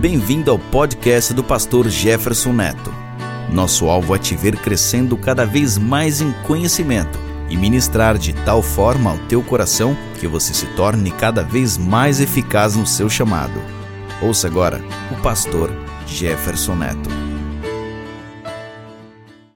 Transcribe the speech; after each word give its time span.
Bem-vindo 0.00 0.52
ao 0.52 0.60
podcast 0.60 1.34
do 1.34 1.42
pastor 1.42 1.88
Jefferson 1.88 2.52
Neto. 2.52 2.92
Nosso 3.52 3.86
alvo 3.86 4.14
é 4.14 4.18
te 4.18 4.36
ver 4.36 4.56
crescendo 4.62 5.18
cada 5.18 5.44
vez 5.44 5.76
mais 5.76 6.20
em 6.20 6.32
conhecimento 6.44 7.18
e 7.50 7.56
ministrar 7.56 8.16
de 8.16 8.32
tal 8.44 8.62
forma 8.62 9.10
ao 9.10 9.18
teu 9.26 9.42
coração 9.42 9.96
que 10.20 10.28
você 10.28 10.54
se 10.54 10.72
torne 10.76 11.10
cada 11.10 11.42
vez 11.42 11.76
mais 11.76 12.20
eficaz 12.20 12.76
no 12.76 12.86
seu 12.86 13.10
chamado. 13.10 13.58
Ouça 14.22 14.46
agora 14.46 14.80
o 15.10 15.20
pastor 15.20 15.68
Jefferson 16.06 16.76
Neto. 16.76 17.10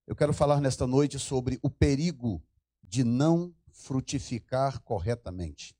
Eu 0.06 0.14
quero 0.14 0.32
falar 0.32 0.60
nesta 0.60 0.86
noite 0.86 1.18
sobre 1.18 1.58
o 1.64 1.68
perigo 1.68 2.40
de 2.84 3.02
não 3.02 3.52
frutificar 3.72 4.80
corretamente. 4.82 5.77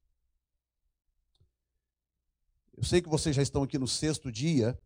Eu 2.79 2.85
sei 2.85 3.03
que 3.03 3.09
vocês 3.09 3.35
já 3.35 3.43
estão 3.43 3.65
aqui 3.65 3.77
no 3.77 3.89
sexto 3.89 4.31
dia, 4.31 4.81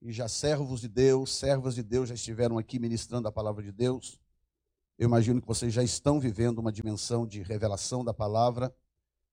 e 0.00 0.12
já 0.12 0.28
servos 0.28 0.80
de 0.80 0.86
Deus, 0.86 1.34
servas 1.34 1.74
de 1.74 1.82
Deus 1.82 2.08
já 2.08 2.14
estiveram 2.14 2.56
aqui 2.56 2.78
ministrando 2.78 3.26
a 3.26 3.32
palavra 3.32 3.64
de 3.64 3.72
Deus. 3.72 4.20
Eu 4.96 5.08
imagino 5.08 5.40
que 5.40 5.48
vocês 5.48 5.74
já 5.74 5.82
estão 5.82 6.20
vivendo 6.20 6.60
uma 6.60 6.70
dimensão 6.70 7.26
de 7.26 7.42
revelação 7.42 8.04
da 8.04 8.14
palavra, 8.14 8.72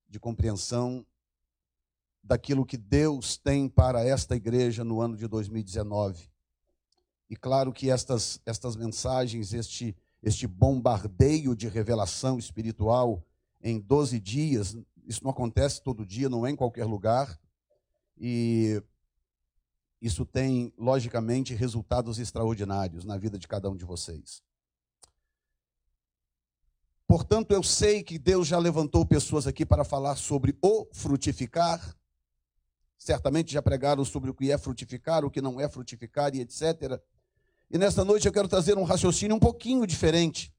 de 0.10 0.20
compreensão 0.20 1.06
daquilo 2.24 2.66
que 2.66 2.78
Deus 2.78 3.38
tem 3.38 3.70
para 3.70 4.04
esta 4.04 4.36
igreja 4.36 4.84
no 4.84 5.00
ano 5.00 5.16
de 5.16 5.28
2019. 5.28 6.32
E 7.30 7.36
claro 7.36 7.72
que 7.72 7.92
estas, 7.92 8.42
estas 8.44 8.76
mensagens, 8.76 9.54
este, 9.54 9.96
este 10.24 10.48
bombardeio 10.48 11.56
de 11.56 11.68
revelação 11.68 12.40
espiritual 12.40 13.24
em 13.62 13.80
12 13.80 14.20
dias, 14.20 14.76
isso 15.06 15.24
não 15.24 15.32
acontece 15.32 15.82
todo 15.82 16.06
dia, 16.06 16.30
não 16.30 16.46
é 16.46 16.52
em 16.52 16.56
qualquer 16.56 16.86
lugar. 16.86 17.40
E 18.18 18.82
isso 20.02 20.26
tem, 20.26 20.74
logicamente, 20.78 21.54
resultados 21.54 22.20
extraordinários 22.20 23.06
na 23.06 23.18
vida 23.18 23.38
de 23.38 23.48
cada 23.48 23.70
um 23.70 23.76
de 23.76 23.86
vocês. 23.86 24.44
Portanto, 27.08 27.52
eu 27.52 27.62
sei 27.62 28.04
que 28.04 28.18
Deus 28.18 28.48
já 28.48 28.58
levantou 28.58 29.06
pessoas 29.06 29.46
aqui 29.46 29.66
para 29.66 29.84
falar 29.84 30.16
sobre 30.16 30.58
o 30.62 30.88
frutificar. 30.92 31.96
Certamente 32.98 33.54
já 33.54 33.62
pregaram 33.62 34.04
sobre 34.04 34.30
o 34.30 34.34
que 34.34 34.52
é 34.52 34.58
frutificar, 34.58 35.24
o 35.24 35.30
que 35.30 35.42
não 35.42 35.60
é 35.60 35.70
frutificar 35.70 36.34
e 36.34 36.42
etc. 36.42 37.00
E 37.70 37.78
nesta 37.78 38.04
noite 38.04 38.26
eu 38.26 38.34
quero 38.34 38.48
trazer 38.48 38.78
um 38.78 38.84
raciocínio 38.84 39.36
um 39.36 39.40
pouquinho 39.40 39.86
diferente. 39.86 40.54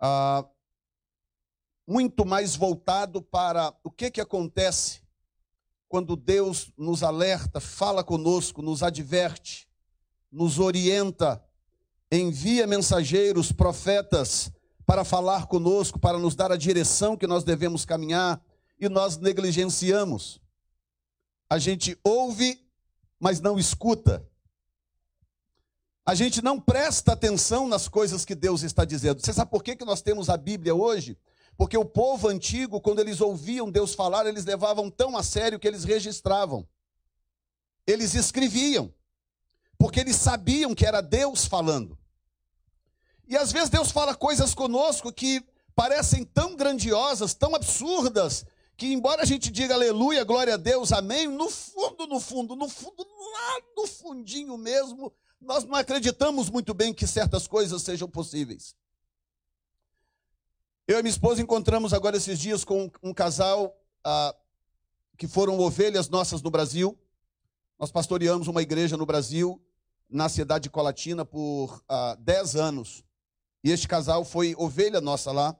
Ah, 0.00 0.46
muito 1.86 2.26
mais 2.26 2.56
voltado 2.56 3.22
para 3.22 3.74
o 3.84 3.90
que, 3.90 4.10
que 4.10 4.20
acontece 4.20 5.02
quando 5.88 6.16
Deus 6.16 6.72
nos 6.76 7.02
alerta, 7.02 7.60
fala 7.60 8.02
conosco, 8.02 8.60
nos 8.60 8.82
adverte, 8.82 9.68
nos 10.30 10.58
orienta, 10.58 11.42
envia 12.10 12.66
mensageiros, 12.66 13.52
profetas, 13.52 14.50
para 14.84 15.04
falar 15.04 15.46
conosco, 15.46 15.98
para 15.98 16.18
nos 16.18 16.34
dar 16.34 16.52
a 16.52 16.56
direção 16.56 17.16
que 17.16 17.26
nós 17.26 17.44
devemos 17.44 17.84
caminhar, 17.84 18.40
e 18.78 18.88
nós 18.88 19.16
negligenciamos. 19.16 20.40
A 21.48 21.58
gente 21.58 21.98
ouve, 22.04 22.60
mas 23.18 23.40
não 23.40 23.58
escuta. 23.58 24.28
A 26.04 26.14
gente 26.14 26.42
não 26.42 26.60
presta 26.60 27.12
atenção 27.12 27.66
nas 27.66 27.88
coisas 27.88 28.24
que 28.24 28.34
Deus 28.34 28.62
está 28.62 28.84
dizendo. 28.84 29.20
Você 29.20 29.32
sabe 29.32 29.50
por 29.50 29.62
que, 29.62 29.74
que 29.74 29.84
nós 29.84 30.02
temos 30.02 30.28
a 30.28 30.36
Bíblia 30.36 30.74
hoje? 30.74 31.18
Porque 31.56 31.76
o 31.76 31.84
povo 31.84 32.28
antigo, 32.28 32.80
quando 32.80 33.00
eles 33.00 33.20
ouviam 33.20 33.70
Deus 33.70 33.94
falar, 33.94 34.26
eles 34.26 34.44
levavam 34.44 34.90
tão 34.90 35.16
a 35.16 35.22
sério 35.22 35.58
que 35.58 35.66
eles 35.66 35.84
registravam. 35.84 36.68
Eles 37.86 38.14
escreviam. 38.14 38.92
Porque 39.78 40.00
eles 40.00 40.16
sabiam 40.16 40.74
que 40.74 40.84
era 40.84 41.00
Deus 41.00 41.46
falando. 41.46 41.98
E 43.26 43.36
às 43.36 43.52
vezes 43.52 43.70
Deus 43.70 43.90
fala 43.90 44.14
coisas 44.14 44.54
conosco 44.54 45.12
que 45.12 45.42
parecem 45.74 46.24
tão 46.24 46.54
grandiosas, 46.54 47.34
tão 47.34 47.54
absurdas, 47.54 48.44
que 48.76 48.92
embora 48.92 49.22
a 49.22 49.26
gente 49.26 49.50
diga 49.50 49.74
aleluia, 49.74 50.24
glória 50.24 50.54
a 50.54 50.58
Deus, 50.58 50.92
amém, 50.92 51.26
no 51.26 51.50
fundo, 51.50 52.06
no 52.06 52.20
fundo, 52.20 52.54
no 52.54 52.68
fundo, 52.68 53.02
lá 53.32 53.60
no 53.76 53.86
fundinho 53.86 54.56
mesmo, 54.56 55.12
nós 55.40 55.64
não 55.64 55.74
acreditamos 55.74 56.50
muito 56.50 56.72
bem 56.72 56.94
que 56.94 57.06
certas 57.06 57.46
coisas 57.46 57.82
sejam 57.82 58.08
possíveis. 58.08 58.74
Eu 60.88 61.00
e 61.00 61.02
minha 61.02 61.10
esposa 61.10 61.42
encontramos 61.42 61.92
agora 61.92 62.16
esses 62.16 62.38
dias 62.38 62.62
com 62.62 62.88
um 63.02 63.12
casal 63.12 63.76
ah, 64.04 64.32
que 65.18 65.26
foram 65.26 65.58
ovelhas 65.58 66.08
nossas 66.08 66.40
no 66.42 66.48
Brasil. 66.48 66.96
Nós 67.76 67.90
pastoreamos 67.90 68.46
uma 68.46 68.62
igreja 68.62 68.96
no 68.96 69.04
Brasil, 69.04 69.60
na 70.08 70.28
cidade 70.28 70.64
de 70.64 70.70
Colatina, 70.70 71.24
por 71.24 71.82
ah, 71.88 72.16
10 72.20 72.54
anos. 72.54 73.04
E 73.64 73.72
este 73.72 73.88
casal 73.88 74.24
foi 74.24 74.54
ovelha 74.56 75.00
nossa 75.00 75.32
lá. 75.32 75.58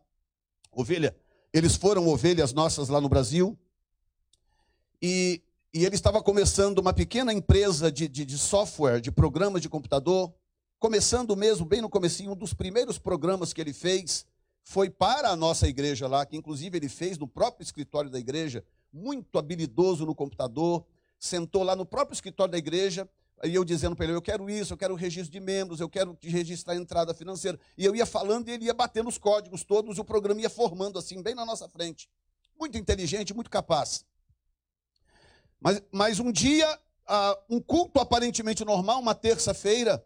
Ovelha. 0.70 1.16
Eles 1.52 1.74
foram 1.74 2.06
ovelhas 2.06 2.52
nossas 2.52 2.88
lá 2.88 3.00
no 3.00 3.08
Brasil. 3.08 3.58
E, 5.02 5.42
e 5.74 5.84
ele 5.84 5.96
estava 5.96 6.22
começando 6.22 6.78
uma 6.78 6.92
pequena 6.92 7.32
empresa 7.32 7.90
de, 7.90 8.06
de, 8.06 8.24
de 8.24 8.38
software, 8.38 9.00
de 9.00 9.10
programas 9.10 9.60
de 9.60 9.68
computador. 9.68 10.32
Começando 10.78 11.34
mesmo, 11.34 11.66
bem 11.66 11.80
no 11.80 11.90
comecinho, 11.90 12.30
um 12.30 12.36
dos 12.36 12.54
primeiros 12.54 12.96
programas 12.96 13.52
que 13.52 13.60
ele 13.60 13.72
fez 13.72 14.24
foi 14.68 14.90
para 14.90 15.30
a 15.30 15.36
nossa 15.36 15.68
igreja 15.68 16.08
lá, 16.08 16.26
que 16.26 16.36
inclusive 16.36 16.76
ele 16.76 16.88
fez 16.88 17.16
no 17.16 17.28
próprio 17.28 17.62
escritório 17.62 18.10
da 18.10 18.18
igreja, 18.18 18.64
muito 18.92 19.38
habilidoso 19.38 20.04
no 20.04 20.12
computador, 20.12 20.84
sentou 21.20 21.62
lá 21.62 21.76
no 21.76 21.86
próprio 21.86 22.14
escritório 22.14 22.50
da 22.50 22.58
igreja, 22.58 23.08
e 23.44 23.54
eu 23.54 23.64
dizendo 23.64 23.94
para 23.94 24.06
ele, 24.06 24.16
eu 24.16 24.20
quero 24.20 24.50
isso, 24.50 24.72
eu 24.72 24.76
quero 24.76 24.94
o 24.94 24.96
registro 24.96 25.30
de 25.30 25.38
membros, 25.38 25.78
eu 25.78 25.88
quero 25.88 26.18
registrar 26.20 26.72
a 26.72 26.76
entrada 26.76 27.14
financeira. 27.14 27.60
E 27.78 27.84
eu 27.84 27.94
ia 27.94 28.04
falando 28.04 28.48
e 28.48 28.50
ele 28.50 28.64
ia 28.64 28.74
batendo 28.74 29.08
os 29.08 29.18
códigos 29.18 29.62
todos, 29.62 30.00
o 30.00 30.04
programa 30.04 30.40
ia 30.40 30.50
formando 30.50 30.98
assim, 30.98 31.22
bem 31.22 31.36
na 31.36 31.46
nossa 31.46 31.68
frente. 31.68 32.10
Muito 32.58 32.76
inteligente, 32.76 33.32
muito 33.32 33.50
capaz. 33.50 34.04
Mas, 35.60 35.80
mas 35.92 36.18
um 36.18 36.32
dia, 36.32 36.68
uh, 37.08 37.54
um 37.54 37.60
culto 37.60 38.00
aparentemente 38.00 38.64
normal, 38.64 38.98
uma 38.98 39.14
terça-feira, 39.14 40.04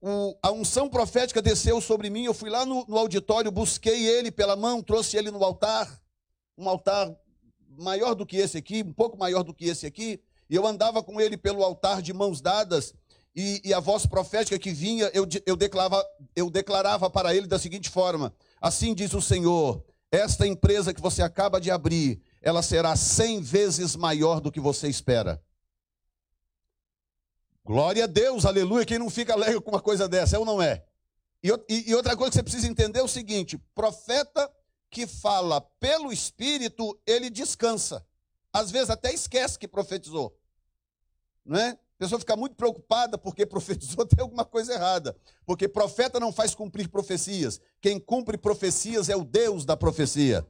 o, 0.00 0.36
a 0.42 0.50
unção 0.50 0.88
profética 0.88 1.42
desceu 1.42 1.80
sobre 1.80 2.08
mim. 2.08 2.24
Eu 2.24 2.34
fui 2.34 2.50
lá 2.50 2.64
no, 2.64 2.84
no 2.86 2.96
auditório, 2.96 3.50
busquei 3.50 4.06
ele 4.06 4.30
pela 4.30 4.56
mão, 4.56 4.82
trouxe 4.82 5.16
ele 5.16 5.30
no 5.30 5.42
altar, 5.44 6.00
um 6.56 6.68
altar 6.68 7.14
maior 7.78 8.14
do 8.14 8.26
que 8.26 8.36
esse 8.36 8.58
aqui, 8.58 8.82
um 8.82 8.92
pouco 8.92 9.18
maior 9.18 9.42
do 9.42 9.54
que 9.54 9.66
esse 9.66 9.86
aqui. 9.86 10.20
E 10.48 10.54
eu 10.54 10.66
andava 10.66 11.02
com 11.02 11.20
ele 11.20 11.36
pelo 11.36 11.62
altar 11.62 12.02
de 12.02 12.12
mãos 12.12 12.40
dadas. 12.40 12.94
E, 13.34 13.60
e 13.64 13.72
a 13.72 13.78
voz 13.78 14.06
profética 14.06 14.58
que 14.58 14.72
vinha, 14.72 15.08
eu, 15.14 15.26
eu, 15.46 15.54
declarava, 15.54 16.04
eu 16.34 16.50
declarava 16.50 17.08
para 17.08 17.34
ele 17.34 17.46
da 17.46 17.58
seguinte 17.58 17.88
forma: 17.88 18.34
Assim 18.60 18.92
diz 18.92 19.14
o 19.14 19.22
Senhor, 19.22 19.84
esta 20.10 20.46
empresa 20.46 20.92
que 20.92 21.00
você 21.00 21.22
acaba 21.22 21.60
de 21.60 21.70
abrir, 21.70 22.20
ela 22.42 22.62
será 22.62 22.96
cem 22.96 23.40
vezes 23.40 23.94
maior 23.94 24.40
do 24.40 24.50
que 24.50 24.58
você 24.58 24.88
espera. 24.88 25.40
Glória 27.70 28.02
a 28.02 28.06
Deus, 28.08 28.44
aleluia. 28.44 28.84
Quem 28.84 28.98
não 28.98 29.08
fica 29.08 29.32
alegre 29.32 29.60
com 29.60 29.70
uma 29.70 29.80
coisa 29.80 30.08
dessa, 30.08 30.34
é 30.34 30.38
ou 30.40 30.44
não 30.44 30.60
é? 30.60 30.84
E, 31.40 31.94
outra 31.94 32.16
coisa 32.16 32.32
que 32.32 32.36
você 32.38 32.42
precisa 32.42 32.66
entender 32.66 32.98
é 32.98 33.02
o 33.04 33.06
seguinte: 33.06 33.56
profeta 33.76 34.50
que 34.90 35.06
fala 35.06 35.60
pelo 35.78 36.12
Espírito, 36.12 36.98
ele 37.06 37.30
descansa. 37.30 38.04
Às 38.52 38.72
vezes 38.72 38.90
até 38.90 39.14
esquece 39.14 39.56
que 39.56 39.68
profetizou. 39.68 40.36
Não 41.44 41.60
é? 41.60 41.68
A 41.68 41.78
pessoa 41.96 42.18
fica 42.18 42.34
muito 42.34 42.56
preocupada 42.56 43.16
porque 43.16 43.46
profetizou, 43.46 44.04
tem 44.04 44.20
alguma 44.20 44.44
coisa 44.44 44.72
errada. 44.72 45.16
Porque 45.46 45.68
profeta 45.68 46.18
não 46.18 46.32
faz 46.32 46.56
cumprir 46.56 46.88
profecias. 46.88 47.60
Quem 47.80 48.00
cumpre 48.00 48.36
profecias 48.36 49.08
é 49.08 49.14
o 49.14 49.22
Deus 49.22 49.64
da 49.64 49.76
profecia. 49.76 50.44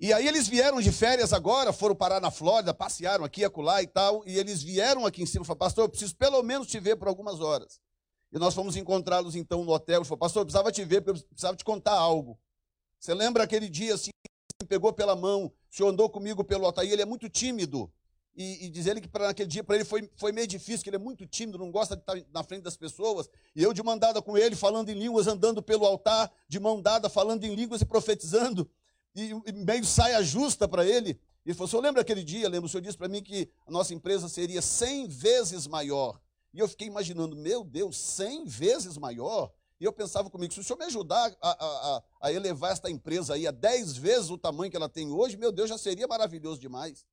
E 0.00 0.12
aí 0.12 0.28
eles 0.28 0.46
vieram 0.46 0.80
de 0.80 0.92
férias 0.92 1.32
agora, 1.32 1.72
foram 1.72 1.94
parar 1.94 2.20
na 2.20 2.30
Flórida, 2.30 2.72
passearam 2.72 3.24
aqui, 3.24 3.44
acolá 3.44 3.82
e 3.82 3.86
tal, 3.88 4.22
e 4.24 4.38
eles 4.38 4.62
vieram 4.62 5.04
aqui 5.04 5.22
em 5.22 5.26
cima 5.26 5.42
e 5.42 5.46
falaram, 5.46 5.58
pastor, 5.58 5.84
eu 5.84 5.88
preciso 5.88 6.14
pelo 6.14 6.40
menos 6.40 6.68
te 6.68 6.78
ver 6.78 6.94
por 6.94 7.08
algumas 7.08 7.40
horas. 7.40 7.80
E 8.30 8.38
nós 8.38 8.54
fomos 8.54 8.76
encontrá-los 8.76 9.34
então 9.34 9.64
no 9.64 9.72
hotel, 9.72 10.04
falou, 10.04 10.18
pastor, 10.18 10.42
eu 10.42 10.46
precisava 10.46 10.70
te 10.70 10.84
ver, 10.84 11.00
porque 11.00 11.18
eu 11.18 11.26
precisava 11.26 11.56
te 11.56 11.64
contar 11.64 11.94
algo. 11.94 12.38
Você 13.00 13.12
lembra 13.12 13.42
aquele 13.42 13.68
dia 13.68 13.94
assim, 13.94 14.10
me 14.62 14.68
pegou 14.68 14.92
pela 14.92 15.16
mão, 15.16 15.46
o 15.46 15.76
senhor 15.76 15.88
andou 15.88 16.08
comigo 16.08 16.44
pelo 16.44 16.64
hotel, 16.64 16.84
e 16.84 16.92
ele 16.92 17.02
é 17.02 17.06
muito 17.06 17.28
tímido. 17.28 17.92
E, 18.36 18.66
e 18.66 18.70
diz 18.70 18.86
ele 18.86 19.00
que 19.00 19.08
para 19.08 19.26
naquele 19.26 19.48
dia 19.48 19.64
para 19.64 19.74
ele 19.74 19.84
foi, 19.84 20.08
foi 20.14 20.30
meio 20.30 20.46
difícil, 20.46 20.84
que 20.84 20.90
ele 20.90 20.96
é 20.96 21.00
muito 21.00 21.26
tímido, 21.26 21.58
não 21.58 21.72
gosta 21.72 21.96
de 21.96 22.02
estar 22.02 22.16
na 22.32 22.44
frente 22.44 22.62
das 22.62 22.76
pessoas. 22.76 23.28
E 23.56 23.64
eu 23.64 23.72
de 23.72 23.82
mão 23.82 23.98
dada 23.98 24.22
com 24.22 24.38
ele, 24.38 24.54
falando 24.54 24.90
em 24.90 24.94
línguas, 24.94 25.26
andando 25.26 25.60
pelo 25.60 25.84
altar, 25.84 26.30
de 26.46 26.60
mão 26.60 26.80
dada, 26.80 27.08
falando 27.08 27.42
em 27.42 27.52
línguas 27.56 27.80
e 27.80 27.84
profetizando 27.84 28.70
e 29.14 29.52
meio 29.52 29.84
saia 29.84 30.22
justa 30.22 30.68
para 30.68 30.86
ele. 30.86 31.18
Ele 31.44 31.54
falou: 31.54 31.68
senhor 31.68 31.82
lembra 31.82 32.02
aquele 32.02 32.22
dia? 32.22 32.48
Lembra? 32.48 32.66
O 32.66 32.68
senhor 32.68 32.82
disse 32.82 32.98
para 32.98 33.08
mim 33.08 33.22
que 33.22 33.50
a 33.66 33.70
nossa 33.70 33.94
empresa 33.94 34.28
seria 34.28 34.60
100 34.60 35.08
vezes 35.08 35.66
maior. 35.66 36.20
E 36.52 36.58
eu 36.58 36.68
fiquei 36.68 36.86
imaginando, 36.86 37.36
meu 37.36 37.64
Deus, 37.64 37.96
100 37.96 38.44
vezes 38.46 38.96
maior? 38.96 39.52
E 39.80 39.84
eu 39.84 39.92
pensava 39.92 40.28
comigo, 40.28 40.52
se 40.52 40.60
o 40.60 40.64
senhor 40.64 40.78
me 40.78 40.86
ajudar 40.86 41.32
a, 41.40 41.50
a, 41.50 42.02
a, 42.22 42.32
elevar 42.32 42.72
esta 42.72 42.90
empresa 42.90 43.34
aí 43.34 43.46
a 43.46 43.50
10 43.50 43.96
vezes 43.96 44.28
o 44.28 44.36
tamanho 44.36 44.70
que 44.70 44.76
ela 44.76 44.88
tem 44.88 45.10
hoje, 45.10 45.36
meu 45.36 45.52
Deus, 45.52 45.68
já 45.68 45.78
seria 45.78 46.06
maravilhoso 46.06 46.60
demais. 46.60 47.06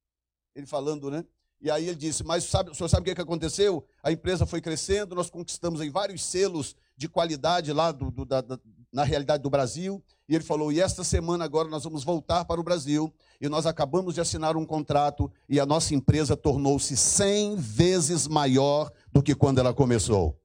Ele 0.56 0.65
falando, 0.65 1.12
né? 1.12 1.24
E 1.62 1.69
aí 1.69 1.88
ele 1.88 1.95
disse: 1.95 2.24
Mas 2.24 2.44
sabe, 2.44 2.71
o 2.71 2.75
senhor 2.75 2.89
sabe 2.89 3.09
o 3.09 3.15
que 3.15 3.21
aconteceu? 3.21 3.86
A 4.01 4.12
empresa 4.12 4.45
foi 4.45 4.62
crescendo, 4.62 5.15
nós 5.15 5.30
conquistamos 5.30 5.80
em 5.81 5.89
vários 5.89 6.24
selos 6.24 6.75
de 6.97 7.07
qualidade 7.07 7.71
lá 7.71 7.92
do, 7.92 8.09
do, 8.12 8.25
da, 8.25 8.42
da, 8.42 8.59
na 8.92 9.03
realidade 9.03 9.44
do 9.44 9.50
Brasil. 9.50 10.03
E 10.27 10.36
ele 10.36 10.44
falou: 10.44 10.72
E 10.72 10.81
esta 10.81 11.04
semana 11.04 11.45
agora 11.45 11.68
nós 11.68 11.83
vamos 11.83 12.04
voltar 12.04 12.45
para 12.45 12.60
o 12.60 12.63
Brasil. 12.63 13.13
E 13.39 13.48
nós 13.48 13.66
acabamos 13.66 14.16
de 14.16 14.22
assinar 14.22 14.57
um 14.57 14.66
contrato 14.66 15.31
e 15.48 15.60
a 15.60 15.66
nossa 15.66 15.94
empresa 15.94 16.36
tornou-se 16.36 16.95
100 16.95 17.57
vezes 17.57 18.27
maior 18.27 18.92
do 19.12 19.22
que 19.22 19.36
quando 19.36 19.60
ela 19.60 19.74
começou. 19.74 20.39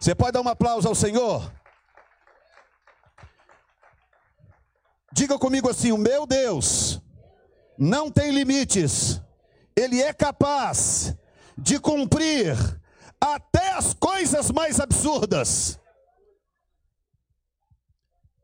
Você 0.00 0.14
pode 0.14 0.32
dar 0.32 0.40
um 0.40 0.48
aplauso 0.48 0.88
ao 0.88 0.94
Senhor? 0.94 1.52
Diga 5.12 5.38
comigo 5.38 5.68
assim: 5.68 5.92
o 5.92 5.98
meu 5.98 6.26
Deus 6.26 7.00
não 7.78 8.10
tem 8.10 8.32
limites, 8.32 9.20
ele 9.76 10.02
é 10.02 10.12
capaz 10.12 11.14
de 11.56 11.78
cumprir 11.78 12.56
até 13.20 13.72
as 13.72 13.94
coisas 13.94 14.50
mais 14.50 14.80
absurdas. 14.80 15.78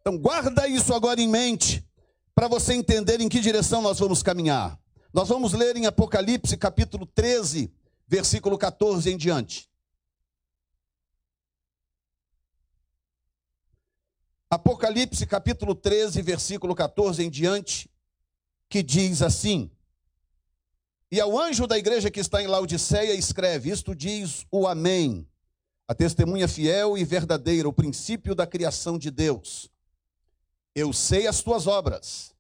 Então, 0.06 0.18
guarda 0.18 0.68
isso 0.68 0.92
agora 0.92 1.18
em 1.18 1.26
mente, 1.26 1.82
para 2.34 2.46
você 2.46 2.74
entender 2.74 3.22
em 3.22 3.28
que 3.28 3.40
direção 3.40 3.80
nós 3.80 3.98
vamos 3.98 4.22
caminhar. 4.22 4.78
Nós 5.14 5.30
vamos 5.30 5.54
ler 5.54 5.78
em 5.78 5.86
Apocalipse 5.86 6.58
capítulo 6.58 7.06
13, 7.06 7.72
versículo 8.06 8.58
14 8.58 9.10
em 9.10 9.16
diante. 9.16 9.66
Apocalipse 14.50 15.26
capítulo 15.26 15.74
13, 15.74 16.20
versículo 16.20 16.74
14 16.74 17.24
em 17.24 17.30
diante, 17.30 17.90
que 18.68 18.82
diz 18.82 19.22
assim: 19.22 19.70
E 21.10 21.18
ao 21.18 21.38
anjo 21.40 21.66
da 21.66 21.78
igreja 21.78 22.10
que 22.10 22.20
está 22.20 22.42
em 22.42 22.46
Laodiceia 22.46 23.14
escreve: 23.14 23.70
Isto 23.70 23.94
diz 23.94 24.44
o 24.50 24.68
Amém, 24.68 25.26
a 25.88 25.94
testemunha 25.94 26.46
fiel 26.46 26.98
e 26.98 27.04
verdadeira, 27.06 27.66
o 27.66 27.72
princípio 27.72 28.34
da 28.34 28.46
criação 28.46 28.98
de 28.98 29.10
Deus. 29.10 29.72
Eu 30.74 30.92
sei 30.92 31.26
as 31.26 31.40
tuas 31.40 31.66
obras, 31.66 32.34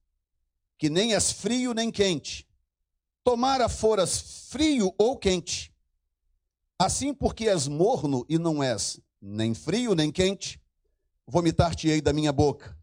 que 0.76 0.90
nem 0.90 1.14
és 1.14 1.30
frio 1.30 1.72
nem 1.72 1.90
quente. 1.90 2.46
Tomara 3.22 3.68
foras 3.68 4.48
frio 4.48 4.94
ou 4.98 5.16
quente. 5.16 5.72
Assim, 6.78 7.14
porque 7.14 7.48
és 7.48 7.68
morno 7.68 8.26
e 8.28 8.38
não 8.38 8.62
és 8.62 9.00
nem 9.20 9.54
frio 9.54 9.94
nem 9.94 10.12
quente, 10.12 10.60
vomitar-te-ei 11.26 12.00
da 12.02 12.12
minha 12.12 12.32
boca. 12.32 12.76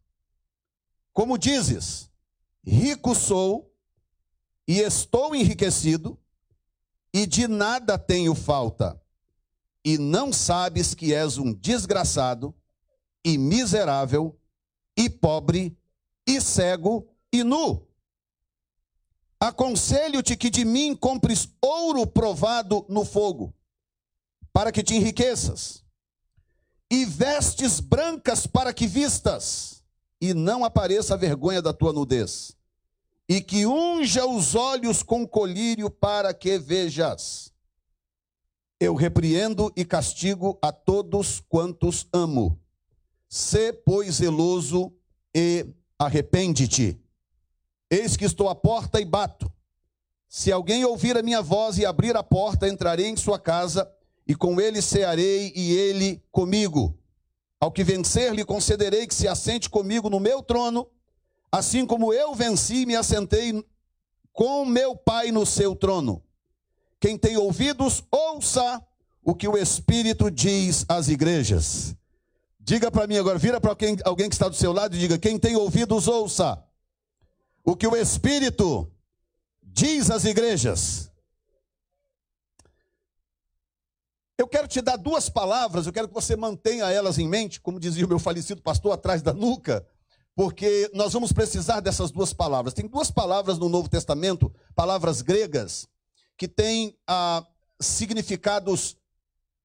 Como 1.13 1.37
dizes, 1.37 2.09
rico 2.65 3.13
sou 3.13 3.71
e 4.67 4.79
estou 4.79 5.35
enriquecido, 5.35 6.17
e 7.13 7.27
de 7.27 7.47
nada 7.47 7.97
tenho 7.97 8.33
falta, 8.33 8.99
e 9.83 9.97
não 9.97 10.31
sabes 10.31 10.95
que 10.95 11.13
és 11.13 11.37
um 11.37 11.53
desgraçado, 11.53 12.55
e 13.23 13.37
miserável, 13.37 14.39
e 14.97 15.09
pobre, 15.09 15.77
e 16.27 16.39
cego, 16.41 17.07
e 17.31 17.43
nu. 17.43 17.87
Aconselho-te 19.39 20.35
que 20.35 20.49
de 20.49 20.63
mim 20.63 20.95
compres 20.95 21.49
ouro 21.61 22.05
provado 22.05 22.85
no 22.87 23.03
fogo, 23.03 23.53
para 24.53 24.71
que 24.71 24.83
te 24.83 24.95
enriqueças 24.95 25.81
e 26.91 27.05
vestes 27.05 27.79
brancas 27.79 28.45
para 28.45 28.73
que 28.73 28.85
vistas, 28.85 29.81
e 30.19 30.33
não 30.33 30.65
apareça 30.65 31.13
a 31.13 31.17
vergonha 31.17 31.61
da 31.61 31.71
tua 31.71 31.93
nudez, 31.93 32.57
e 33.29 33.39
que 33.39 33.65
unja 33.65 34.25
os 34.25 34.55
olhos 34.55 35.01
com 35.01 35.25
colírio 35.25 35.89
para 35.89 36.33
que 36.33 36.59
vejas. 36.59 37.53
Eu 38.77 38.93
repreendo 38.93 39.71
e 39.73 39.85
castigo 39.85 40.59
a 40.61 40.73
todos 40.73 41.39
quantos 41.39 42.05
amo. 42.11 42.60
Sê, 43.33 43.71
pois, 43.71 44.15
zeloso 44.15 44.91
e 45.33 45.65
arrepende-te. 45.97 46.99
Eis 47.89 48.17
que 48.17 48.25
estou 48.25 48.49
à 48.49 48.55
porta 48.55 48.99
e 48.99 49.05
bato. 49.05 49.49
Se 50.27 50.51
alguém 50.51 50.83
ouvir 50.83 51.15
a 51.15 51.23
minha 51.23 51.41
voz 51.41 51.77
e 51.77 51.85
abrir 51.85 52.17
a 52.17 52.23
porta, 52.23 52.67
entrarei 52.67 53.07
em 53.07 53.15
sua 53.15 53.39
casa 53.39 53.89
e 54.27 54.35
com 54.35 54.59
ele 54.59 54.81
cearei 54.81 55.53
e 55.55 55.71
ele 55.71 56.21
comigo. 56.29 56.93
Ao 57.57 57.71
que 57.71 57.85
vencer, 57.85 58.33
lhe 58.35 58.43
concederei 58.43 59.07
que 59.07 59.15
se 59.15 59.29
assente 59.29 59.69
comigo 59.69 60.09
no 60.09 60.19
meu 60.19 60.43
trono, 60.43 60.85
assim 61.49 61.85
como 61.85 62.13
eu 62.13 62.35
venci 62.35 62.81
e 62.81 62.85
me 62.85 62.97
assentei 62.97 63.63
com 64.33 64.65
meu 64.65 64.93
Pai 64.93 65.31
no 65.31 65.45
seu 65.45 65.73
trono. 65.73 66.21
Quem 66.99 67.17
tem 67.17 67.37
ouvidos, 67.37 68.03
ouça 68.11 68.85
o 69.23 69.33
que 69.33 69.47
o 69.47 69.57
Espírito 69.57 70.29
diz 70.29 70.83
às 70.89 71.07
igrejas. 71.07 71.95
Diga 72.63 72.91
para 72.91 73.07
mim 73.07 73.17
agora, 73.17 73.39
vira 73.39 73.59
para 73.59 73.71
alguém, 73.71 73.97
alguém 74.05 74.29
que 74.29 74.35
está 74.35 74.47
do 74.47 74.55
seu 74.55 74.71
lado 74.71 74.95
e 74.95 74.99
diga: 74.99 75.17
quem 75.17 75.39
tem 75.39 75.55
ouvidos, 75.55 76.07
ouça 76.07 76.63
o 77.63 77.75
que 77.75 77.87
o 77.87 77.95
Espírito 77.95 78.91
diz 79.61 80.09
às 80.11 80.25
igrejas. 80.25 81.11
Eu 84.37 84.47
quero 84.47 84.67
te 84.67 84.81
dar 84.81 84.97
duas 84.97 85.29
palavras, 85.29 85.85
eu 85.85 85.93
quero 85.93 86.07
que 86.07 86.13
você 86.13 86.35
mantenha 86.35 86.89
elas 86.89 87.19
em 87.19 87.27
mente, 87.27 87.61
como 87.61 87.79
dizia 87.79 88.05
o 88.05 88.09
meu 88.09 88.17
falecido 88.17 88.61
pastor 88.61 88.91
atrás 88.91 89.21
da 89.21 89.33
nuca, 89.33 89.85
porque 90.35 90.89
nós 90.93 91.13
vamos 91.13 91.31
precisar 91.31 91.79
dessas 91.79 92.09
duas 92.09 92.33
palavras. 92.33 92.73
Tem 92.73 92.87
duas 92.87 93.11
palavras 93.11 93.59
no 93.59 93.69
Novo 93.69 93.87
Testamento, 93.87 94.51
palavras 94.73 95.21
gregas, 95.21 95.87
que 96.35 96.47
têm 96.47 96.97
ah, 97.05 97.45
significados 97.79 98.97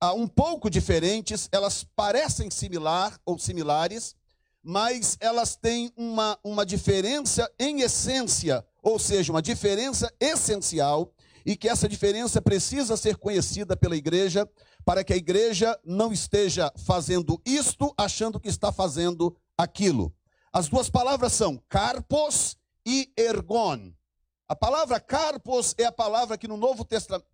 um 0.04 0.26
pouco 0.26 0.68
diferentes, 0.68 1.48
elas 1.50 1.84
parecem 1.96 2.50
similar 2.50 3.18
ou 3.24 3.38
similares, 3.38 4.14
mas 4.62 5.16
elas 5.20 5.56
têm 5.56 5.92
uma, 5.96 6.38
uma 6.42 6.66
diferença 6.66 7.50
em 7.58 7.80
essência, 7.80 8.66
ou 8.82 8.98
seja, 8.98 9.32
uma 9.32 9.40
diferença 9.40 10.12
essencial 10.20 11.12
e 11.44 11.56
que 11.56 11.68
essa 11.68 11.88
diferença 11.88 12.42
precisa 12.42 12.96
ser 12.96 13.16
conhecida 13.16 13.76
pela 13.76 13.96
igreja, 13.96 14.48
para 14.84 15.04
que 15.04 15.12
a 15.12 15.16
igreja 15.16 15.78
não 15.84 16.12
esteja 16.12 16.72
fazendo 16.84 17.40
isto 17.46 17.94
achando 17.96 18.40
que 18.40 18.48
está 18.48 18.72
fazendo 18.72 19.36
aquilo. 19.56 20.12
As 20.52 20.68
duas 20.68 20.90
palavras 20.90 21.32
são 21.32 21.62
carpos 21.68 22.56
e 22.84 23.12
ergon. 23.16 23.92
A 24.48 24.56
palavra 24.56 24.98
carpos 24.98 25.74
é 25.78 25.84
a 25.84 25.92
palavra 25.92 26.36
que 26.36 26.48
no 26.48 26.56
Novo, 26.56 26.86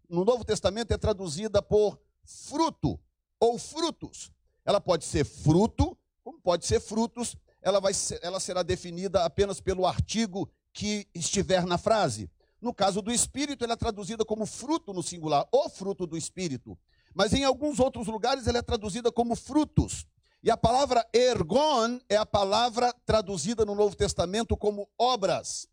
no 0.09 0.25
Novo 0.25 0.45
Testamento 0.45 0.93
é 0.93 0.99
traduzida 0.99 1.63
por 1.63 1.99
fruto 2.25 2.99
ou 3.39 3.59
frutos. 3.59 4.31
Ela 4.65 4.81
pode 4.81 5.05
ser 5.05 5.25
fruto, 5.25 5.97
como 6.23 6.41
pode 6.41 6.67
ser 6.67 6.81
frutos, 6.81 7.37
ela, 7.61 7.81
vai 7.81 7.95
ser, 7.95 8.19
ela 8.23 8.41
será 8.41 8.63
definida 8.63 9.25
apenas 9.25 9.61
pelo 9.61 9.87
artigo 9.87 10.51
que 10.73 11.07
estiver 11.15 11.65
na 11.65 11.79
frase. 11.79 12.31
No 12.61 12.73
caso 12.73 13.03
do 13.03 13.13
espírito, 13.13 13.65
ela 13.65 13.75
é 13.75 13.77
traduzida 13.77 14.25
como 14.25 14.47
fruto 14.47 14.93
no 14.93 15.03
singular, 15.03 15.47
o 15.51 15.69
fruto 15.69 16.07
do 16.07 16.17
espírito. 16.17 16.79
Mas 17.15 17.33
em 17.33 17.45
alguns 17.45 17.79
outros 17.79 18.07
lugares 18.07 18.47
ela 18.47 18.59
é 18.59 18.63
traduzida 18.63 19.11
como 19.11 19.37
frutos. 19.37 20.07
E 20.43 20.51
a 20.51 20.57
palavra 20.57 21.07
ergon 21.13 22.01
é 22.09 22.17
a 22.17 22.27
palavra 22.27 22.93
traduzida 23.05 23.65
no 23.65 23.75
Novo 23.75 23.95
Testamento 23.95 24.57
como 24.57 24.89
obras. 24.99 25.69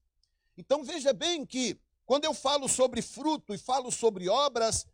Então 0.57 0.83
veja 0.83 1.13
bem 1.13 1.45
que 1.45 1.79
quando 2.05 2.25
eu 2.25 2.33
falo 2.33 2.67
sobre 2.67 3.01
fruto 3.01 3.53
e 3.53 3.57
falo 3.57 3.91
sobre 3.91 4.27
obras, 4.27 4.85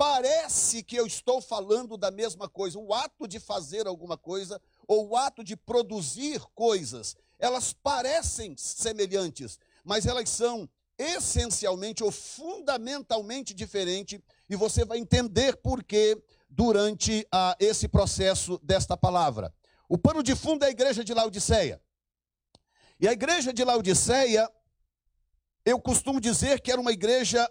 parece 0.00 0.82
que 0.82 0.96
eu 0.96 1.06
estou 1.06 1.42
falando 1.42 1.98
da 1.98 2.10
mesma 2.10 2.48
coisa. 2.48 2.78
O 2.78 2.94
ato 2.94 3.28
de 3.28 3.38
fazer 3.38 3.86
alguma 3.86 4.16
coisa 4.16 4.58
ou 4.88 5.10
o 5.10 5.14
ato 5.14 5.44
de 5.44 5.54
produzir 5.54 6.40
coisas, 6.54 7.14
elas 7.38 7.74
parecem 7.74 8.56
semelhantes, 8.56 9.58
mas 9.84 10.06
elas 10.06 10.30
são 10.30 10.66
essencialmente 10.96 12.02
ou 12.02 12.10
fundamentalmente 12.10 13.52
diferente, 13.52 14.18
e 14.48 14.56
você 14.56 14.86
vai 14.86 14.96
entender 14.96 15.58
por 15.58 15.84
que 15.84 16.16
durante 16.48 17.26
ah, 17.30 17.54
esse 17.60 17.86
processo 17.86 18.58
desta 18.62 18.96
palavra. 18.96 19.52
O 19.86 19.98
pano 19.98 20.22
de 20.22 20.34
fundo 20.34 20.64
é 20.64 20.68
a 20.68 20.70
igreja 20.70 21.04
de 21.04 21.12
Laodiceia. 21.12 21.78
E 22.98 23.06
a 23.06 23.12
igreja 23.12 23.52
de 23.52 23.62
Laodiceia, 23.62 24.50
eu 25.62 25.78
costumo 25.78 26.18
dizer 26.18 26.62
que 26.62 26.72
era 26.72 26.80
uma 26.80 26.92
igreja 26.92 27.46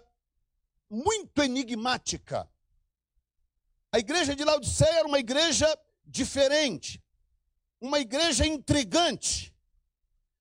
muito 0.90 1.42
enigmática. 1.42 2.50
A 3.92 3.98
igreja 3.98 4.34
de 4.34 4.44
Laodiceia 4.44 4.98
era 4.98 5.08
uma 5.08 5.18
igreja 5.18 5.66
diferente, 6.04 7.02
uma 7.80 8.00
igreja 8.00 8.44
intrigante, 8.44 9.54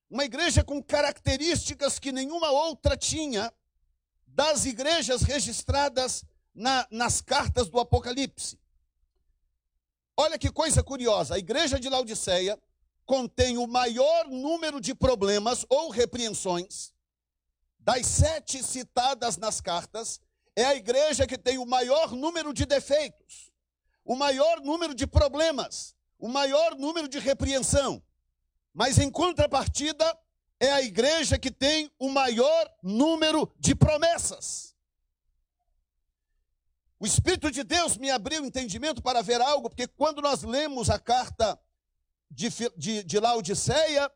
uma 0.10 0.26
igreja 0.26 0.64
com 0.64 0.82
características 0.82 2.00
que 2.00 2.12
nenhuma 2.12 2.50
outra 2.50 2.98
tinha 2.98 3.54
das 4.26 4.66
igrejas 4.66 5.22
registradas 5.22 6.24
na, 6.54 6.88
nas 6.90 7.22
cartas 7.22 7.70
do 7.70 7.80
Apocalipse. 7.80 8.60
Olha 10.18 10.38
que 10.38 10.52
coisa 10.52 10.84
curiosa: 10.84 11.36
a 11.36 11.40
igreja 11.40 11.80
de 11.80 11.88
Laodiceia 11.88 12.60
contém 13.06 13.58
o 13.58 13.66
maior 13.68 14.28
número 14.28 14.82
de 14.82 14.94
problemas 14.94 15.66
ou 15.70 15.90
repreensões 15.90 16.94
das 17.80 18.06
sete 18.06 18.62
citadas 18.62 19.38
nas 19.38 19.62
cartas, 19.62 20.22
é 20.60 20.66
a 20.66 20.76
igreja 20.76 21.26
que 21.26 21.38
tem 21.38 21.58
o 21.58 21.66
maior 21.66 22.12
número 22.12 22.54
de 22.54 22.66
defeitos, 22.66 23.52
o 24.04 24.16
maior 24.16 24.60
número 24.62 24.94
de 24.94 25.08
problemas, 25.08 25.96
o 26.18 26.28
maior 26.28 26.76
número 26.76 27.08
de 27.08 27.18
repreensão. 27.18 28.04
Mas 28.74 28.98
em 28.98 29.10
contrapartida, 29.10 30.18
é 30.60 30.72
a 30.72 30.82
igreja 30.82 31.40
que 31.40 31.50
tem 31.50 31.90
o 31.98 32.10
maior 32.10 32.70
número 32.84 33.50
de 33.58 33.74
promessas. 33.74 34.76
O 37.00 37.06
Espírito 37.06 37.50
de 37.50 37.64
Deus 37.64 37.96
me 37.96 38.12
abriu 38.12 38.44
o 38.44 38.46
entendimento 38.46 39.02
para 39.02 39.22
ver 39.22 39.40
algo, 39.40 39.70
porque 39.70 39.88
quando 39.88 40.22
nós 40.22 40.44
lemos 40.44 40.90
a 40.90 41.00
carta 41.00 41.58
de, 42.30 42.50
de, 42.76 43.04
de 43.04 43.20
Laodiceia, 43.20 44.12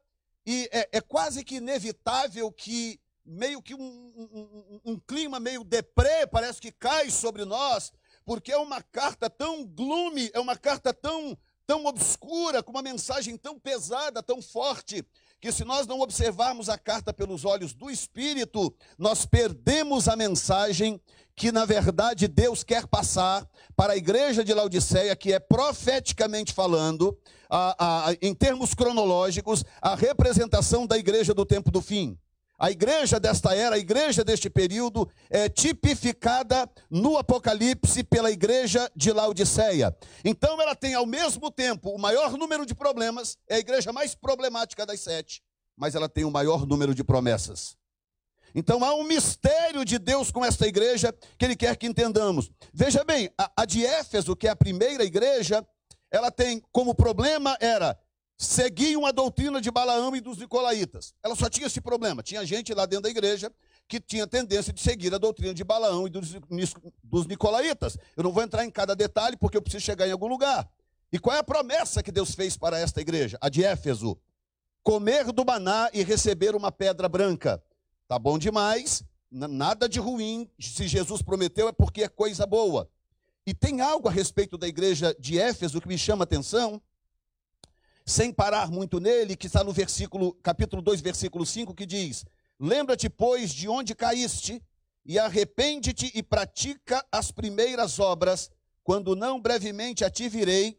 e 0.46 0.70
é, 0.74 0.90
é, 0.92 1.02
quase 1.02 1.44
que 1.46 1.56
inevitável 1.56 2.52
que 2.52 3.00
meio 3.26 3.62
que 3.62 3.74
um, 3.74 3.80
um, 3.80 4.82
um, 4.86 4.94
um 4.94 5.00
clima 5.00 5.40
meio 5.40 5.64
deprê 5.64 6.28
parece 6.28 6.60
que 6.60 6.72
cai 6.72 7.10
sobre 7.10 7.46
nós, 7.46 7.92
porque 8.26 8.52
é 8.52 8.58
uma 8.58 8.82
carta 8.82 9.30
tão 9.30 9.66
gloomy, 9.66 10.30
é 10.34 10.40
uma 10.40 10.56
carta 10.56 10.94
tão, 10.94 11.38
tão 11.66 11.86
obscura, 11.86 12.62
com 12.62 12.72
uma 12.72 12.82
mensagem 12.82 13.38
tão 13.38 13.60
pesada, 13.60 14.22
tão 14.22 14.42
forte, 14.42 15.06
que 15.40 15.52
se 15.52 15.66
nós 15.66 15.86
não 15.86 16.00
observarmos 16.00 16.70
a 16.70 16.78
carta 16.78 17.14
pelos 17.14 17.44
olhos 17.44 17.74
do 17.74 17.90
Espírito, 17.90 18.74
nós 18.98 19.26
perdemos 19.26 20.08
a 20.08 20.16
mensagem 20.16 21.02
que 21.36 21.52
na 21.52 21.66
verdade 21.66 22.28
Deus 22.28 22.64
quer 22.64 22.88
passar 22.88 23.46
para 23.76 23.94
a 23.94 23.98
igreja 23.98 24.44
de 24.44 24.54
Laodiceia, 24.54 25.16
que 25.16 25.34
é 25.34 25.40
profeticamente 25.40 26.54
falando, 26.54 27.18
a, 27.50 28.10
a, 28.10 28.14
em 28.22 28.34
termos 28.34 28.74
cronológicos, 28.74 29.64
a 29.82 29.96
representação 29.96 30.88
da 30.88 30.98
igreja 30.98 31.34
do 31.34 31.46
tempo 31.46 31.70
do 31.70 31.82
fim. 31.82 32.18
A 32.64 32.72
igreja 32.72 33.20
desta 33.20 33.54
era, 33.54 33.76
a 33.76 33.78
igreja 33.78 34.24
deste 34.24 34.50
período, 34.50 35.12
é 35.30 35.50
tipificada 35.50 36.66
no 36.90 37.18
Apocalipse 37.18 38.06
pela 38.06 38.32
igreja 38.32 38.90
de 38.96 39.12
Laodiceia. 39.12 39.94
Então 40.24 40.62
ela 40.62 40.74
tem 40.74 40.94
ao 40.94 41.06
mesmo 41.06 41.52
tempo 41.52 41.90
o 41.90 42.00
maior 42.00 42.38
número 42.38 42.66
de 42.66 42.74
problemas, 42.74 43.38
é 43.50 43.56
a 43.56 43.60
igreja 43.60 43.92
mais 43.92 44.16
problemática 44.16 44.86
das 44.86 45.02
sete, 45.02 45.44
mas 45.76 45.94
ela 45.94 46.08
tem 46.08 46.24
o 46.24 46.32
maior 46.32 46.66
número 46.66 46.96
de 46.96 47.04
promessas. 47.04 47.76
Então 48.56 48.82
há 48.82 48.96
um 48.96 49.04
mistério 49.04 49.84
de 49.84 50.00
Deus 50.00 50.32
com 50.32 50.46
esta 50.46 50.66
igreja 50.66 51.14
que 51.38 51.44
ele 51.44 51.58
quer 51.58 51.76
que 51.76 51.86
entendamos. 51.86 52.50
Veja 52.74 53.04
bem, 53.04 53.30
a, 53.38 53.52
a 53.58 53.66
de 53.66 53.86
Éfeso, 53.86 54.38
que 54.38 54.48
é 54.48 54.52
a 54.52 54.56
primeira 54.56 55.04
igreja, 55.04 55.68
ela 56.10 56.32
tem 56.32 56.64
como 56.72 56.96
problema 56.96 57.58
era 57.60 58.00
seguiam 58.46 59.06
a 59.06 59.12
doutrina 59.12 59.60
de 59.60 59.72
Balaão 59.72 60.16
e 60.16 60.22
dos 60.22 60.38
Nicolaítas. 60.38 61.14
Ela 61.24 61.36
só 61.36 61.50
tinha 61.50 61.68
esse 61.68 61.82
problema. 61.82 62.22
Tinha 62.22 62.46
gente 62.46 62.74
lá 62.74 62.86
dentro 62.86 63.04
da 63.04 63.10
igreja 63.10 63.52
que 63.88 64.00
tinha 64.00 64.26
tendência 64.28 64.72
de 64.72 64.82
seguir 64.82 65.14
a 65.14 65.18
doutrina 65.18 65.54
de 65.54 65.64
Balaão 65.64 66.08
e 66.08 66.10
dos, 66.10 66.36
dos 67.04 67.26
Nicolaítas. 67.26 67.98
Eu 68.16 68.24
não 68.24 68.32
vou 68.32 68.44
entrar 68.44 68.66
em 68.66 68.72
cada 68.72 68.96
detalhe 68.96 69.38
porque 69.38 69.58
eu 69.58 69.62
preciso 69.62 69.84
chegar 69.84 70.08
em 70.08 70.12
algum 70.12 70.28
lugar. 70.28 70.70
E 71.12 71.20
qual 71.20 71.36
é 71.36 71.40
a 71.40 71.44
promessa 71.44 72.02
que 72.02 72.12
Deus 72.12 72.34
fez 72.34 72.58
para 72.58 72.80
esta 72.80 73.00
igreja? 73.00 73.38
A 73.40 73.50
de 73.50 73.64
Éfeso: 73.64 74.18
comer 74.82 75.32
do 75.32 75.46
maná 75.46 75.90
e 75.94 76.04
receber 76.04 76.56
uma 76.56 76.72
pedra 76.72 77.08
branca. 77.08 77.64
Tá 78.08 78.18
bom 78.18 78.38
demais, 78.38 79.04
nada 79.30 79.88
de 79.88 80.00
ruim. 80.00 80.50
Se 80.60 80.88
Jesus 80.88 81.22
prometeu 81.22 81.68
é 81.68 81.72
porque 81.72 82.04
é 82.04 82.08
coisa 82.08 82.46
boa. 82.46 82.90
E 83.46 83.54
tem 83.54 83.82
algo 83.82 84.08
a 84.08 84.12
respeito 84.12 84.58
da 84.58 84.68
igreja 84.68 85.16
de 85.20 85.38
Éfeso 85.38 85.82
que 85.82 85.88
me 85.88 85.98
chama 85.98 86.24
a 86.24 86.26
atenção, 86.26 86.82
sem 88.06 88.34
parar 88.34 88.70
muito 88.70 89.00
nele, 89.00 89.36
que 89.36 89.48
está 89.48 89.64
no 89.64 89.72
versículo, 89.72 90.34
capítulo 90.44 90.82
2, 90.82 91.02
versículo 91.02 91.46
5, 91.46 91.74
que 91.74 91.86
diz: 91.86 92.26
Lembra-te, 92.60 93.10
pois, 93.10 93.52
de 93.52 93.68
onde 93.68 93.96
caíste, 93.96 94.62
e 95.06 95.20
arrepende-te 95.20 96.12
e 96.14 96.24
pratica 96.24 97.06
as 97.12 97.32
primeiras 97.32 98.00
obras, 98.00 98.50
quando 98.84 99.16
não 99.16 99.42
brevemente 99.42 100.04
a 100.04 100.10
ti 100.10 100.28
virei, 100.28 100.78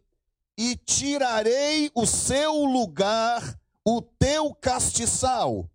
e 0.56 0.76
tirarei 0.76 1.90
o 1.94 2.06
seu 2.06 2.52
lugar, 2.52 3.58
o 3.84 4.00
teu 4.00 4.54
castiçal 4.54 5.68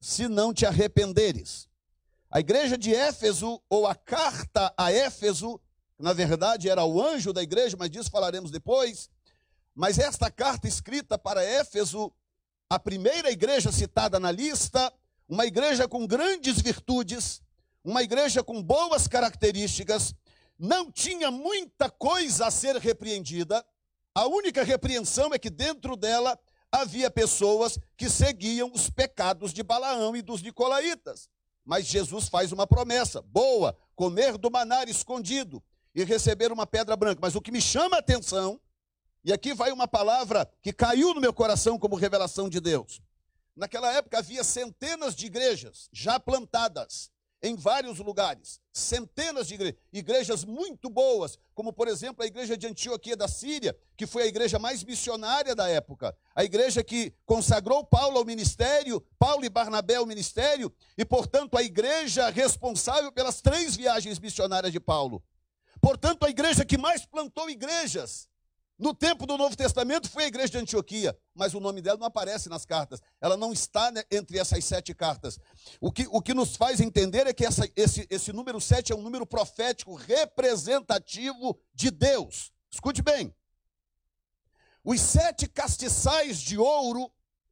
se 0.00 0.26
não 0.26 0.52
te 0.52 0.66
arrependeres. 0.66 1.68
A 2.30 2.40
igreja 2.40 2.78
de 2.78 2.94
Éfeso, 2.94 3.62
ou 3.68 3.86
a 3.86 3.94
carta 3.94 4.72
a 4.76 4.90
Éfeso, 4.90 5.60
na 5.98 6.12
verdade 6.12 6.68
era 6.68 6.84
o 6.84 7.00
anjo 7.00 7.32
da 7.32 7.42
igreja, 7.42 7.76
mas 7.78 7.90
disso 7.90 8.10
falaremos 8.10 8.50
depois. 8.50 9.10
Mas 9.74 9.98
esta 9.98 10.30
carta 10.30 10.68
escrita 10.68 11.18
para 11.18 11.42
Éfeso, 11.42 12.12
a 12.68 12.78
primeira 12.78 13.30
igreja 13.30 13.72
citada 13.72 14.20
na 14.20 14.30
lista, 14.30 14.92
uma 15.28 15.46
igreja 15.46 15.88
com 15.88 16.06
grandes 16.06 16.60
virtudes, 16.60 17.40
uma 17.84 18.02
igreja 18.02 18.42
com 18.42 18.62
boas 18.62 19.08
características, 19.08 20.14
não 20.58 20.90
tinha 20.90 21.30
muita 21.30 21.90
coisa 21.90 22.46
a 22.46 22.50
ser 22.50 22.76
repreendida. 22.76 23.64
A 24.14 24.26
única 24.26 24.62
repreensão 24.62 25.32
é 25.32 25.38
que 25.38 25.50
dentro 25.50 25.96
dela 25.96 26.38
havia 26.70 27.10
pessoas 27.10 27.78
que 27.96 28.08
seguiam 28.08 28.70
os 28.72 28.88
pecados 28.88 29.52
de 29.52 29.62
Balaão 29.62 30.14
e 30.14 30.22
dos 30.22 30.42
Nicolaítas. 30.42 31.28
Mas 31.64 31.86
Jesus 31.86 32.28
faz 32.28 32.52
uma 32.52 32.66
promessa: 32.66 33.22
boa, 33.22 33.76
comer 33.94 34.36
do 34.36 34.50
manar 34.50 34.88
escondido 34.88 35.62
e 35.94 36.04
receber 36.04 36.50
uma 36.52 36.66
pedra 36.66 36.96
branca. 36.96 37.20
Mas 37.20 37.34
o 37.34 37.40
que 37.40 37.52
me 37.52 37.60
chama 37.60 37.96
a 37.96 38.00
atenção, 38.00 38.60
e 39.24 39.32
aqui 39.32 39.54
vai 39.54 39.70
uma 39.72 39.86
palavra 39.86 40.50
que 40.60 40.72
caiu 40.72 41.14
no 41.14 41.20
meu 41.20 41.32
coração 41.32 41.78
como 41.78 41.96
revelação 41.96 42.48
de 42.48 42.60
Deus. 42.60 43.00
Naquela 43.54 43.92
época 43.92 44.18
havia 44.18 44.42
centenas 44.42 45.14
de 45.14 45.26
igrejas 45.26 45.88
já 45.92 46.18
plantadas 46.18 47.10
em 47.42 47.56
vários 47.56 47.98
lugares, 47.98 48.60
centenas 48.72 49.48
de 49.48 49.54
igrejas, 49.54 49.80
igrejas 49.92 50.44
muito 50.44 50.88
boas, 50.88 51.36
como 51.54 51.72
por 51.72 51.88
exemplo 51.88 52.22
a 52.22 52.26
igreja 52.26 52.56
de 52.56 52.68
Antioquia 52.68 53.16
da 53.16 53.26
Síria, 53.26 53.76
que 53.96 54.06
foi 54.06 54.22
a 54.22 54.26
igreja 54.26 54.60
mais 54.60 54.84
missionária 54.84 55.54
da 55.54 55.68
época, 55.68 56.16
a 56.36 56.44
igreja 56.44 56.84
que 56.84 57.12
consagrou 57.26 57.84
Paulo 57.84 58.18
ao 58.18 58.24
ministério, 58.24 59.04
Paulo 59.18 59.44
e 59.44 59.48
Barnabé 59.48 59.96
ao 59.96 60.06
ministério, 60.06 60.72
e 60.96 61.04
portanto 61.04 61.58
a 61.58 61.62
igreja 61.64 62.30
responsável 62.30 63.10
pelas 63.10 63.40
três 63.40 63.74
viagens 63.74 64.20
missionárias 64.20 64.72
de 64.72 64.78
Paulo. 64.78 65.22
Portanto, 65.80 66.24
a 66.24 66.30
igreja 66.30 66.64
que 66.64 66.78
mais 66.78 67.04
plantou 67.04 67.50
igrejas 67.50 68.28
no 68.82 68.92
tempo 68.92 69.26
do 69.26 69.38
Novo 69.38 69.56
Testamento 69.56 70.10
foi 70.10 70.24
a 70.24 70.26
igreja 70.26 70.48
de 70.48 70.58
Antioquia, 70.58 71.16
mas 71.32 71.54
o 71.54 71.60
nome 71.60 71.80
dela 71.80 71.96
não 71.96 72.06
aparece 72.08 72.48
nas 72.48 72.66
cartas. 72.66 73.00
Ela 73.20 73.36
não 73.36 73.52
está 73.52 73.92
né, 73.92 74.02
entre 74.10 74.38
essas 74.38 74.64
sete 74.64 74.92
cartas. 74.92 75.38
O 75.80 75.92
que, 75.92 76.08
o 76.10 76.20
que 76.20 76.34
nos 76.34 76.56
faz 76.56 76.80
entender 76.80 77.28
é 77.28 77.32
que 77.32 77.46
essa, 77.46 77.70
esse, 77.76 78.08
esse 78.10 78.32
número 78.32 78.60
sete 78.60 78.92
é 78.92 78.96
um 78.96 79.00
número 79.00 79.24
profético 79.24 79.94
representativo 79.94 81.56
de 81.72 81.92
Deus. 81.92 82.50
Escute 82.72 83.00
bem. 83.02 83.32
Os 84.82 85.00
sete 85.00 85.46
castiçais 85.46 86.40
de 86.40 86.58
ouro, 86.58 87.08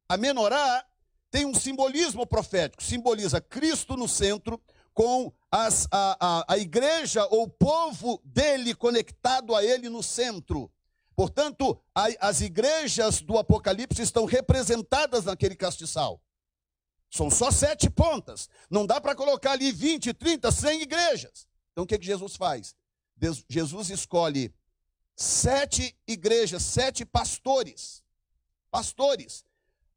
a 0.09 0.17
menorá, 0.17 0.85
tem 1.29 1.45
um 1.45 1.55
simbolismo 1.55 2.27
profético. 2.27 2.83
Simboliza 2.83 3.39
Cristo 3.39 3.95
no 3.95 4.07
centro, 4.07 4.61
com 4.93 5.31
as, 5.49 5.87
a, 5.89 6.17
a, 6.19 6.53
a 6.55 6.57
igreja 6.57 7.25
ou 7.27 7.43
o 7.43 7.49
povo 7.49 8.21
dele 8.25 8.75
conectado 8.75 9.55
a 9.55 9.63
ele 9.63 9.87
no 9.87 10.03
centro. 10.03 10.69
Portanto, 11.15 11.79
as 11.93 12.41
igrejas 12.41 13.21
do 13.21 13.37
Apocalipse 13.37 14.01
estão 14.01 14.25
representadas 14.25 15.25
naquele 15.25 15.55
castiçal. 15.55 16.21
São 17.09 17.29
só 17.29 17.51
sete 17.51 17.89
pontas. 17.89 18.49
Não 18.69 18.85
dá 18.85 19.01
para 19.01 19.13
colocar 19.13 19.51
ali 19.51 19.71
20, 19.71 20.13
30, 20.13 20.51
100 20.51 20.81
igrejas. 20.81 21.47
Então 21.71 21.83
o 21.83 21.87
que, 21.87 21.99
que 21.99 22.05
Jesus 22.05 22.35
faz? 22.35 22.75
Jesus 23.49 23.89
escolhe 23.89 24.53
sete 25.15 25.95
igrejas, 26.07 26.63
sete 26.63 27.05
pastores. 27.05 28.03
Pastores. 28.71 29.43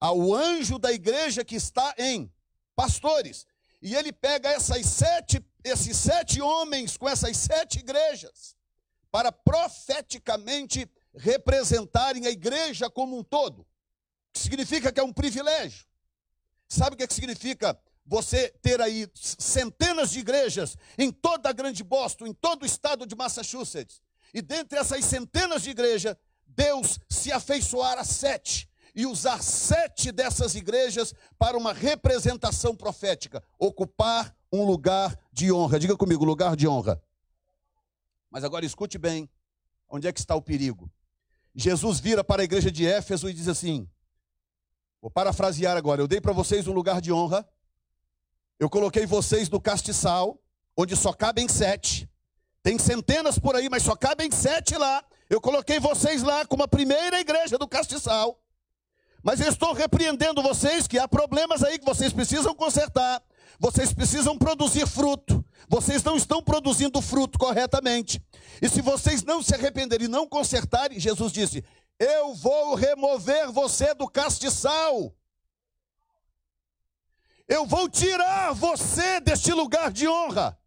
Ao 0.01 0.35
anjo 0.35 0.79
da 0.79 0.93
igreja 0.93 1.45
que 1.45 1.55
está 1.55 1.95
em 1.97 2.31
pastores. 2.75 3.47
E 3.81 3.95
ele 3.95 4.13
pega 4.13 4.51
essas 4.51 4.85
sete, 4.87 5.45
esses 5.63 5.97
sete 5.97 6.41
homens 6.41 6.97
com 6.97 7.09
essas 7.09 7.37
sete 7.37 7.79
igrejas 7.79 8.57
para 9.11 9.31
profeticamente 9.31 10.91
representarem 11.17 12.27
a 12.27 12.31
igreja 12.31 12.91
como 12.91 13.19
um 13.19 13.23
todo. 13.23 13.67
Significa 14.33 14.93
que 14.93 15.01
é 15.01 15.03
um 15.03 15.13
privilégio. 15.13 15.87
Sabe 16.69 16.95
o 16.95 16.97
que, 16.97 17.05
é 17.05 17.07
que 17.07 17.15
significa 17.15 17.79
você 18.05 18.49
ter 18.61 18.81
aí 18.81 19.09
centenas 19.15 20.11
de 20.11 20.21
igrejas 20.21 20.77
em 20.99 21.11
toda 21.11 21.49
a 21.49 21.53
grande 21.53 21.85
Boston, 21.85 22.27
em 22.27 22.35
todo 22.35 22.63
o 22.63 22.67
estado 22.67 23.07
de 23.07 23.15
Massachusetts? 23.15 24.03
E 24.33 24.43
dentre 24.43 24.79
essas 24.79 25.05
centenas 25.05 25.63
de 25.63 25.71
igrejas, 25.71 26.17
Deus 26.47 26.99
se 27.09 27.31
afeiçoar 27.31 27.99
a 27.99 28.05
sete 28.05 28.69
e 28.95 29.07
usar 29.07 29.43
sete 29.43 30.13
dessas 30.13 30.55
igrejas 30.55 31.15
para 31.39 31.57
uma 31.57 31.73
representação 31.73 32.77
profética, 32.77 33.43
ocupar 33.59 34.35
um 34.53 34.65
lugar 34.65 35.19
de 35.33 35.53
honra. 35.53 35.79
Diga 35.79 35.97
comigo, 35.97 36.25
lugar 36.25 36.55
de 36.57 36.67
honra. 36.67 37.03
Mas 38.31 38.45
agora 38.45 38.65
escute 38.65 38.99
bem, 38.99 39.29
onde 39.89 40.07
é 40.07 40.13
que 40.13 40.21
está 40.21 40.35
o 40.35 40.43
perigo? 40.43 40.91
Jesus 41.55 42.01
vira 42.01 42.25
para 42.25 42.43
a 42.43 42.45
igreja 42.45 42.71
de 42.71 42.87
Éfeso 42.87 43.29
e 43.29 43.33
diz 43.33 43.49
assim: 43.49 43.89
Vou 45.01 45.11
parafrasear 45.11 45.77
agora. 45.77 46.01
Eu 46.01 46.09
dei 46.09 46.21
para 46.21 46.33
vocês 46.33 46.67
um 46.67 46.73
lugar 46.73 47.01
de 47.01 47.13
honra, 47.13 47.47
Eu 48.59 48.71
coloquei 48.71 49.05
vocês 49.05 49.49
no 49.49 49.61
castiçal, 49.61 50.41
onde 50.77 50.97
só 50.97 51.13
cabem 51.13 51.49
sete. 51.49 52.09
Tem 52.63 52.79
centenas 52.79 53.39
por 53.39 53.55
aí, 53.55 53.69
mas 53.69 53.83
só 53.83 53.95
cabem 53.95 54.31
sete 54.31 54.77
lá. 54.77 55.05
Eu 55.29 55.41
coloquei 55.41 55.79
vocês 55.79 56.23
lá 56.23 56.47
como 56.47 56.63
a 56.63 56.69
primeira 56.69 57.21
igreja 57.21 57.59
do 57.59 57.69
castiçal. 57.69 58.41
Mas 59.23 59.41
eu 59.41 59.49
estou 59.49 59.73
repreendendo 59.73 60.43
vocês 60.43 60.87
que 60.87 60.99
há 60.99 61.07
problemas 61.09 61.63
aí 61.63 61.79
que 61.79 61.85
vocês 61.85 62.13
precisam 62.13 62.55
consertar. 62.55 63.23
Vocês 63.59 63.93
precisam 63.93 64.37
produzir 64.37 64.87
fruto. 64.87 65.45
Vocês 65.69 66.03
não 66.03 66.17
estão 66.17 66.43
produzindo 66.43 67.01
fruto 67.01 67.39
corretamente. 67.39 68.23
E 68.61 68.69
se 68.69 68.81
vocês 68.81 69.23
não 69.23 69.43
se 69.43 69.55
arrependerem 69.55 70.07
e 70.07 70.11
não 70.11 70.29
consertarem, 70.29 71.01
Jesus 71.01 71.33
disse: 71.33 71.65
Eu 71.99 72.35
vou 72.35 72.75
remover 72.75 73.51
você 73.51 73.95
do 73.95 74.09
castiçal. 74.09 75.15
Eu 77.47 77.67
vou 77.67 77.89
tirar 77.89 78.53
você 78.55 79.21
deste 79.21 79.53
lugar 79.53 79.93
de 79.93 80.09
honra. 80.09 80.59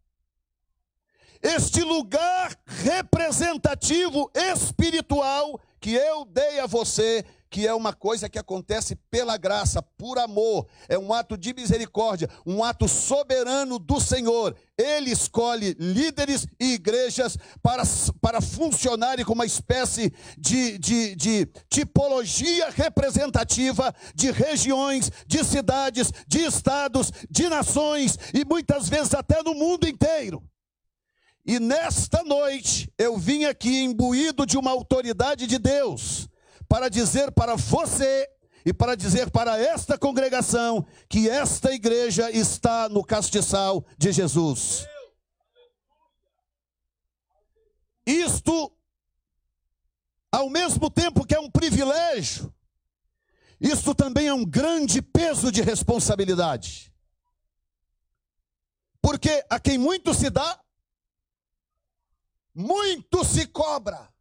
Este 1.42 1.82
lugar 1.82 2.56
representativo 2.66 4.30
espiritual 4.34 5.60
que 5.80 5.92
eu 5.92 6.24
dei 6.24 6.58
a 6.58 6.66
você 6.66 7.24
que 7.50 7.66
é 7.66 7.74
uma 7.74 7.92
coisa 7.92 8.28
que 8.28 8.38
acontece 8.38 8.94
pela 9.10 9.36
graça, 9.36 9.82
por 9.82 10.18
amor, 10.18 10.66
é 10.88 10.98
um 10.98 11.12
ato 11.12 11.36
de 11.36 11.54
misericórdia, 11.54 12.28
um 12.44 12.62
ato 12.62 12.86
soberano 12.86 13.78
do 13.78 14.00
Senhor. 14.00 14.54
Ele 14.76 15.10
escolhe 15.10 15.74
líderes 15.78 16.46
e 16.60 16.74
igrejas 16.74 17.36
para, 17.62 17.82
para 18.20 18.40
funcionarem 18.40 19.24
como 19.24 19.38
uma 19.38 19.46
espécie 19.46 20.12
de, 20.36 20.78
de, 20.78 21.16
de 21.16 21.46
tipologia 21.70 22.70
representativa 22.70 23.94
de 24.14 24.30
regiões, 24.30 25.10
de 25.26 25.44
cidades, 25.44 26.12
de 26.26 26.40
estados, 26.40 27.10
de 27.30 27.48
nações 27.48 28.18
e 28.34 28.44
muitas 28.44 28.88
vezes 28.88 29.14
até 29.14 29.42
no 29.42 29.54
mundo 29.54 29.88
inteiro. 29.88 30.42
E 31.46 31.58
nesta 31.58 32.22
noite 32.22 32.92
eu 32.98 33.16
vim 33.16 33.44
aqui 33.44 33.82
imbuído 33.82 34.44
de 34.44 34.58
uma 34.58 34.70
autoridade 34.70 35.46
de 35.46 35.58
Deus 35.58 36.28
para 36.68 36.88
dizer 36.88 37.32
para 37.32 37.56
você 37.56 38.28
e 38.64 38.72
para 38.72 38.94
dizer 38.94 39.30
para 39.30 39.58
esta 39.58 39.96
congregação 39.96 40.86
que 41.08 41.28
esta 41.28 41.72
igreja 41.72 42.30
está 42.30 42.88
no 42.88 43.02
castiçal 43.02 43.84
de 43.96 44.12
Jesus. 44.12 44.86
Isto, 48.06 48.72
ao 50.30 50.50
mesmo 50.50 50.90
tempo 50.90 51.26
que 51.26 51.34
é 51.34 51.40
um 51.40 51.50
privilégio, 51.50 52.52
isto 53.60 53.94
também 53.94 54.28
é 54.28 54.34
um 54.34 54.44
grande 54.44 55.02
peso 55.02 55.50
de 55.50 55.62
responsabilidade. 55.62 56.92
Porque 59.00 59.44
a 59.48 59.58
quem 59.58 59.78
muito 59.78 60.12
se 60.12 60.30
dá, 60.30 60.60
muito 62.54 63.24
se 63.24 63.46
cobra. 63.46 64.12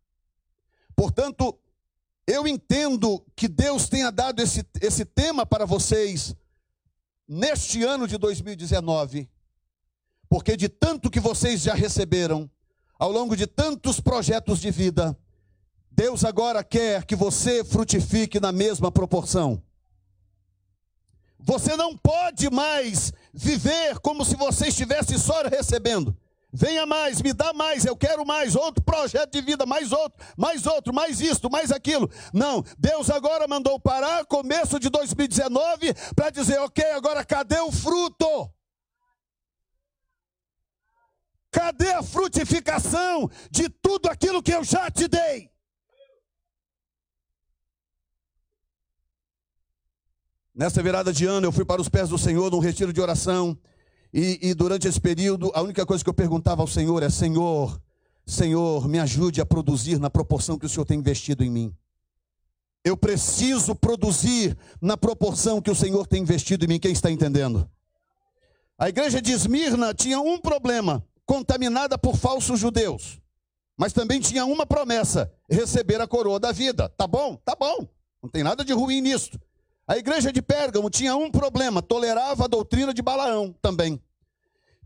Portanto, 0.96 1.60
eu 2.28 2.46
entendo 2.46 3.26
que 3.36 3.48
Deus 3.48 3.88
tenha 3.88 4.12
dado 4.12 4.42
esse, 4.42 4.66
esse 4.82 5.06
tema 5.06 5.46
para 5.46 5.66
vocês 5.66 6.36
neste 7.26 7.84
ano 7.84 8.06
de 8.06 8.18
2019, 8.18 9.30
porque 10.28 10.58
de 10.58 10.68
tanto 10.68 11.10
que 11.10 11.22
vocês 11.22 11.62
já 11.62 11.74
receberam, 11.74 12.52
ao 13.00 13.12
longo 13.12 13.36
de 13.36 13.48
tantos 13.48 14.02
projetos 14.02 14.60
de 14.60 14.70
vida, 14.70 15.18
Deus 15.90 16.26
agora 16.26 16.64
quer 16.64 17.06
que 17.06 17.16
você 17.16 17.64
frutifique 17.64 18.40
na 18.40 18.52
mesma 18.52 18.92
proporção. 18.92 19.64
Você 21.40 21.78
não 21.78 21.96
pode 21.98 22.50
mais 22.50 23.14
viver 23.34 24.00
como 24.00 24.26
se 24.26 24.36
você 24.36 24.68
estivesse 24.68 25.18
só 25.18 25.44
recebendo. 25.44 26.16
Venha 26.60 26.88
mais, 26.88 27.22
me 27.22 27.34
dá 27.34 27.54
mais, 27.54 27.86
eu 27.86 27.96
quero 27.96 28.26
mais, 28.26 28.56
outro 28.56 28.84
projeto 28.84 29.32
de 29.32 29.42
vida, 29.42 29.64
mais 29.64 29.92
outro, 29.92 30.26
mais 30.36 30.66
outro, 30.66 30.92
mais 30.92 31.22
isto, 31.22 31.52
mais 31.52 31.72
aquilo. 31.72 32.10
Não, 32.34 32.64
Deus 32.80 33.12
agora 33.12 33.48
mandou 33.48 33.80
parar, 33.80 34.26
começo 34.26 34.80
de 34.80 34.90
2019, 34.90 35.94
para 36.16 36.32
dizer: 36.32 36.60
ok, 36.62 36.84
agora 36.94 37.24
cadê 37.24 37.60
o 37.60 37.72
fruto? 37.72 38.52
Cadê 41.52 41.92
a 41.92 42.02
frutificação 42.02 43.30
de 43.52 43.70
tudo 43.70 44.10
aquilo 44.10 44.42
que 44.42 44.52
eu 44.52 44.64
já 44.64 44.90
te 44.90 45.08
dei? 45.08 45.52
Nessa 50.56 50.82
virada 50.82 51.14
de 51.14 51.24
ano, 51.24 51.46
eu 51.46 51.52
fui 51.52 51.64
para 51.64 51.80
os 51.80 51.88
pés 51.88 52.10
do 52.10 52.18
Senhor 52.18 52.50
num 52.50 52.58
retiro 52.58 52.92
de 52.92 53.00
oração. 53.00 53.56
E, 54.14 54.40
e, 54.42 54.54
durante 54.54 54.88
esse 54.88 55.00
período, 55.00 55.52
a 55.54 55.62
única 55.62 55.86
coisa 55.86 56.04
que 56.04 56.10
eu 56.10 56.14
perguntava 56.14 56.62
ao 56.62 56.68
Senhor 56.68 57.04
é: 57.04 57.10
Senhor, 57.10 57.80
Senhor, 58.26 58.88
me 58.88 59.00
ajude 59.00 59.42
a 59.42 59.46
produzir 59.46 60.00
na 60.00 60.10
proporção 60.10 60.58
que 60.58 60.66
o 60.66 60.70
Senhor 60.70 60.86
tem 60.86 61.00
investido 61.00 61.44
em 61.44 61.50
mim. 61.50 61.76
Eu 62.84 62.96
preciso 62.96 63.76
produzir 63.76 64.58
na 64.82 64.96
proporção 64.96 65.62
que 65.62 65.70
o 65.70 65.76
Senhor 65.76 66.08
tem 66.08 66.22
investido 66.22 66.64
em 66.66 66.68
mim. 66.68 66.80
Quem 66.80 66.92
está 66.92 67.12
entendendo? 67.12 67.70
A 68.78 68.90
igreja 68.90 69.22
de 69.22 69.32
Esmirna 69.32 69.94
tinha 69.94 70.20
um 70.20 70.40
problema: 70.40 71.06
contaminada 71.26 71.98
por 71.98 72.16
falsos 72.16 72.60
judeus. 72.60 73.20
Mas 73.78 73.94
também 73.94 74.20
tinha 74.20 74.46
uma 74.46 74.66
promessa: 74.66 75.32
receber 75.50 76.02
a 76.02 76.08
coroa 76.08 76.40
da 76.40 76.52
vida. 76.52 76.90
Tá 76.90 77.06
bom? 77.06 77.36
Tá 77.36 77.56
bom. 77.56 77.88
Não 78.22 78.30
tem 78.30 78.44
nada 78.44 78.64
de 78.66 78.74
ruim 78.74 79.02
nisso. 79.02 79.40
A 79.88 79.98
igreja 79.98 80.34
de 80.34 80.42
Pérgamo 80.42 80.90
tinha 80.90 81.16
um 81.16 81.32
problema, 81.32 81.82
tolerava 81.82 82.44
a 82.44 82.48
doutrina 82.48 82.94
de 82.94 83.02
Balaão 83.02 83.56
também. 83.62 84.02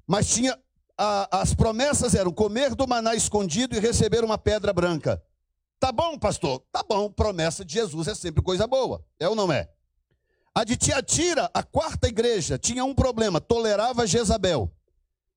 Mas 0.05 0.27
tinha 0.31 0.55
a, 0.95 1.41
as 1.41 1.55
promessas 1.55 2.13
eram 2.13 2.31
comer 2.31 2.75
do 2.75 2.87
maná 2.87 3.15
escondido 3.15 3.75
e 3.75 3.79
receber 3.79 4.23
uma 4.23 4.37
pedra 4.37 4.71
branca. 4.71 5.21
Tá 5.79 5.91
bom, 5.91 6.19
pastor? 6.19 6.63
Tá 6.71 6.83
bom, 6.87 7.09
promessa 7.09 7.65
de 7.65 7.73
Jesus 7.73 8.07
é 8.07 8.13
sempre 8.13 8.43
coisa 8.43 8.67
boa. 8.67 9.03
É 9.19 9.27
ou 9.27 9.35
não 9.35 9.51
é? 9.51 9.67
A 10.53 10.63
de 10.63 10.77
Tiatira, 10.77 11.49
a 11.51 11.63
quarta 11.63 12.07
igreja, 12.07 12.59
tinha 12.59 12.85
um 12.85 12.93
problema, 12.93 13.41
tolerava 13.41 14.05
Jezabel. 14.05 14.71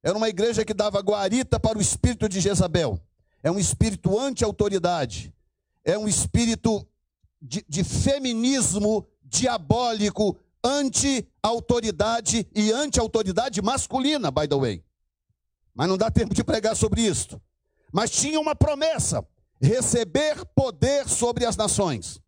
Era 0.02 0.18
uma 0.18 0.28
igreja 0.28 0.62
que 0.62 0.74
dava 0.74 1.00
guarita 1.00 1.58
para 1.58 1.78
o 1.78 1.80
espírito 1.80 2.28
de 2.28 2.38
Jezabel. 2.38 3.00
É 3.42 3.50
um 3.50 3.58
espírito 3.58 4.18
anti-autoridade. 4.18 5.32
É 5.82 5.96
um 5.96 6.06
espírito 6.06 6.86
de, 7.40 7.64
de 7.66 7.82
feminismo 7.82 9.06
diabólico, 9.40 10.36
anti-autoridade 10.62 12.46
e 12.54 12.72
anti-autoridade 12.72 13.60
masculina, 13.60 14.30
by 14.30 14.48
the 14.48 14.56
way. 14.56 14.84
Mas 15.74 15.88
não 15.88 15.98
dá 15.98 16.10
tempo 16.10 16.34
de 16.34 16.44
pregar 16.44 16.76
sobre 16.76 17.02
isso. 17.02 17.40
Mas 17.92 18.10
tinha 18.10 18.40
uma 18.40 18.54
promessa: 18.54 19.26
receber 19.60 20.44
poder 20.54 21.08
sobre 21.08 21.44
as 21.44 21.56
nações. 21.56 22.20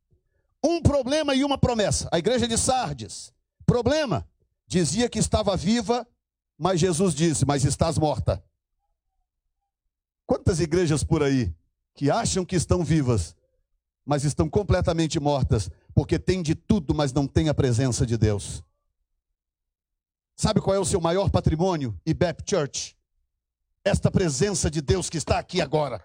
Um 0.63 0.83
problema 0.83 1.35
e 1.35 1.45
uma 1.45 1.57
promessa. 1.57 2.09
A 2.11 2.19
igreja 2.19 2.49
de 2.49 2.59
Sardes. 2.59 3.33
Problema: 3.65 4.27
dizia 4.67 5.09
que 5.09 5.19
estava 5.19 5.57
viva, 5.57 6.07
mas 6.59 6.81
Jesus 6.81 7.15
disse: 7.15 7.47
Mas 7.47 7.65
estás 7.65 7.97
morta. 7.99 8.43
Quantas 10.27 10.59
igrejas 10.59 11.05
por 11.05 11.23
aí 11.23 11.55
que 11.95 12.11
acham 12.11 12.45
que 12.45 12.57
estão 12.57 12.85
vivas, 12.85 13.35
mas 14.07 14.23
estão 14.23 14.49
completamente 14.49 15.19
mortas, 15.19 15.69
porque 15.93 16.17
tem 16.17 16.41
de 16.41 16.55
tudo, 16.55 16.95
mas 16.95 17.13
não 17.13 17.27
tem 17.27 17.49
a 17.49 17.55
presença 17.55 18.07
de 18.07 18.17
Deus. 18.17 18.63
Sabe 20.37 20.61
qual 20.61 20.77
é 20.77 20.79
o 20.79 20.85
seu 20.85 21.01
maior 21.01 21.29
patrimônio? 21.29 21.99
IBEP 22.07 22.45
Church. 22.49 22.97
Esta 23.85 24.11
presença 24.11 24.71
de 24.71 24.81
Deus 24.81 25.11
que 25.11 25.19
está 25.19 25.39
aqui 25.39 25.61
agora. 25.61 26.05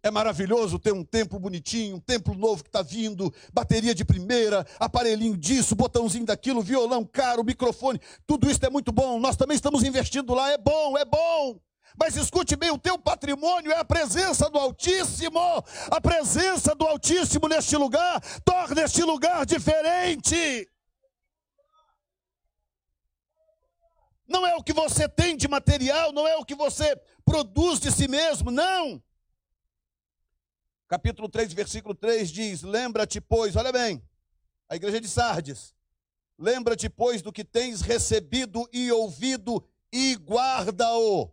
É 0.00 0.10
maravilhoso 0.10 0.78
ter 0.78 0.92
um 0.92 1.02
templo 1.02 1.40
bonitinho, 1.40 1.96
um 1.96 2.00
templo 2.00 2.32
novo 2.32 2.62
que 2.62 2.68
está 2.68 2.82
vindo, 2.82 3.34
bateria 3.52 3.94
de 3.94 4.04
primeira, 4.04 4.64
aparelhinho 4.78 5.36
disso, 5.36 5.74
botãozinho 5.74 6.24
daquilo, 6.24 6.62
violão 6.62 7.04
caro, 7.04 7.42
microfone, 7.42 8.00
tudo 8.24 8.48
isso 8.48 8.64
é 8.64 8.70
muito 8.70 8.92
bom. 8.92 9.18
Nós 9.18 9.36
também 9.36 9.56
estamos 9.56 9.82
investindo 9.82 10.32
lá, 10.32 10.52
é 10.52 10.58
bom, 10.58 10.96
é 10.96 11.04
bom. 11.04 11.60
Mas 11.96 12.16
escute 12.16 12.56
bem: 12.56 12.70
o 12.70 12.78
teu 12.78 12.98
patrimônio 12.98 13.72
é 13.72 13.78
a 13.78 13.84
presença 13.84 14.50
do 14.50 14.58
Altíssimo. 14.58 15.40
A 15.90 16.00
presença 16.00 16.74
do 16.74 16.86
Altíssimo 16.86 17.48
neste 17.48 17.76
lugar 17.76 18.20
torna 18.44 18.82
este 18.82 19.02
lugar 19.02 19.46
diferente. 19.46 20.68
Não 24.26 24.46
é 24.46 24.54
o 24.54 24.62
que 24.62 24.74
você 24.74 25.08
tem 25.08 25.36
de 25.36 25.48
material, 25.48 26.12
não 26.12 26.28
é 26.28 26.36
o 26.36 26.44
que 26.44 26.54
você 26.54 26.94
produz 27.24 27.80
de 27.80 27.90
si 27.90 28.06
mesmo, 28.06 28.50
não. 28.50 29.02
Capítulo 30.86 31.28
3, 31.28 31.52
versículo 31.54 31.94
3 31.94 32.30
diz: 32.30 32.62
Lembra-te, 32.62 33.20
pois, 33.20 33.56
olha 33.56 33.72
bem, 33.72 34.02
a 34.68 34.76
igreja 34.76 35.00
de 35.00 35.08
Sardes, 35.08 35.74
lembra-te, 36.38 36.90
pois, 36.90 37.22
do 37.22 37.32
que 37.32 37.42
tens 37.42 37.80
recebido 37.80 38.68
e 38.70 38.92
ouvido 38.92 39.66
e 39.90 40.14
guarda-o 40.16 41.32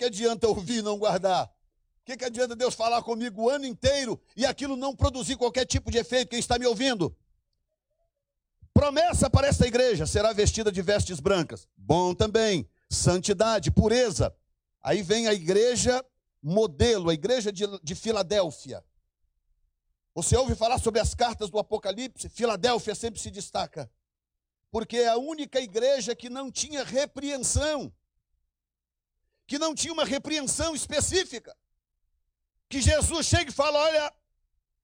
que 0.00 0.04
adianta 0.06 0.48
ouvir 0.48 0.78
e 0.78 0.82
não 0.82 0.98
guardar? 0.98 1.44
O 1.46 2.04
que, 2.06 2.16
que 2.16 2.24
adianta 2.24 2.56
Deus 2.56 2.74
falar 2.74 3.02
comigo 3.02 3.42
o 3.42 3.50
ano 3.50 3.66
inteiro 3.66 4.18
e 4.34 4.46
aquilo 4.46 4.74
não 4.74 4.96
produzir 4.96 5.36
qualquer 5.36 5.66
tipo 5.66 5.90
de 5.90 5.98
efeito? 5.98 6.30
Quem 6.30 6.38
está 6.38 6.58
me 6.58 6.66
ouvindo? 6.66 7.14
Promessa 8.72 9.28
para 9.28 9.46
esta 9.46 9.66
igreja: 9.66 10.06
será 10.06 10.32
vestida 10.32 10.72
de 10.72 10.80
vestes 10.80 11.20
brancas. 11.20 11.68
Bom 11.76 12.14
também. 12.14 12.66
Santidade, 12.88 13.70
pureza. 13.70 14.34
Aí 14.82 15.02
vem 15.02 15.28
a 15.28 15.34
igreja 15.34 16.02
modelo, 16.42 17.10
a 17.10 17.14
igreja 17.14 17.52
de, 17.52 17.64
de 17.82 17.94
Filadélfia. 17.94 18.82
Você 20.14 20.34
ouve 20.34 20.54
falar 20.54 20.78
sobre 20.78 20.98
as 20.98 21.14
cartas 21.14 21.50
do 21.50 21.58
Apocalipse? 21.58 22.30
Filadélfia 22.30 22.94
sempre 22.94 23.20
se 23.20 23.30
destaca. 23.30 23.90
Porque 24.70 24.96
é 24.96 25.08
a 25.08 25.18
única 25.18 25.60
igreja 25.60 26.16
que 26.16 26.30
não 26.30 26.50
tinha 26.50 26.82
repreensão. 26.82 27.92
Que 29.50 29.58
não 29.58 29.74
tinha 29.74 29.92
uma 29.92 30.04
repreensão 30.04 30.76
específica. 30.76 31.52
Que 32.68 32.80
Jesus 32.80 33.26
chega 33.26 33.50
e 33.50 33.52
fala: 33.52 33.80
olha, 33.80 34.14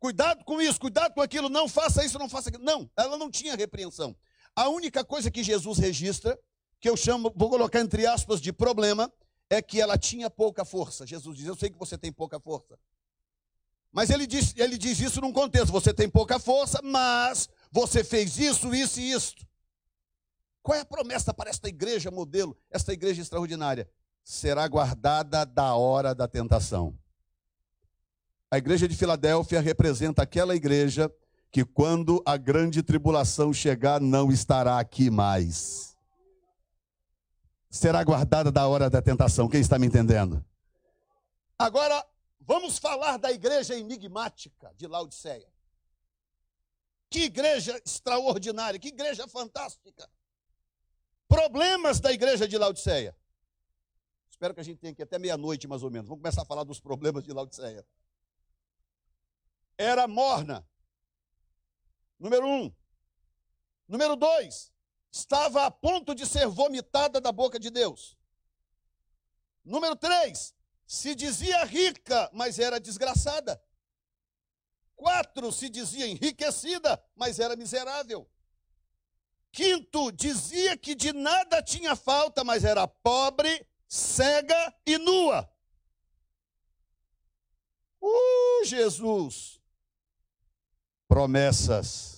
cuidado 0.00 0.44
com 0.44 0.60
isso, 0.60 0.80
cuidado 0.80 1.14
com 1.14 1.22
aquilo, 1.22 1.48
não 1.48 1.68
faça 1.68 2.04
isso, 2.04 2.18
não 2.18 2.28
faça 2.28 2.48
aquilo. 2.48 2.64
Não, 2.64 2.90
ela 2.96 3.16
não 3.16 3.30
tinha 3.30 3.54
repreensão. 3.54 4.16
A 4.56 4.68
única 4.68 5.04
coisa 5.04 5.30
que 5.30 5.44
Jesus 5.44 5.78
registra, 5.78 6.36
que 6.80 6.90
eu 6.90 6.96
chamo, 6.96 7.32
vou 7.36 7.48
colocar 7.48 7.78
entre 7.78 8.08
aspas, 8.08 8.40
de 8.40 8.52
problema, 8.52 9.08
é 9.48 9.62
que 9.62 9.80
ela 9.80 9.96
tinha 9.96 10.28
pouca 10.28 10.64
força. 10.64 11.06
Jesus 11.06 11.38
diz: 11.38 11.46
Eu 11.46 11.54
sei 11.54 11.70
que 11.70 11.78
você 11.78 11.96
tem 11.96 12.10
pouca 12.12 12.40
força. 12.40 12.76
Mas 13.92 14.10
ele 14.10 14.26
diz, 14.26 14.52
ele 14.56 14.76
diz 14.76 14.98
isso 14.98 15.20
num 15.20 15.32
contexto: 15.32 15.70
você 15.70 15.94
tem 15.94 16.08
pouca 16.08 16.40
força, 16.40 16.80
mas 16.82 17.48
você 17.70 18.02
fez 18.02 18.36
isso, 18.36 18.74
isso 18.74 18.98
e 18.98 19.12
isso. 19.12 19.36
Qual 20.60 20.76
é 20.76 20.80
a 20.80 20.84
promessa 20.84 21.32
para 21.32 21.50
esta 21.50 21.68
igreja 21.68 22.10
modelo, 22.10 22.58
esta 22.68 22.92
igreja 22.92 23.22
extraordinária? 23.22 23.88
Será 24.28 24.66
guardada 24.66 25.46
da 25.46 25.76
hora 25.76 26.12
da 26.12 26.26
tentação. 26.26 26.98
A 28.50 28.58
igreja 28.58 28.88
de 28.88 28.96
Filadélfia 28.96 29.60
representa 29.60 30.22
aquela 30.22 30.56
igreja 30.56 31.08
que, 31.52 31.64
quando 31.64 32.20
a 32.26 32.36
grande 32.36 32.82
tribulação 32.82 33.52
chegar, 33.52 34.00
não 34.00 34.32
estará 34.32 34.80
aqui 34.80 35.10
mais 35.10 35.96
será 37.76 38.02
guardada 38.02 38.50
da 38.50 38.66
hora 38.66 38.90
da 38.90 39.02
tentação. 39.02 39.48
Quem 39.48 39.60
está 39.60 39.78
me 39.78 39.86
entendendo? 39.86 40.44
Agora, 41.58 42.04
vamos 42.40 42.78
falar 42.78 43.18
da 43.18 43.30
igreja 43.30 43.74
enigmática 43.74 44.72
de 44.76 44.86
Laodiceia. 44.86 45.48
Que 47.08 47.24
igreja 47.24 47.80
extraordinária, 47.84 48.80
que 48.80 48.88
igreja 48.88 49.28
fantástica. 49.28 50.08
Problemas 51.28 52.00
da 52.00 52.12
igreja 52.12 52.48
de 52.48 52.58
Laodiceia. 52.58 53.16
Espero 54.36 54.52
que 54.52 54.60
a 54.60 54.62
gente 54.62 54.78
tenha 54.78 54.92
aqui 54.92 55.02
até 55.02 55.18
meia-noite, 55.18 55.66
mais 55.66 55.82
ou 55.82 55.90
menos. 55.90 56.06
Vamos 56.08 56.20
começar 56.20 56.42
a 56.42 56.44
falar 56.44 56.62
dos 56.62 56.78
problemas 56.78 57.24
de 57.24 57.32
Laodiceia. 57.32 57.86
Era 59.78 60.06
morna. 60.06 60.68
Número 62.18 62.46
um. 62.46 62.70
Número 63.88 64.14
dois, 64.14 64.70
estava 65.10 65.64
a 65.64 65.70
ponto 65.70 66.14
de 66.14 66.26
ser 66.26 66.46
vomitada 66.48 67.18
da 67.18 67.32
boca 67.32 67.58
de 67.58 67.70
Deus. 67.70 68.14
Número 69.64 69.96
3, 69.96 70.54
se 70.86 71.14
dizia 71.14 71.64
rica, 71.64 72.28
mas 72.34 72.58
era 72.58 72.78
desgraçada. 72.78 73.58
Quatro, 74.94 75.50
se 75.50 75.70
dizia 75.70 76.06
enriquecida, 76.06 77.02
mas 77.14 77.38
era 77.38 77.56
miserável. 77.56 78.28
Quinto, 79.50 80.12
dizia 80.12 80.76
que 80.76 80.94
de 80.94 81.14
nada 81.14 81.62
tinha 81.62 81.96
falta, 81.96 82.44
mas 82.44 82.64
era 82.64 82.86
pobre, 82.86 83.66
cega 83.88 84.74
e 84.84 84.98
nua. 84.98 85.48
Uh, 88.00 88.64
Jesus! 88.64 89.60
Promessas 91.08 92.16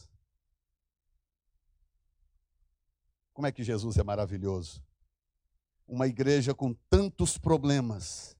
Como 3.38 3.46
é 3.46 3.52
que 3.52 3.62
Jesus 3.62 3.96
é 3.96 4.02
maravilhoso? 4.02 4.82
Uma 5.86 6.08
igreja 6.08 6.52
com 6.52 6.74
tantos 6.90 7.38
problemas, 7.38 8.36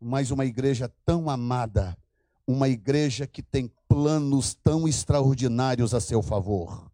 mas 0.00 0.32
uma 0.32 0.44
igreja 0.44 0.92
tão 1.06 1.30
amada, 1.30 1.96
uma 2.44 2.68
igreja 2.68 3.28
que 3.28 3.44
tem 3.44 3.72
planos 3.86 4.52
tão 4.52 4.88
extraordinários 4.88 5.94
a 5.94 6.00
seu 6.00 6.20
favor. 6.20 6.89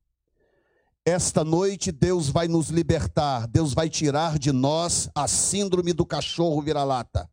Esta 1.08 1.44
noite 1.44 1.92
Deus 1.92 2.28
vai 2.30 2.48
nos 2.48 2.68
libertar, 2.68 3.46
Deus 3.46 3.72
vai 3.72 3.88
tirar 3.88 4.40
de 4.40 4.50
nós 4.50 5.08
a 5.14 5.28
síndrome 5.28 5.92
do 5.92 6.04
cachorro 6.04 6.60
vira-lata. 6.60 7.30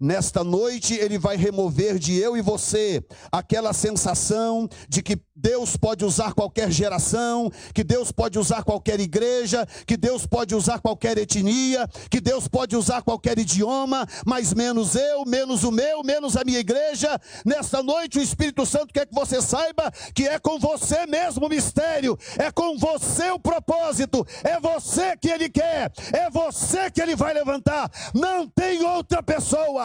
Nesta 0.00 0.42
noite, 0.42 0.94
Ele 0.94 1.18
vai 1.18 1.36
remover 1.36 1.98
de 1.98 2.18
eu 2.18 2.36
e 2.36 2.42
você 2.42 3.04
aquela 3.30 3.72
sensação 3.72 4.68
de 4.88 5.02
que 5.02 5.18
Deus 5.36 5.76
pode 5.76 6.04
usar 6.04 6.32
qualquer 6.32 6.70
geração, 6.70 7.50
que 7.74 7.84
Deus 7.84 8.10
pode 8.12 8.38
usar 8.38 8.62
qualquer 8.62 9.00
igreja, 9.00 9.66
que 9.86 9.96
Deus 9.96 10.26
pode 10.26 10.54
usar 10.54 10.80
qualquer 10.80 11.18
etnia, 11.18 11.88
que 12.10 12.20
Deus 12.20 12.48
pode 12.48 12.76
usar 12.76 13.02
qualquer 13.02 13.38
idioma, 13.38 14.06
mas 14.24 14.54
menos 14.54 14.94
eu, 14.94 15.24
menos 15.26 15.64
o 15.64 15.72
meu, 15.72 16.02
menos 16.02 16.36
a 16.36 16.44
minha 16.44 16.60
igreja. 16.60 17.20
Nesta 17.44 17.82
noite, 17.82 18.18
o 18.18 18.22
Espírito 18.22 18.64
Santo 18.64 18.92
quer 18.92 19.06
que 19.06 19.14
você 19.14 19.42
saiba 19.42 19.92
que 20.14 20.26
é 20.26 20.38
com 20.38 20.58
você 20.58 21.06
mesmo 21.06 21.46
o 21.46 21.48
mistério, 21.48 22.18
é 22.38 22.50
com 22.50 22.78
você 22.78 23.30
o 23.30 23.38
propósito, 23.38 24.24
é 24.42 24.58
você 24.60 25.16
que 25.16 25.28
Ele 25.28 25.48
quer, 25.48 25.92
é 26.12 26.30
você 26.30 26.90
que 26.90 27.02
Ele 27.02 27.16
vai 27.16 27.34
levantar, 27.34 27.90
não 28.14 28.48
tem 28.48 28.82
outra 28.82 29.22
pessoa. 29.22 29.83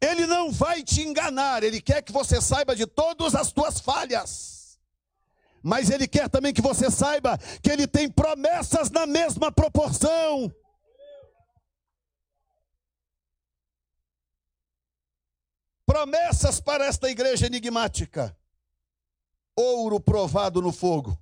Ele 0.00 0.26
não 0.26 0.50
vai 0.50 0.82
te 0.82 1.02
enganar, 1.02 1.62
ele 1.62 1.80
quer 1.80 2.02
que 2.02 2.12
você 2.12 2.40
saiba 2.40 2.74
de 2.74 2.86
todas 2.86 3.34
as 3.34 3.52
tuas 3.52 3.80
falhas. 3.80 4.78
Mas 5.62 5.88
ele 5.90 6.06
quer 6.06 6.28
também 6.28 6.52
que 6.52 6.60
você 6.60 6.90
saiba 6.90 7.38
que 7.62 7.70
ele 7.70 7.86
tem 7.86 8.10
promessas 8.10 8.90
na 8.90 9.06
mesma 9.06 9.50
proporção. 9.50 10.54
Promessas 15.86 16.60
para 16.60 16.84
esta 16.86 17.10
igreja 17.10 17.46
enigmática. 17.46 18.36
Ouro 19.56 20.00
provado 20.00 20.60
no 20.60 20.72
fogo. 20.72 21.18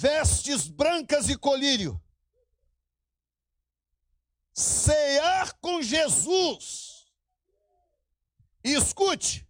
vestes 0.00 0.68
brancas 0.68 1.28
e 1.28 1.36
colírio. 1.36 2.00
Cear 4.60 5.54
com 5.54 5.80
Jesus. 5.80 7.06
E 8.62 8.74
escute, 8.74 9.48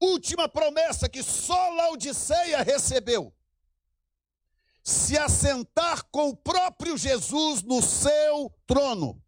última 0.00 0.48
promessa 0.48 1.10
que 1.10 1.22
só 1.22 1.68
Laodiceia 1.74 2.62
recebeu: 2.62 3.34
se 4.82 5.18
assentar 5.18 6.04
com 6.04 6.30
o 6.30 6.36
próprio 6.36 6.96
Jesus 6.96 7.62
no 7.62 7.82
seu 7.82 8.50
trono. 8.66 9.22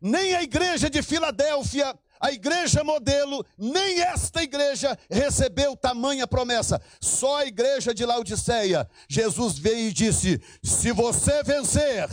Nem 0.00 0.36
a 0.36 0.42
igreja 0.44 0.88
de 0.88 1.02
Filadélfia 1.02 1.98
a 2.20 2.32
igreja 2.32 2.82
modelo, 2.82 3.44
nem 3.58 4.00
esta 4.00 4.42
igreja 4.42 4.98
recebeu 5.10 5.76
tamanha 5.76 6.26
promessa. 6.26 6.80
Só 7.00 7.38
a 7.38 7.46
igreja 7.46 7.94
de 7.94 8.04
Laodiceia. 8.04 8.88
Jesus 9.08 9.58
veio 9.58 9.88
e 9.88 9.92
disse: 9.92 10.40
Se 10.62 10.92
você 10.92 11.42
vencer, 11.42 12.08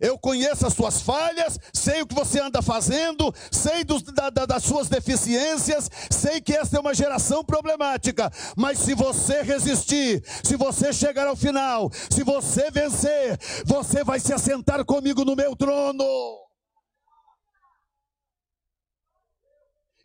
eu 0.00 0.18
conheço 0.18 0.66
as 0.66 0.74
suas 0.74 1.00
falhas, 1.00 1.58
sei 1.72 2.02
o 2.02 2.06
que 2.06 2.14
você 2.14 2.40
anda 2.40 2.60
fazendo, 2.60 3.32
sei 3.50 3.84
dos, 3.84 4.02
da, 4.02 4.30
da, 4.30 4.46
das 4.46 4.64
suas 4.64 4.88
deficiências, 4.88 5.90
sei 6.10 6.40
que 6.40 6.54
esta 6.54 6.76
é 6.76 6.80
uma 6.80 6.94
geração 6.94 7.44
problemática, 7.44 8.30
mas 8.56 8.78
se 8.78 8.94
você 8.94 9.42
resistir, 9.42 10.22
se 10.42 10.56
você 10.56 10.92
chegar 10.92 11.26
ao 11.26 11.36
final, 11.36 11.90
se 12.10 12.22
você 12.22 12.70
vencer, 12.70 13.38
você 13.64 14.02
vai 14.02 14.20
se 14.20 14.32
assentar 14.32 14.84
comigo 14.84 15.24
no 15.24 15.36
meu 15.36 15.54
trono. 15.54 16.43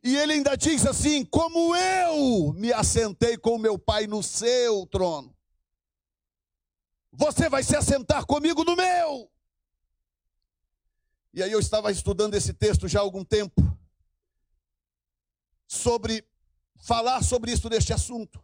E 0.03 0.15
ele 0.15 0.33
ainda 0.33 0.55
diz 0.55 0.85
assim: 0.85 1.25
Como 1.25 1.75
eu 1.75 2.53
me 2.53 2.71
assentei 2.71 3.37
com 3.37 3.57
meu 3.57 3.77
pai 3.77 4.07
no 4.07 4.23
seu 4.23 4.85
trono, 4.87 5.35
você 7.11 7.49
vai 7.49 7.63
se 7.63 7.75
assentar 7.75 8.25
comigo 8.25 8.63
no 8.63 8.75
meu. 8.75 9.29
E 11.33 11.43
aí 11.43 11.51
eu 11.51 11.59
estava 11.59 11.91
estudando 11.91 12.33
esse 12.33 12.53
texto 12.53 12.87
já 12.87 12.99
há 12.99 13.01
algum 13.01 13.23
tempo, 13.23 13.61
sobre 15.67 16.25
falar 16.81 17.23
sobre 17.23 17.51
isso 17.51 17.69
neste 17.69 17.93
assunto. 17.93 18.43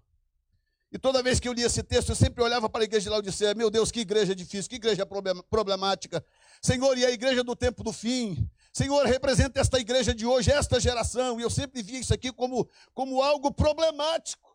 E 0.91 0.99
toda 0.99 1.23
vez 1.23 1.39
que 1.39 1.47
eu 1.47 1.53
lia 1.53 1.65
esse 1.65 1.83
texto, 1.83 2.09
eu 2.09 2.15
sempre 2.15 2.41
olhava 2.43 2.69
para 2.69 2.81
a 2.81 2.85
igreja 2.85 3.03
de 3.03 3.09
Laodiceia, 3.09 3.53
meu 3.53 3.69
Deus, 3.69 3.91
que 3.91 4.01
igreja 4.01 4.35
difícil, 4.35 4.69
que 4.69 4.75
igreja 4.75 5.05
problemática. 5.49 6.23
Senhor, 6.61 6.97
e 6.97 7.05
a 7.05 7.11
igreja 7.11 7.43
do 7.43 7.55
tempo 7.55 7.83
do 7.83 7.91
fim, 7.91 8.49
Senhor, 8.75 9.05
representa 9.05 9.61
esta 9.61 9.79
igreja 9.79 10.13
de 10.13 10.25
hoje, 10.25 10.51
esta 10.51 10.81
geração. 10.81 11.39
E 11.39 11.43
eu 11.43 11.49
sempre 11.49 11.81
vi 11.81 11.99
isso 11.99 12.13
aqui 12.13 12.29
como, 12.29 12.67
como 12.93 13.21
algo 13.21 13.49
problemático. 13.49 14.53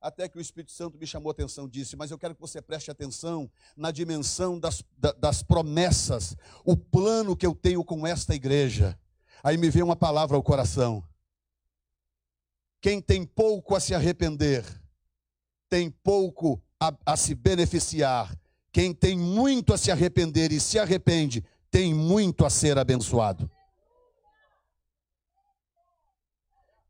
Até 0.00 0.28
que 0.28 0.38
o 0.38 0.40
Espírito 0.40 0.70
Santo 0.70 0.96
me 0.96 1.04
chamou 1.04 1.30
a 1.30 1.32
atenção 1.32 1.68
disse, 1.68 1.96
mas 1.96 2.12
eu 2.12 2.16
quero 2.16 2.36
que 2.36 2.40
você 2.40 2.62
preste 2.62 2.92
atenção 2.92 3.50
na 3.76 3.90
dimensão 3.90 4.56
das, 4.56 4.84
das 5.18 5.42
promessas, 5.42 6.36
o 6.64 6.76
plano 6.76 7.36
que 7.36 7.44
eu 7.44 7.56
tenho 7.56 7.84
com 7.84 8.06
esta 8.06 8.36
igreja. 8.36 8.96
Aí 9.42 9.56
me 9.56 9.68
veio 9.68 9.84
uma 9.84 9.96
palavra 9.96 10.36
ao 10.36 10.44
coração. 10.44 11.02
Quem 12.80 13.00
tem 13.02 13.26
pouco 13.26 13.74
a 13.74 13.80
se 13.80 13.96
arrepender, 13.96 14.64
tem 15.68 15.90
pouco 15.90 16.62
a, 16.78 16.96
a 17.04 17.16
se 17.16 17.34
beneficiar. 17.34 18.32
Quem 18.70 18.94
tem 18.94 19.18
muito 19.18 19.74
a 19.74 19.76
se 19.76 19.90
arrepender 19.90 20.52
e 20.52 20.60
se 20.60 20.78
arrepende, 20.78 21.44
tem 21.68 21.92
muito 21.92 22.46
a 22.46 22.50
ser 22.50 22.78
abençoado. 22.78 23.50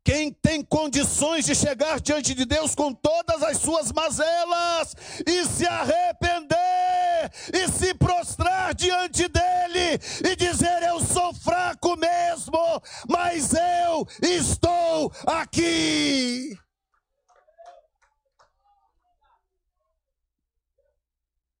Quem 0.07 0.31
tem 0.31 0.63
condições 0.63 1.43
de 1.43 1.53
chegar 1.53 1.99
diante 1.99 2.33
de 2.33 2.45
Deus 2.45 2.73
com 2.73 2.93
todas 2.93 3.43
as 3.43 3.57
suas 3.57 3.91
mazelas 3.91 4.95
e 5.27 5.43
se 5.43 5.67
arrepender 5.67 7.29
e 7.53 7.67
se 7.67 7.93
prostrar 7.93 8.73
diante 8.73 9.27
dele 9.27 9.99
e 10.25 10.33
dizer: 10.37 10.81
Eu 10.83 11.01
sou 11.01 11.33
fraco 11.33 11.97
mesmo, 11.97 12.81
mas 13.09 13.53
eu 13.53 14.07
estou 14.21 15.11
aqui. 15.25 16.57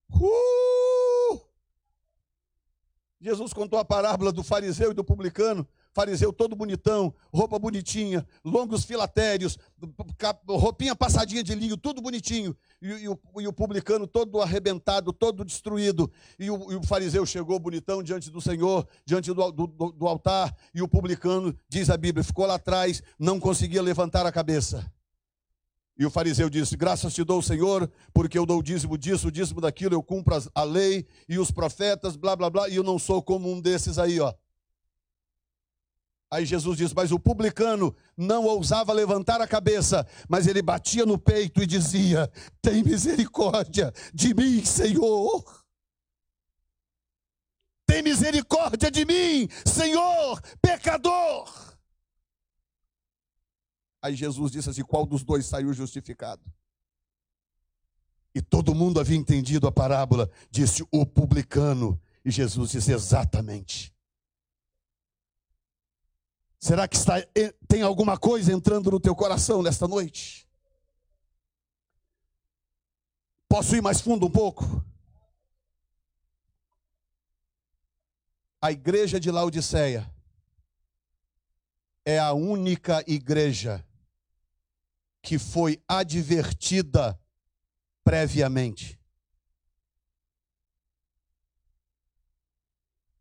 Uh! 0.09 1.41
Jesus 3.19 3.51
contou 3.51 3.77
a 3.77 3.83
parábola 3.83 4.31
do 4.31 4.41
fariseu 4.41 4.91
e 4.91 4.93
do 4.93 5.03
publicano 5.03 5.67
fariseu 5.97 6.31
todo 6.31 6.55
bonitão, 6.55 7.11
roupa 7.33 7.57
bonitinha, 7.57 8.23
longos 8.45 8.85
filatérios, 8.85 9.57
roupinha 10.47 10.95
passadinha 10.95 11.43
de 11.43 11.55
linho, 11.55 11.75
tudo 11.75 12.03
bonitinho. 12.03 12.55
E, 12.79 12.87
e, 12.87 13.09
o, 13.09 13.19
e 13.39 13.47
o, 13.47 13.51
publicano 13.51 14.05
todo 14.05 14.39
arrebentado, 14.39 15.11
todo 15.11 15.43
destruído. 15.43 16.11
E 16.37 16.51
o, 16.51 16.71
e 16.71 16.75
o, 16.75 16.83
fariseu 16.83 17.25
chegou 17.25 17.57
bonitão 17.57 18.03
diante 18.03 18.29
do 18.29 18.39
Senhor, 18.39 18.87
diante 19.03 19.33
do, 19.33 19.51
do, 19.51 19.65
do 19.65 20.07
altar. 20.07 20.55
E 20.71 20.83
o 20.83 20.87
publicano, 20.87 21.57
diz 21.67 21.89
a 21.89 21.97
Bíblia, 21.97 22.23
ficou 22.23 22.45
lá 22.45 22.55
atrás, 22.55 23.01
não 23.17 23.39
conseguia 23.39 23.81
levantar 23.81 24.23
a 24.23 24.31
cabeça. 24.31 24.85
E 25.97 26.05
o 26.05 26.11
fariseu 26.11 26.47
disse: 26.47 26.77
Graças 26.77 27.11
te 27.11 27.23
dou, 27.23 27.41
Senhor, 27.41 27.89
porque 28.13 28.37
eu 28.37 28.45
dou 28.45 28.59
o 28.59 28.63
dízimo 28.63 28.99
disso, 28.99 29.29
o 29.29 29.31
dízimo 29.31 29.61
daquilo, 29.61 29.95
eu 29.95 30.03
cumpro 30.03 30.37
a 30.53 30.63
lei 30.63 31.07
e 31.27 31.39
os 31.39 31.49
profetas, 31.49 32.15
blá, 32.15 32.35
blá, 32.35 32.51
blá, 32.51 32.69
e 32.69 32.75
eu 32.75 32.83
não 32.83 32.99
sou 32.99 33.19
como 33.19 33.51
um 33.51 33.59
desses 33.59 33.97
aí, 33.97 34.19
ó. 34.19 34.31
Aí 36.29 36.45
Jesus 36.45 36.77
diz: 36.77 36.93
Mas 36.93 37.11
o 37.11 37.19
publicano 37.19 37.95
não 38.15 38.45
ousava 38.45 38.91
levantar 38.91 39.41
a 39.41 39.47
cabeça, 39.47 40.05
mas 40.27 40.45
ele 40.45 40.61
batia 40.61 41.05
no 41.05 41.17
peito 41.17 41.61
e 41.61 41.65
dizia: 41.65 42.31
Tem 42.61 42.83
misericórdia 42.83 43.93
de 44.13 44.33
mim, 44.33 44.63
Senhor. 44.63 45.65
Tem 47.85 48.03
misericórdia 48.03 48.91
de 48.91 49.05
mim, 49.05 49.47
Senhor, 49.65 50.41
pecador. 50.61 51.49
Aí 54.01 54.13
Jesus 54.13 54.51
disse 54.51 54.69
assim: 54.69 54.83
Qual 54.83 55.05
dos 55.05 55.23
dois 55.23 55.45
saiu 55.45 55.71
justificado? 55.73 56.43
E 58.35 58.41
todo 58.41 58.75
mundo 58.75 58.99
havia 58.99 59.17
entendido 59.17 59.65
a 59.65 59.71
parábola, 59.71 60.29
disse 60.51 60.85
o 60.91 61.05
publicano. 61.05 61.99
E 62.25 62.29
Jesus 62.29 62.71
disse: 62.71 62.91
Exatamente. 62.91 63.96
Será 66.59 66.87
que 66.87 66.97
está, 66.97 67.15
tem 67.67 67.81
alguma 67.81 68.17
coisa 68.17 68.51
entrando 68.51 68.89
no 68.89 68.99
teu 68.99 69.15
coração 69.15 69.61
nesta 69.61 69.87
noite? 69.87 70.47
Posso 73.47 73.75
ir 73.75 73.81
mais 73.81 74.01
fundo 74.01 74.25
um 74.25 74.31
pouco? 74.31 74.83
A 78.59 78.71
igreja 78.71 79.19
de 79.19 79.29
Laodiceia 79.29 80.11
é 82.03 82.17
a 82.17 82.33
única 82.33 83.03
igreja 83.07 83.85
que 85.21 85.37
foi 85.37 85.81
advertida 85.87 87.19
previamente. 88.03 88.99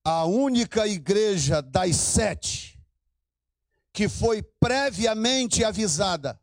A 0.03 0.25
única 0.25 0.87
igreja 0.87 1.61
das 1.61 1.96
sete 1.96 2.76
que 3.97 4.11
foi 4.11 4.43
previamente 4.43 5.65
avisada, 5.65 6.39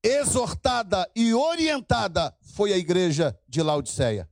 exortada 0.00 1.10
e 1.12 1.34
orientada 1.34 2.32
foi 2.40 2.72
a 2.72 2.78
igreja 2.78 3.36
de 3.48 3.60
Laodiceia. 3.60 4.30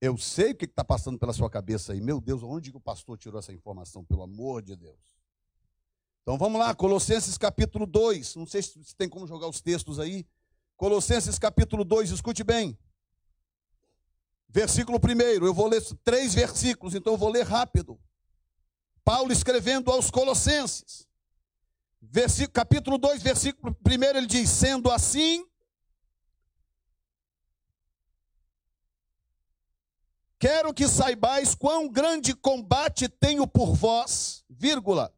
Eu 0.00 0.16
sei 0.16 0.52
o 0.52 0.54
que 0.54 0.64
está 0.64 0.82
passando 0.82 1.18
pela 1.18 1.34
sua 1.34 1.50
cabeça 1.50 1.92
aí. 1.92 2.00
Meu 2.00 2.22
Deus, 2.22 2.42
onde 2.42 2.70
que 2.70 2.78
o 2.78 2.80
pastor 2.80 3.18
tirou 3.18 3.38
essa 3.38 3.52
informação? 3.52 4.02
Pelo 4.02 4.22
amor 4.22 4.62
de 4.62 4.74
Deus. 4.74 4.98
Então 6.22 6.38
vamos 6.38 6.58
lá, 6.58 6.74
Colossenses 6.74 7.36
capítulo 7.36 7.84
2. 7.84 8.36
Não 8.36 8.46
sei 8.46 8.62
se 8.62 8.96
tem 8.96 9.10
como 9.10 9.26
jogar 9.26 9.46
os 9.46 9.60
textos 9.60 10.00
aí. 10.00 10.26
Colossenses 10.74 11.38
capítulo 11.38 11.84
2, 11.84 12.12
escute 12.12 12.42
bem. 12.42 12.78
Versículo 14.48 14.98
1. 14.98 15.44
Eu 15.44 15.52
vou 15.52 15.68
ler 15.68 15.82
três 16.02 16.32
versículos, 16.32 16.94
então 16.94 17.12
eu 17.12 17.18
vou 17.18 17.28
ler 17.28 17.44
rápido. 17.44 18.00
Paulo 19.06 19.30
escrevendo 19.30 19.92
aos 19.92 20.10
Colossenses, 20.10 21.06
capítulo 22.52 22.98
2, 22.98 23.22
versículo 23.22 23.76
1, 23.86 24.02
ele 24.16 24.26
diz: 24.26 24.50
Sendo 24.50 24.90
assim, 24.90 25.46
quero 30.40 30.74
que 30.74 30.88
saibais 30.88 31.54
quão 31.54 31.88
grande 31.88 32.34
combate 32.34 33.08
tenho 33.08 33.46
por 33.46 33.76
vós, 33.76 34.44
vírgula, 34.50 35.14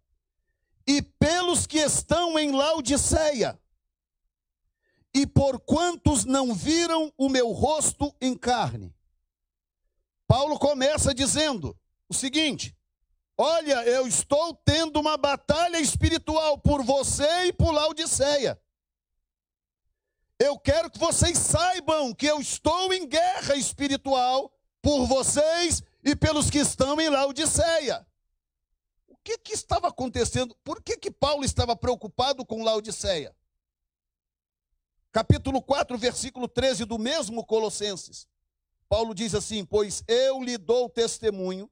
e 0.87 1.01
pelos 1.01 1.67
que 1.67 1.79
estão 1.79 2.39
em 2.39 2.53
Laodiceia, 2.53 3.59
e 5.15 5.27
por 5.27 5.59
quantos 5.61 6.27
não 6.27 6.55
viram 6.55 7.11
o 7.17 7.31
meu 7.31 7.53
rosto 7.53 8.15
em 8.21 8.37
carne. 8.37 8.95
Paulo 10.27 10.59
começa 10.59 11.15
dizendo 11.15 11.75
o 12.07 12.13
seguinte: 12.13 12.77
Olha, 13.41 13.85
eu 13.85 14.05
estou 14.09 14.53
tendo 14.53 14.99
uma 14.99 15.17
batalha 15.17 15.79
espiritual 15.79 16.59
por 16.59 16.83
você 16.83 17.45
e 17.45 17.53
por 17.53 17.71
Laodiceia. 17.71 18.61
Eu 20.41 20.59
quero 20.59 20.91
que 20.91 20.99
vocês 20.99 21.39
saibam 21.39 22.13
que 22.13 22.27
eu 22.27 22.41
estou 22.41 22.93
em 22.93 23.07
guerra 23.07 23.55
espiritual 23.55 24.53
por 24.83 25.07
vocês 25.07 25.85
e 26.03 26.17
pelos 26.17 26.51
que 26.51 26.59
estão 26.59 27.01
em 27.01 27.09
Laodiceia. 27.09 28.05
O 29.07 29.17
que, 29.23 29.39
que 29.39 29.53
estava 29.53 29.87
acontecendo? 29.87 30.57
Por 30.65 30.83
que, 30.83 30.97
que 30.97 31.11
Paulo 31.11 31.45
estava 31.45 31.77
preocupado 31.77 32.45
com 32.45 32.65
Laodiceia? 32.65 33.33
Capítulo 35.13 35.63
4, 35.63 35.97
versículo 35.97 36.49
13 36.49 36.85
do 36.85 36.99
mesmo 36.99 37.47
Colossenses. 37.47 38.27
Paulo 38.89 39.15
diz 39.15 39.33
assim: 39.33 39.65
Pois 39.65 40.03
eu 40.09 40.43
lhe 40.43 40.59
dou 40.59 40.89
testemunho 40.89 41.71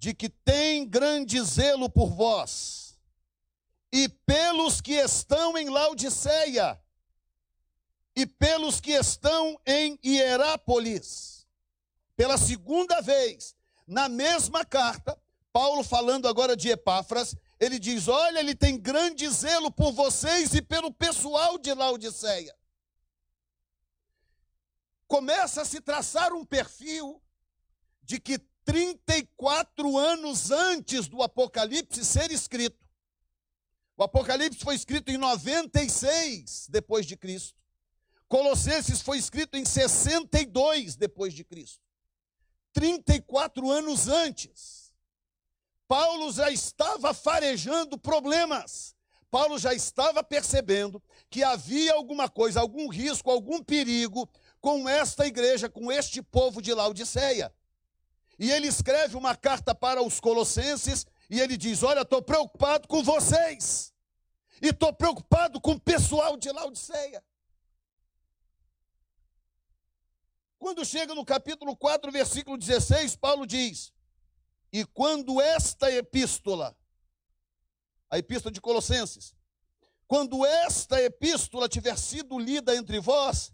de 0.00 0.14
que 0.14 0.30
tem 0.30 0.88
grande 0.88 1.38
zelo 1.42 1.90
por 1.90 2.08
vós, 2.08 2.98
e 3.92 4.08
pelos 4.08 4.80
que 4.80 4.94
estão 4.94 5.58
em 5.58 5.68
Laodiceia, 5.68 6.82
e 8.16 8.24
pelos 8.24 8.80
que 8.80 8.92
estão 8.92 9.60
em 9.66 9.98
Hierápolis. 10.02 11.46
Pela 12.16 12.38
segunda 12.38 13.02
vez, 13.02 13.54
na 13.86 14.08
mesma 14.08 14.64
carta, 14.64 15.20
Paulo 15.52 15.84
falando 15.84 16.26
agora 16.26 16.56
de 16.56 16.70
Epáfras, 16.70 17.36
ele 17.58 17.78
diz: 17.78 18.08
Olha, 18.08 18.38
ele 18.38 18.54
tem 18.54 18.80
grande 18.80 19.28
zelo 19.28 19.70
por 19.70 19.92
vocês 19.92 20.54
e 20.54 20.62
pelo 20.62 20.90
pessoal 20.90 21.58
de 21.58 21.74
Laodiceia. 21.74 22.56
Começa 25.06 25.60
a 25.60 25.64
se 25.66 25.78
traçar 25.78 26.32
um 26.32 26.42
perfil 26.42 27.22
de 28.02 28.18
que 28.18 28.40
34 28.70 29.98
anos 29.98 30.52
antes 30.52 31.08
do 31.08 31.24
Apocalipse 31.24 32.04
ser 32.04 32.30
escrito. 32.30 32.78
O 33.96 34.04
Apocalipse 34.04 34.60
foi 34.60 34.76
escrito 34.76 35.10
em 35.10 35.16
96 35.16 36.68
depois 36.70 37.04
de 37.04 37.16
Cristo. 37.16 37.58
Colossenses 38.28 39.02
foi 39.02 39.18
escrito 39.18 39.56
em 39.56 39.64
62 39.64 40.94
depois 40.94 41.34
de 41.34 41.42
Cristo. 41.42 41.80
34 42.72 43.68
anos 43.68 44.06
antes. 44.06 44.94
Paulo 45.88 46.30
já 46.32 46.48
estava 46.48 47.12
farejando 47.12 47.98
problemas. 47.98 48.94
Paulo 49.32 49.58
já 49.58 49.74
estava 49.74 50.22
percebendo 50.22 51.02
que 51.28 51.42
havia 51.42 51.92
alguma 51.92 52.28
coisa, 52.28 52.60
algum 52.60 52.88
risco, 52.88 53.32
algum 53.32 53.64
perigo 53.64 54.30
com 54.60 54.88
esta 54.88 55.26
igreja, 55.26 55.68
com 55.68 55.90
este 55.90 56.22
povo 56.22 56.62
de 56.62 56.72
Laodiceia. 56.72 57.52
E 58.40 58.50
ele 58.50 58.68
escreve 58.68 59.18
uma 59.18 59.36
carta 59.36 59.74
para 59.74 60.02
os 60.02 60.18
Colossenses 60.18 61.06
e 61.28 61.38
ele 61.38 61.58
diz: 61.58 61.82
Olha, 61.82 62.00
estou 62.00 62.22
preocupado 62.22 62.88
com 62.88 63.02
vocês, 63.02 63.92
e 64.62 64.68
estou 64.68 64.94
preocupado 64.94 65.60
com 65.60 65.72
o 65.72 65.80
pessoal 65.80 66.38
de 66.38 66.50
Laodiceia. 66.50 67.22
Quando 70.58 70.86
chega 70.86 71.14
no 71.14 71.22
capítulo 71.22 71.76
4, 71.76 72.10
versículo 72.10 72.56
16, 72.56 73.14
Paulo 73.16 73.46
diz: 73.46 73.92
E 74.72 74.86
quando 74.86 75.38
esta 75.38 75.92
epístola, 75.92 76.74
a 78.08 78.16
epístola 78.16 78.50
de 78.50 78.60
Colossenses, 78.62 79.34
quando 80.08 80.46
esta 80.46 80.98
epístola 81.02 81.68
tiver 81.68 81.98
sido 81.98 82.38
lida 82.38 82.74
entre 82.74 83.00
vós, 83.00 83.52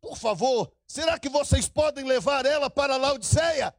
por 0.00 0.16
favor, 0.16 0.72
será 0.86 1.18
que 1.18 1.28
vocês 1.28 1.68
podem 1.68 2.04
levar 2.04 2.46
ela 2.46 2.70
para 2.70 2.96
Laodiceia? 2.96 3.74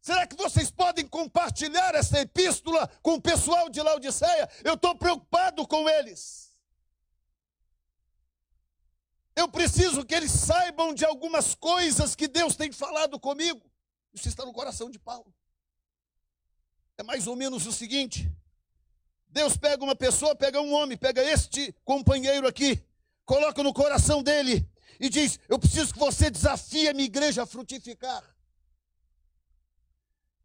Será 0.00 0.26
que 0.26 0.34
vocês 0.34 0.70
podem 0.70 1.06
compartilhar 1.06 1.94
essa 1.94 2.20
epístola 2.20 2.88
com 3.02 3.14
o 3.14 3.22
pessoal 3.22 3.68
de 3.68 3.80
Laodiceia? 3.80 4.50
Eu 4.64 4.74
estou 4.74 4.96
preocupado 4.96 5.66
com 5.66 5.88
eles. 5.88 6.52
Eu 9.36 9.48
preciso 9.48 10.04
que 10.04 10.14
eles 10.14 10.30
saibam 10.30 10.92
de 10.92 11.04
algumas 11.04 11.54
coisas 11.54 12.16
que 12.16 12.26
Deus 12.26 12.56
tem 12.56 12.72
falado 12.72 13.18
comigo. 13.18 13.70
Isso 14.12 14.28
está 14.28 14.44
no 14.44 14.52
coração 14.52 14.90
de 14.90 14.98
Paulo. 14.98 15.32
É 16.98 17.02
mais 17.02 17.26
ou 17.26 17.36
menos 17.36 17.66
o 17.66 17.72
seguinte: 17.72 18.30
Deus 19.32 19.56
pega 19.56 19.82
uma 19.82 19.96
pessoa, 19.96 20.36
pega 20.36 20.60
um 20.60 20.72
homem, 20.72 20.96
pega 20.96 21.22
este 21.22 21.74
companheiro 21.84 22.46
aqui, 22.46 22.80
coloca 23.24 23.62
no 23.62 23.72
coração 23.72 24.22
dele 24.22 24.68
e 25.00 25.08
diz: 25.08 25.40
Eu 25.48 25.58
preciso 25.58 25.92
que 25.92 25.98
você 25.98 26.30
desafie 26.30 26.88
a 26.88 26.94
minha 26.94 27.06
igreja 27.06 27.42
a 27.42 27.46
frutificar 27.46 28.22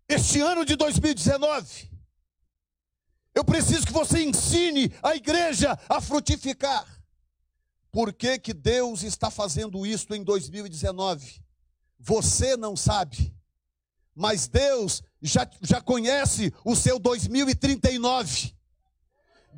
este 0.08 0.40
ano 0.40 0.64
de 0.64 0.76
2019, 0.76 1.92
eu 3.36 3.44
preciso 3.44 3.86
que 3.86 3.92
você 3.92 4.24
ensine 4.24 4.92
a 5.04 5.16
igreja 5.16 5.78
a 5.90 6.00
frutificar. 6.00 6.86
Por 7.92 8.14
que, 8.14 8.40
que 8.40 8.54
Deus 8.54 9.04
está 9.04 9.30
fazendo 9.30 9.86
isso 9.86 10.14
em 10.14 10.24
2019? 10.24 11.44
Você 12.00 12.56
não 12.56 12.76
sabe, 12.76 13.36
mas 14.16 14.48
Deus 14.48 15.04
já, 15.22 15.50
já 15.62 15.82
conhece 15.82 16.54
o 16.64 16.76
seu 16.76 17.00
2039. 17.00 18.56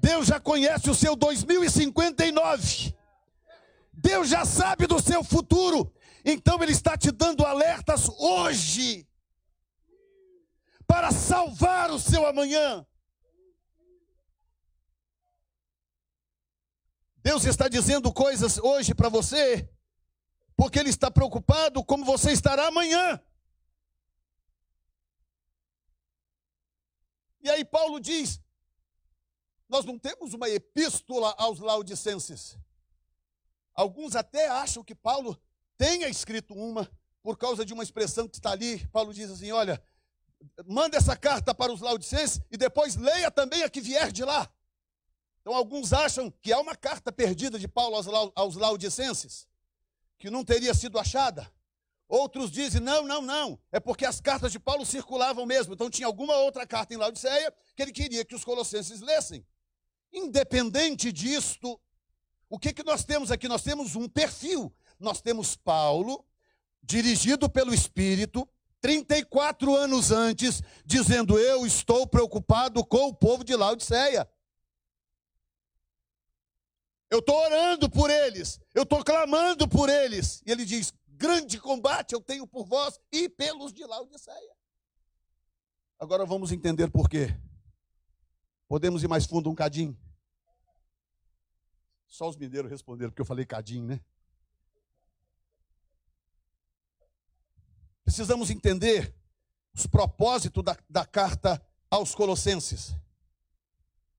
Deus 0.02 0.28
já 0.28 0.40
conhece 0.40 0.90
o 0.90 0.96
seu 0.96 1.16
2059. 1.16 2.96
Deus 3.92 4.30
já 4.30 4.46
sabe 4.46 4.88
do 4.88 5.00
seu 5.02 5.24
futuro. 5.24 5.94
Então 6.24 6.62
Ele 6.64 6.72
está 6.72 6.98
te 6.98 7.12
dando 7.12 7.46
alertas 7.46 8.10
hoje 8.18 9.08
para 10.88 11.12
salvar 11.12 11.92
o 11.92 12.00
seu 12.00 12.26
amanhã. 12.26 12.86
Deus 17.22 17.44
está 17.44 17.68
dizendo 17.68 18.12
coisas 18.14 18.58
hoje 18.58 18.96
para 18.96 19.10
você, 19.10 19.70
porque 20.56 20.80
Ele 20.80 20.90
está 20.90 21.12
preocupado 21.12 21.84
como 21.84 22.06
você 22.06 22.32
estará 22.32 22.68
amanhã. 22.68 23.22
E 27.42 27.50
aí 27.50 27.66
Paulo 27.66 28.00
diz: 28.00 28.42
nós 29.70 29.86
não 29.86 30.00
temos 30.00 30.34
uma 30.34 30.50
epístola 30.50 31.34
aos 31.38 31.60
Laodicenses. 31.60 32.58
Alguns 33.74 34.16
até 34.16 34.50
acham 34.50 34.84
que 34.84 34.96
Paulo 34.96 35.40
tenha 35.78 36.10
escrito 36.10 36.54
uma 36.54 36.90
por 37.22 37.38
causa 37.38 37.64
de 37.64 37.74
uma 37.74 37.84
expressão 37.84 38.28
que 38.28 38.38
está 38.38 38.52
ali. 38.52 38.86
Paulo 38.88 39.14
diz 39.14 39.30
assim: 39.30 39.52
olha, 39.52 39.82
manda 40.66 40.98
essa 40.98 41.16
carta 41.16 41.54
para 41.54 41.72
os 41.72 41.82
laudicenses 41.82 42.42
e 42.52 42.58
depois 42.58 42.96
leia 42.96 43.30
também 43.30 43.64
a 43.64 43.70
que 43.70 43.80
vier 43.80 44.12
de 44.12 44.26
lá. 44.26 44.52
Então, 45.42 45.54
alguns 45.54 45.94
acham 45.94 46.30
que 46.42 46.52
há 46.52 46.60
uma 46.60 46.76
carta 46.76 47.12
perdida 47.12 47.58
de 47.58 47.68
Paulo 47.68 47.96
aos 48.36 48.56
laudicenses, 48.56 49.48
que 50.18 50.30
não 50.30 50.44
teria 50.44 50.74
sido 50.74 51.00
achada. 51.00 51.50
Outros 52.08 52.52
dizem, 52.52 52.82
não, 52.82 53.06
não, 53.06 53.22
não, 53.22 53.60
é 53.72 53.80
porque 53.80 54.04
as 54.04 54.20
cartas 54.20 54.52
de 54.52 54.60
Paulo 54.60 54.86
circulavam 54.86 55.46
mesmo. 55.46 55.74
Então, 55.74 55.90
tinha 55.90 56.08
alguma 56.08 56.36
outra 56.38 56.66
carta 56.66 56.94
em 56.94 56.98
Laodiceia 56.98 57.54
que 57.76 57.82
ele 57.82 57.92
queria 57.92 58.26
que 58.26 58.36
os 58.36 58.44
colossenses 58.44 59.00
lessem. 59.00 59.46
Independente 60.12 61.12
disto, 61.12 61.80
o 62.50 62.58
que, 62.58 62.74
que 62.74 62.84
nós 62.84 63.06
temos 63.06 63.32
aqui? 63.32 63.48
Nós 63.48 63.62
temos 63.62 63.96
um 63.96 64.08
perfil. 64.08 64.74
Nós 65.00 65.22
temos 65.22 65.56
Paulo, 65.56 66.26
dirigido 66.84 67.50
pelo 67.50 67.74
Espírito, 67.74 68.48
34 68.82 69.76
anos 69.76 70.12
antes, 70.12 70.62
dizendo: 70.86 71.38
Eu 71.38 71.66
estou 71.66 72.08
preocupado 72.08 72.86
com 72.86 73.08
o 73.08 73.14
povo 73.14 73.44
de 73.44 73.56
Laodiceia. 73.56 74.30
Eu 77.10 77.20
estou 77.20 77.36
orando 77.36 77.90
por 77.90 78.10
eles, 78.10 78.60
eu 78.74 78.84
estou 78.84 79.04
clamando 79.04 79.68
por 79.68 79.90
eles. 79.90 80.42
E 80.46 80.52
ele 80.52 80.66
diz: 80.66 80.94
Grande 81.08 81.60
combate 81.60 82.14
eu 82.14 82.22
tenho 82.22 82.46
por 82.48 82.66
vós 82.66 83.00
e 83.12 83.28
pelos 83.30 83.74
de 83.74 83.86
Laodiceia. 83.86 84.56
Agora 86.00 86.26
vamos 86.26 86.52
entender 86.52 86.90
por 86.90 87.10
quê. 87.10 87.36
Podemos 88.70 89.04
ir 89.04 89.10
mais 89.10 89.26
fundo 89.26 89.50
um 89.50 89.56
cadinho? 89.56 89.98
Só 92.08 92.30
os 92.30 92.38
mineiros 92.38 92.72
responderam, 92.72 93.12
porque 93.12 93.22
eu 93.22 93.26
falei 93.26 93.46
cadinho, 93.46 93.86
né? 93.86 94.00
precisamos 98.10 98.50
entender 98.50 99.14
os 99.72 99.86
propósitos 99.86 100.64
da, 100.64 100.76
da 100.90 101.06
carta 101.06 101.62
aos 101.92 102.16
Colossenses. 102.16 102.96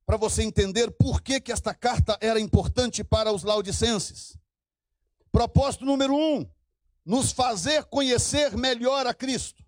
Para 0.07 0.17
você 0.17 0.45
entender 0.45 0.93
por 0.93 1.21
que, 1.21 1.41
que 1.41 1.51
esta 1.51 1.75
carta 1.75 2.17
era 2.21 2.39
importante 2.39 3.03
para 3.03 3.33
os 3.33 3.43
laudicenses. 3.43 4.39
Propósito 5.33 5.85
número 5.85 6.15
um: 6.15 6.49
nos 7.05 7.33
fazer 7.33 7.85
conhecer 7.87 8.57
melhor 8.57 9.09
a 9.09 9.13
Cristo. 9.13 9.65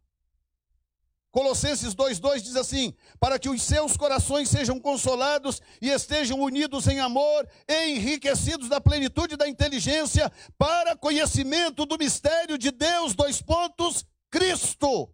Colossenses 1.33 1.95
2,2 1.95 2.43
diz 2.43 2.57
assim: 2.57 2.95
para 3.19 3.39
que 3.39 3.49
os 3.49 3.63
seus 3.63 3.97
corações 3.97 4.51
sejam 4.51 4.79
consolados 4.79 5.63
e 5.81 5.89
estejam 5.89 6.39
unidos 6.39 6.87
em 6.87 7.01
amor, 7.01 7.49
enriquecidos 7.67 8.69
da 8.69 8.81
plenitude 8.81 9.35
da 9.35 9.49
inteligência, 9.49 10.31
para 10.59 10.95
conhecimento 10.95 11.87
do 11.87 11.97
mistério 11.97 12.59
de 12.59 12.71
Deus, 12.71 13.15
dois 13.15 13.41
pontos, 13.41 14.05
Cristo. 14.31 15.11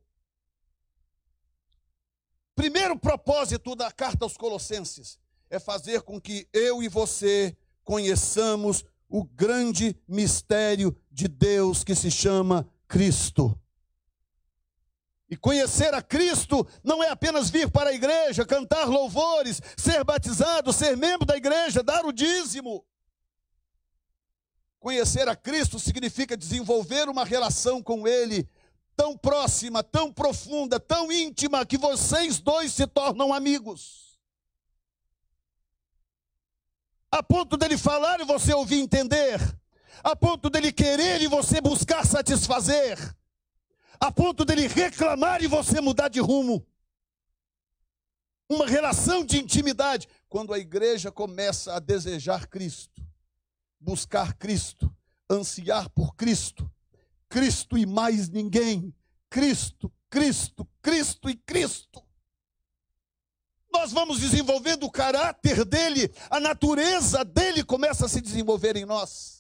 Primeiro 2.57 2.98
propósito 2.98 3.76
da 3.76 3.92
carta 3.92 4.24
aos 4.24 4.37
Colossenses 4.37 5.20
é 5.48 5.61
fazer 5.61 6.02
com 6.02 6.20
que 6.20 6.48
eu 6.52 6.83
e 6.83 6.88
você 6.88 7.57
conheçamos 7.85 8.85
o 9.09 9.22
grande 9.22 9.96
mistério 10.09 10.94
de 11.12 11.28
Deus 11.28 11.85
que 11.85 11.94
se 11.94 12.11
chama 12.11 12.68
Cristo. 12.88 13.57
E 15.30 15.36
conhecer 15.36 15.92
a 15.92 16.00
Cristo 16.00 16.66
não 16.82 17.02
é 17.02 17.10
apenas 17.10 17.50
vir 17.50 17.70
para 17.70 17.90
a 17.90 17.92
igreja, 17.92 18.46
cantar 18.46 18.86
louvores, 18.86 19.60
ser 19.76 20.02
batizado, 20.02 20.72
ser 20.72 20.96
membro 20.96 21.26
da 21.26 21.36
igreja, 21.36 21.82
dar 21.82 22.06
o 22.06 22.12
dízimo. 22.12 22.84
Conhecer 24.80 25.28
a 25.28 25.36
Cristo 25.36 25.78
significa 25.78 26.36
desenvolver 26.36 27.08
uma 27.08 27.24
relação 27.24 27.82
com 27.82 28.08
Ele 28.08 28.48
tão 28.96 29.16
próxima, 29.16 29.82
tão 29.82 30.12
profunda, 30.12 30.80
tão 30.80 31.12
íntima, 31.12 31.64
que 31.64 31.78
vocês 31.78 32.40
dois 32.40 32.72
se 32.72 32.86
tornam 32.86 33.32
amigos. 33.32 34.18
A 37.10 37.22
ponto 37.22 37.56
dele 37.56 37.78
falar 37.78 38.20
e 38.20 38.24
você 38.24 38.52
ouvir 38.52 38.80
entender, 38.80 39.40
a 40.02 40.16
ponto 40.16 40.50
dele 40.50 40.72
querer 40.72 41.22
e 41.22 41.26
você 41.26 41.60
buscar 41.60 42.04
satisfazer, 42.04 42.98
a 44.00 44.12
ponto 44.12 44.44
dele 44.44 44.66
reclamar 44.66 45.42
e 45.42 45.46
você 45.46 45.80
mudar 45.80 46.08
de 46.08 46.20
rumo. 46.20 46.66
Uma 48.48 48.66
relação 48.66 49.25
de 49.25 49.38
intimidade. 49.38 50.08
Quando 50.29 50.52
a 50.52 50.58
igreja 50.58 51.10
começa 51.10 51.75
a 51.75 51.79
desejar 51.79 52.46
Cristo, 52.46 53.02
buscar 53.81 54.35
Cristo, 54.35 54.94
ansiar 55.31 55.90
por 55.90 56.14
Cristo, 56.14 56.70
Cristo 57.29 57.77
e 57.77 57.85
mais 57.85 58.29
ninguém. 58.29 58.94
Cristo, 59.29 59.92
Cristo, 60.08 60.66
Cristo 60.81 61.29
e 61.29 61.37
Cristo. 61.37 62.02
Nós 63.70 63.92
vamos 63.92 64.20
desenvolvendo 64.20 64.85
o 64.85 64.90
caráter 64.90 65.64
dele, 65.64 66.10
a 66.31 66.40
natureza 66.40 67.25
dele 67.25 67.62
começa 67.62 68.06
a 68.06 68.08
se 68.08 68.20
desenvolver 68.20 68.77
em 68.77 68.87
nós. 68.87 69.37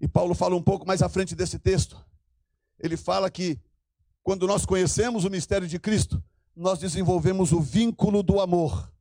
E 0.00 0.06
Paulo 0.06 0.34
fala 0.34 0.54
um 0.54 0.62
pouco 0.62 0.86
mais 0.86 1.02
à 1.02 1.08
frente 1.08 1.34
desse 1.34 1.58
texto. 1.58 2.04
Ele 2.78 2.96
fala 2.96 3.30
que 3.30 3.58
quando 4.22 4.46
nós 4.46 4.64
conhecemos 4.64 5.24
o 5.24 5.30
mistério 5.30 5.66
de 5.66 5.78
Cristo, 5.78 6.22
nós 6.54 6.78
desenvolvemos 6.78 7.52
o 7.52 7.60
vínculo 7.60 8.22
do 8.22 8.40
amor. 8.40 8.92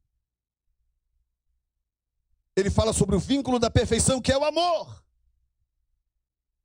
Ele 2.55 2.69
fala 2.69 2.93
sobre 2.93 3.15
o 3.15 3.19
vínculo 3.19 3.59
da 3.59 3.69
perfeição, 3.69 4.19
que 4.19 4.31
é 4.31 4.37
o 4.37 4.43
amor. 4.43 5.03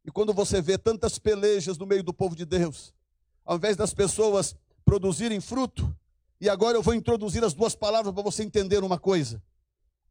E 0.05 0.11
quando 0.11 0.33
você 0.33 0.61
vê 0.61 0.79
tantas 0.79 1.19
pelejas 1.19 1.79
no 1.79 1.87
meio 1.87 2.03
do 2.03 2.15
povo 2.15 2.35
de 2.35 2.45
Deus, 2.45 2.95
ao 3.45 3.57
invés 3.57 3.77
das 3.77 3.93
pessoas 3.93 4.57
produzirem 4.85 5.41
fruto, 5.41 5.95
e 6.41 6.49
agora 6.49 6.77
eu 6.77 6.83
vou 6.83 6.95
introduzir 6.95 7.45
as 7.45 7.55
duas 7.55 7.75
palavras 7.75 8.13
para 8.13 8.23
você 8.23 8.43
entender 8.43 8.83
uma 8.83 8.99
coisa: 8.99 9.43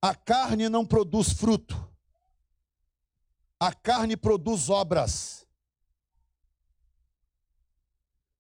a 0.02 0.16
carne 0.16 0.70
não 0.70 0.86
produz 0.86 1.34
fruto, 1.34 1.91
a 3.62 3.72
carne 3.72 4.18
produz 4.18 4.72
obras. 4.72 5.46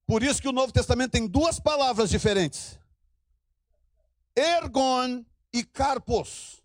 Por 0.07 0.23
isso 0.23 0.41
que 0.41 0.47
o 0.47 0.51
Novo 0.51 0.73
Testamento 0.73 1.11
tem 1.11 1.27
duas 1.27 1.59
palavras 1.59 2.09
diferentes: 2.09 2.79
ergon 4.35 5.23
e 5.53 5.63
carpos. 5.63 6.59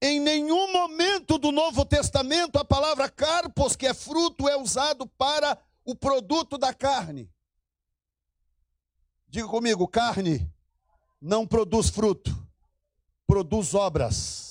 Em 0.00 0.20
nenhum 0.20 0.72
momento 0.72 1.38
do 1.38 1.50
Novo 1.50 1.84
Testamento 1.84 2.56
a 2.56 2.64
palavra 2.64 3.10
carpos, 3.10 3.74
que 3.74 3.88
é 3.88 3.92
fruto, 3.92 4.48
é 4.48 4.56
usado 4.56 5.08
para 5.08 5.58
o 5.84 5.92
produto 5.92 6.56
da 6.56 6.72
carne. 6.72 7.28
Diga 9.26 9.48
comigo, 9.48 9.88
carne 9.88 10.48
não 11.20 11.44
produz 11.44 11.88
fruto, 11.88 12.30
produz 13.26 13.74
obras. 13.74 14.45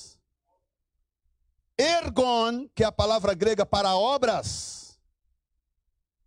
Ergon, 1.78 2.68
que 2.74 2.82
é 2.82 2.86
a 2.86 2.92
palavra 2.92 3.34
grega 3.34 3.66
para 3.66 3.96
obras, 3.96 4.98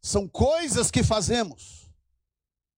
são 0.02 0.28
coisas 0.28 0.90
que 0.92 1.04
fazemos 1.04 1.80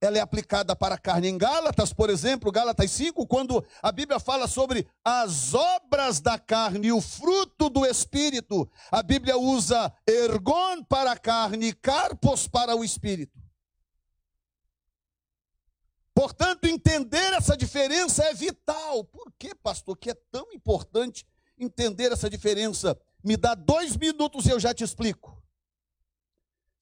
ela 0.01 0.17
é 0.17 0.21
aplicada 0.21 0.75
para 0.75 0.95
a 0.95 0.97
carne. 0.97 1.27
Em 1.27 1.37
Gálatas, 1.37 1.93
por 1.93 2.09
exemplo, 2.09 2.51
Gálatas 2.51 2.89
5, 2.91 3.25
quando 3.27 3.63
a 3.83 3.91
Bíblia 3.91 4.19
fala 4.19 4.47
sobre 4.47 4.87
as 5.05 5.53
obras 5.53 6.19
da 6.19 6.39
carne 6.39 6.87
e 6.87 6.91
o 6.91 6.99
fruto 6.99 7.69
do 7.69 7.85
espírito, 7.85 8.69
a 8.91 9.03
Bíblia 9.03 9.37
usa 9.37 9.93
ergon 10.07 10.83
para 10.83 11.11
a 11.11 11.17
carne 11.17 11.67
e 11.67 11.73
carpos 11.73 12.47
para 12.47 12.75
o 12.75 12.83
espírito. 12.83 13.39
Portanto, 16.15 16.65
entender 16.65 17.33
essa 17.33 17.55
diferença 17.55 18.23
é 18.25 18.33
vital. 18.33 19.03
Por 19.05 19.31
que, 19.37 19.53
pastor, 19.53 19.95
que 19.95 20.09
é 20.09 20.15
tão 20.31 20.51
importante 20.51 21.25
entender 21.61 22.11
essa 22.11 22.29
diferença? 22.29 22.99
Me 23.23 23.37
dá 23.37 23.53
dois 23.53 23.95
minutos 23.95 24.45
e 24.45 24.49
eu 24.49 24.59
já 24.59 24.73
te 24.73 24.83
explico. 24.83 25.41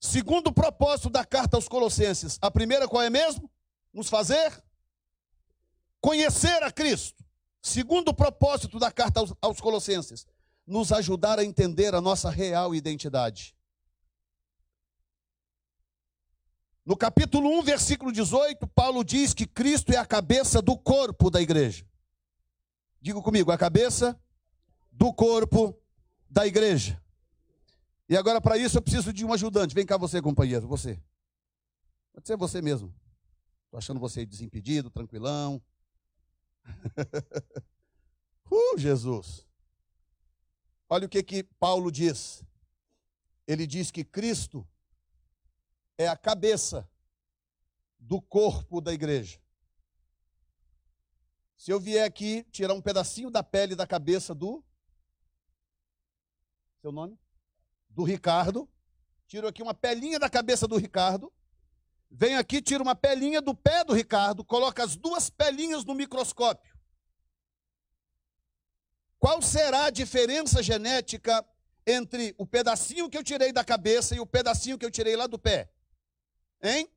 Segundo 0.00 0.52
propósito 0.52 1.10
da 1.10 1.24
carta 1.24 1.56
aos 1.56 1.68
Colossenses, 1.68 2.38
a 2.40 2.50
primeira 2.50 2.88
qual 2.88 3.02
é 3.02 3.10
mesmo? 3.10 3.50
Nos 3.92 4.08
fazer 4.08 4.62
conhecer 6.00 6.62
a 6.62 6.72
Cristo. 6.72 7.22
Segundo 7.62 8.14
propósito 8.14 8.78
da 8.78 8.90
carta 8.90 9.20
aos, 9.20 9.34
aos 9.40 9.60
Colossenses, 9.60 10.26
nos 10.66 10.92
ajudar 10.92 11.38
a 11.38 11.44
entender 11.44 11.94
a 11.94 12.00
nossa 12.00 12.30
real 12.30 12.74
identidade. 12.74 13.54
No 16.86 16.96
capítulo 16.96 17.50
1, 17.58 17.62
versículo 17.62 18.10
18, 18.10 18.66
Paulo 18.68 19.04
diz 19.04 19.34
que 19.34 19.46
Cristo 19.46 19.92
é 19.92 19.98
a 19.98 20.06
cabeça 20.06 20.62
do 20.62 20.76
corpo 20.76 21.30
da 21.30 21.40
igreja. 21.40 21.86
Digo 23.00 23.22
comigo, 23.22 23.52
a 23.52 23.58
cabeça 23.58 24.18
do 24.90 25.12
corpo 25.12 25.78
da 26.28 26.46
igreja. 26.46 27.00
E 28.08 28.16
agora, 28.16 28.40
para 28.40 28.56
isso, 28.56 28.76
eu 28.76 28.82
preciso 28.82 29.12
de 29.12 29.24
um 29.24 29.32
ajudante. 29.32 29.74
Vem 29.74 29.86
cá, 29.86 29.96
você, 29.96 30.20
companheiro, 30.20 30.66
você. 30.66 31.00
Pode 32.12 32.26
ser 32.26 32.36
você 32.36 32.60
mesmo. 32.60 32.94
Estou 33.64 33.78
achando 33.78 34.00
você 34.00 34.26
desimpedido, 34.26 34.90
tranquilão. 34.90 35.62
uh, 38.50 38.78
Jesus. 38.78 39.46
Olha 40.88 41.06
o 41.06 41.08
que, 41.08 41.22
que 41.22 41.44
Paulo 41.44 41.90
diz. 41.90 42.44
Ele 43.46 43.66
diz 43.66 43.92
que 43.92 44.04
Cristo 44.04 44.66
é 45.96 46.08
a 46.08 46.16
cabeça 46.16 46.88
do 47.98 48.20
corpo 48.20 48.80
da 48.80 48.92
igreja. 48.92 49.40
Se 51.56 51.70
eu 51.70 51.78
vier 51.78 52.04
aqui 52.04 52.42
tirar 52.50 52.72
um 52.72 52.80
pedacinho 52.80 53.30
da 53.30 53.42
pele 53.42 53.76
da 53.76 53.86
cabeça 53.86 54.34
do. 54.34 54.64
Seu 56.80 56.92
nome? 56.92 57.18
do 57.90 58.04
Ricardo, 58.04 58.68
tiro 59.26 59.46
aqui 59.46 59.62
uma 59.62 59.74
pelinha 59.74 60.18
da 60.18 60.30
cabeça 60.30 60.66
do 60.66 60.76
Ricardo, 60.76 61.32
venho 62.10 62.38
aqui, 62.38 62.62
tiro 62.62 62.82
uma 62.82 62.94
pelinha 62.94 63.40
do 63.40 63.54
pé 63.54 63.84
do 63.84 63.92
Ricardo, 63.92 64.44
coloco 64.44 64.80
as 64.80 64.96
duas 64.96 65.28
pelinhas 65.28 65.84
no 65.84 65.94
microscópio. 65.94 66.78
Qual 69.18 69.42
será 69.42 69.86
a 69.86 69.90
diferença 69.90 70.62
genética 70.62 71.44
entre 71.86 72.34
o 72.38 72.46
pedacinho 72.46 73.10
que 73.10 73.18
eu 73.18 73.24
tirei 73.24 73.52
da 73.52 73.64
cabeça 73.64 74.14
e 74.14 74.20
o 74.20 74.26
pedacinho 74.26 74.78
que 74.78 74.86
eu 74.86 74.90
tirei 74.90 75.14
lá 75.14 75.26
do 75.26 75.38
pé? 75.38 75.70
Hein? 76.62 76.90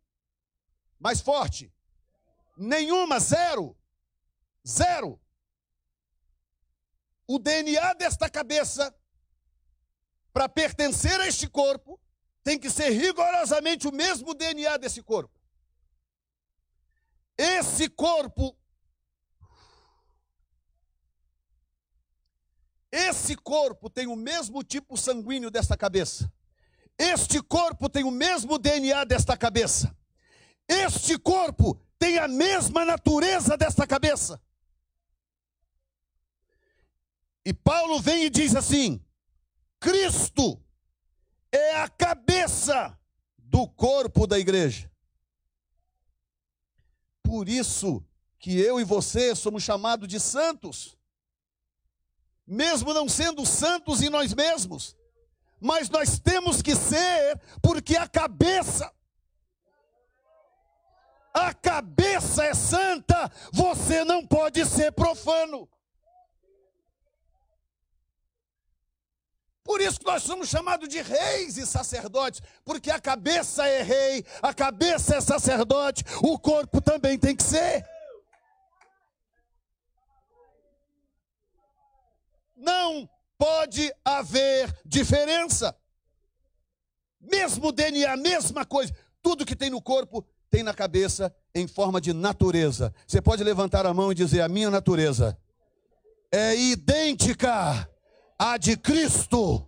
Mais 0.99 1.19
forte? 1.19 1.73
Nenhuma, 2.55 3.19
zero. 3.19 3.75
Zero. 4.65 5.19
O 7.27 7.37
DNA 7.39 7.93
desta 7.95 8.29
cabeça 8.29 8.95
para 10.33 10.49
pertencer 10.49 11.19
a 11.21 11.27
este 11.27 11.47
corpo, 11.47 11.99
tem 12.43 12.59
que 12.59 12.69
ser 12.69 12.89
rigorosamente 12.89 13.87
o 13.87 13.91
mesmo 13.93 14.33
DNA 14.33 14.77
desse 14.77 15.01
corpo. 15.01 15.39
Esse 17.37 17.87
corpo, 17.87 18.57
esse 22.91 23.35
corpo 23.35 23.89
tem 23.89 24.07
o 24.07 24.15
mesmo 24.15 24.63
tipo 24.63 24.97
sanguíneo 24.97 25.49
desta 25.51 25.77
cabeça. 25.77 26.31
Este 26.97 27.41
corpo 27.41 27.89
tem 27.89 28.03
o 28.03 28.11
mesmo 28.11 28.57
DNA 28.57 29.03
desta 29.05 29.37
cabeça. 29.37 29.95
Este 30.67 31.17
corpo 31.17 31.79
tem 31.97 32.17
a 32.17 32.27
mesma 32.27 32.85
natureza 32.85 33.57
desta 33.57 33.87
cabeça. 33.87 34.41
E 37.45 37.53
Paulo 37.53 37.99
vem 37.99 38.25
e 38.25 38.29
diz 38.29 38.55
assim: 38.55 39.02
Cristo 39.83 40.57
é 41.51 41.75
a 41.75 41.89
cabeça 41.89 42.97
do 43.37 43.67
corpo 43.67 44.25
da 44.25 44.39
igreja. 44.39 44.89
Por 47.21 47.49
isso 47.49 48.01
que 48.39 48.57
eu 48.57 48.79
e 48.79 48.85
você 48.85 49.35
somos 49.35 49.61
chamados 49.61 50.07
de 50.07 50.21
santos, 50.21 50.97
mesmo 52.47 52.93
não 52.93 53.09
sendo 53.09 53.45
santos 53.45 54.01
em 54.01 54.09
nós 54.09 54.33
mesmos, 54.33 54.95
mas 55.59 55.89
nós 55.89 56.17
temos 56.17 56.61
que 56.61 56.77
ser, 56.77 57.37
porque 57.61 57.97
a 57.97 58.07
cabeça, 58.07 58.89
a 61.33 61.53
cabeça 61.53 62.45
é 62.45 62.53
santa, 62.53 63.29
você 63.51 64.05
não 64.05 64.25
pode 64.25 64.65
ser 64.65 64.93
profano. 64.93 65.67
Por 69.63 69.79
isso 69.79 69.99
que 69.99 70.05
nós 70.05 70.23
somos 70.23 70.49
chamados 70.49 70.89
de 70.89 71.01
reis 71.01 71.57
e 71.57 71.65
sacerdotes, 71.65 72.41
porque 72.65 72.91
a 72.91 72.99
cabeça 72.99 73.65
é 73.65 73.81
rei, 73.81 74.25
a 74.41 74.53
cabeça 74.53 75.15
é 75.15 75.21
sacerdote, 75.21 76.03
o 76.21 76.37
corpo 76.37 76.81
também 76.81 77.17
tem 77.17 77.35
que 77.35 77.43
ser. 77.43 77.85
Não 82.57 83.09
pode 83.37 83.93
haver 84.03 84.73
diferença. 84.85 85.75
Mesmo 87.21 87.71
DNA, 87.71 88.17
mesma 88.17 88.65
coisa, 88.65 88.93
tudo 89.21 89.45
que 89.45 89.55
tem 89.55 89.69
no 89.69 89.81
corpo 89.81 90.25
tem 90.49 90.61
na 90.61 90.73
cabeça 90.73 91.33
em 91.55 91.67
forma 91.67 92.01
de 92.01 92.11
natureza. 92.11 92.93
Você 93.07 93.21
pode 93.21 93.43
levantar 93.43 93.85
a 93.85 93.93
mão 93.93 94.11
e 94.11 94.15
dizer: 94.15 94.41
A 94.41 94.49
minha 94.49 94.69
natureza 94.69 95.37
é 96.31 96.55
idêntica 96.55 97.89
a 98.45 98.57
de 98.57 98.75
Cristo. 98.75 99.65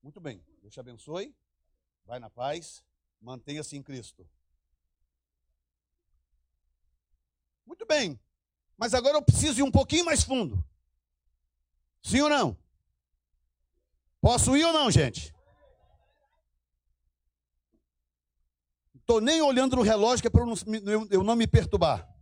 Muito 0.00 0.20
bem, 0.20 0.40
Deus 0.60 0.72
te 0.72 0.78
abençoe. 0.78 1.34
Vai 2.06 2.20
na 2.20 2.30
paz, 2.30 2.84
mantenha-se 3.20 3.76
em 3.76 3.82
Cristo. 3.82 4.28
Muito 7.66 7.84
bem, 7.84 8.20
mas 8.76 8.94
agora 8.94 9.16
eu 9.16 9.22
preciso 9.22 9.58
ir 9.58 9.62
um 9.64 9.72
pouquinho 9.72 10.04
mais 10.04 10.22
fundo. 10.22 10.64
Sim 12.00 12.20
ou 12.20 12.28
não? 12.28 12.56
Posso 14.20 14.56
ir 14.56 14.64
ou 14.64 14.72
não, 14.72 14.88
gente? 14.88 15.34
Estou 18.94 19.20
nem 19.20 19.42
olhando 19.42 19.74
no 19.74 19.82
relógio 19.82 20.22
que 20.22 20.28
é 20.28 20.30
para 20.30 20.42
eu 21.10 21.24
não 21.24 21.34
me 21.34 21.46
perturbar. 21.48 22.13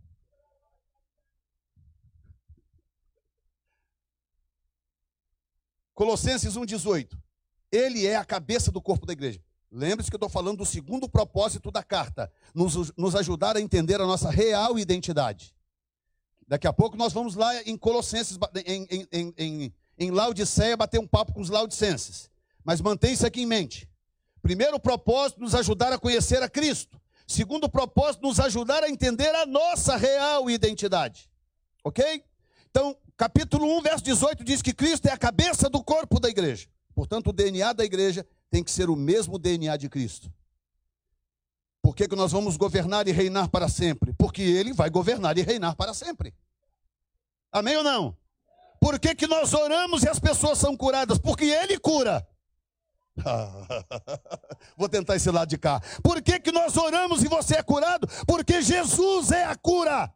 Colossenses 5.93 6.55
1,18. 6.55 7.17
Ele 7.71 8.05
é 8.05 8.15
a 8.15 8.25
cabeça 8.25 8.71
do 8.71 8.81
corpo 8.81 9.05
da 9.05 9.13
igreja. 9.13 9.41
Lembre-se 9.71 10.09
que 10.09 10.15
eu 10.15 10.17
estou 10.17 10.29
falando 10.29 10.59
do 10.59 10.65
segundo 10.65 11.09
propósito 11.09 11.71
da 11.71 11.81
carta: 11.81 12.31
nos, 12.53 12.91
nos 12.95 13.15
ajudar 13.15 13.57
a 13.57 13.61
entender 13.61 13.99
a 13.99 14.05
nossa 14.05 14.29
real 14.29 14.77
identidade. 14.77 15.55
Daqui 16.47 16.67
a 16.67 16.73
pouco 16.73 16.95
nós 16.95 17.13
vamos 17.13 17.35
lá 17.35 17.61
em 17.63 17.75
Colossenses, 17.75 18.37
em, 18.65 19.07
em, 19.11 19.33
em, 19.37 19.73
em, 19.97 20.11
Laodiceia, 20.11 20.77
bater 20.77 20.99
um 20.99 21.07
papo 21.07 21.33
com 21.33 21.41
os 21.41 21.49
laudicenses. 21.49 22.29
Mas 22.63 22.81
mantenha 22.81 23.13
isso 23.13 23.25
aqui 23.25 23.41
em 23.41 23.45
mente. 23.45 23.89
Primeiro 24.41 24.79
propósito, 24.79 25.41
nos 25.41 25.55
ajudar 25.55 25.91
a 25.91 25.97
conhecer 25.97 26.43
a 26.43 26.49
Cristo. 26.49 27.01
Segundo 27.25 27.69
propósito, 27.69 28.21
nos 28.21 28.39
ajudar 28.39 28.83
a 28.83 28.89
entender 28.89 29.33
a 29.33 29.45
nossa 29.45 29.95
real 29.95 30.49
identidade. 30.49 31.29
Ok? 31.83 32.23
Então, 32.69 32.95
capítulo 33.17 33.77
1, 33.77 33.81
verso 33.81 34.03
18 34.03 34.43
diz 34.43 34.61
que 34.61 34.73
Cristo 34.73 35.07
é 35.07 35.11
a 35.11 35.17
cabeça 35.17 35.69
do 35.69 35.83
corpo 35.83 36.19
da 36.19 36.29
igreja. 36.29 36.67
Portanto, 36.93 37.29
o 37.29 37.33
DNA 37.33 37.73
da 37.73 37.83
igreja 37.83 38.25
tem 38.49 38.63
que 38.63 38.71
ser 38.71 38.89
o 38.89 38.95
mesmo 38.95 39.39
DNA 39.39 39.75
de 39.77 39.89
Cristo. 39.89 40.31
Por 41.81 41.95
que, 41.95 42.07
que 42.07 42.15
nós 42.15 42.31
vamos 42.31 42.55
governar 42.55 43.07
e 43.07 43.11
reinar 43.11 43.49
para 43.49 43.67
sempre? 43.67 44.13
Porque 44.13 44.41
ele 44.41 44.73
vai 44.73 44.89
governar 44.89 45.37
e 45.37 45.41
reinar 45.41 45.75
para 45.75 45.93
sempre. 45.93 46.33
Amém 47.51 47.75
ou 47.75 47.83
não? 47.83 48.17
Por 48.79 48.99
que, 48.99 49.13
que 49.15 49.27
nós 49.27 49.53
oramos 49.53 50.03
e 50.03 50.09
as 50.09 50.19
pessoas 50.19 50.57
são 50.57 50.77
curadas? 50.77 51.17
Porque 51.17 51.45
ele 51.45 51.77
cura. 51.77 52.25
Vou 54.77 54.89
tentar 54.89 55.15
esse 55.15 55.29
lado 55.29 55.49
de 55.49 55.57
cá. 55.57 55.81
Por 56.01 56.21
que, 56.21 56.39
que 56.39 56.51
nós 56.51 56.75
oramos 56.77 57.23
e 57.23 57.27
você 57.27 57.57
é 57.57 57.63
curado? 57.63 58.07
Porque 58.25 58.61
Jesus 58.61 59.31
é 59.31 59.45
a 59.45 59.55
cura. 59.55 60.11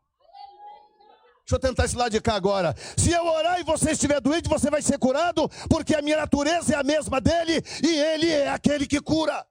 Deixa 1.47 1.55
eu 1.55 1.59
tentar 1.59 1.85
esse 1.85 1.95
lado 1.95 2.11
de 2.11 2.19
cá 2.19 2.35
agora. 2.35 2.75
Se 2.97 3.09
eu 3.09 3.25
orar 3.25 3.57
e 3.57 3.63
você 3.63 3.91
estiver 3.91 4.19
doente, 4.19 4.49
você 4.49 4.69
vai 4.69 4.81
ser 4.81 4.99
curado, 4.99 5.47
porque 5.69 5.95
a 5.95 6.01
minha 6.01 6.17
natureza 6.17 6.73
é 6.73 6.75
a 6.75 6.83
mesma 6.83 7.21
dele 7.21 7.63
e 7.81 7.87
ele 7.87 8.29
é 8.29 8.49
aquele 8.49 8.85
que 8.85 8.99
cura. 8.99 9.47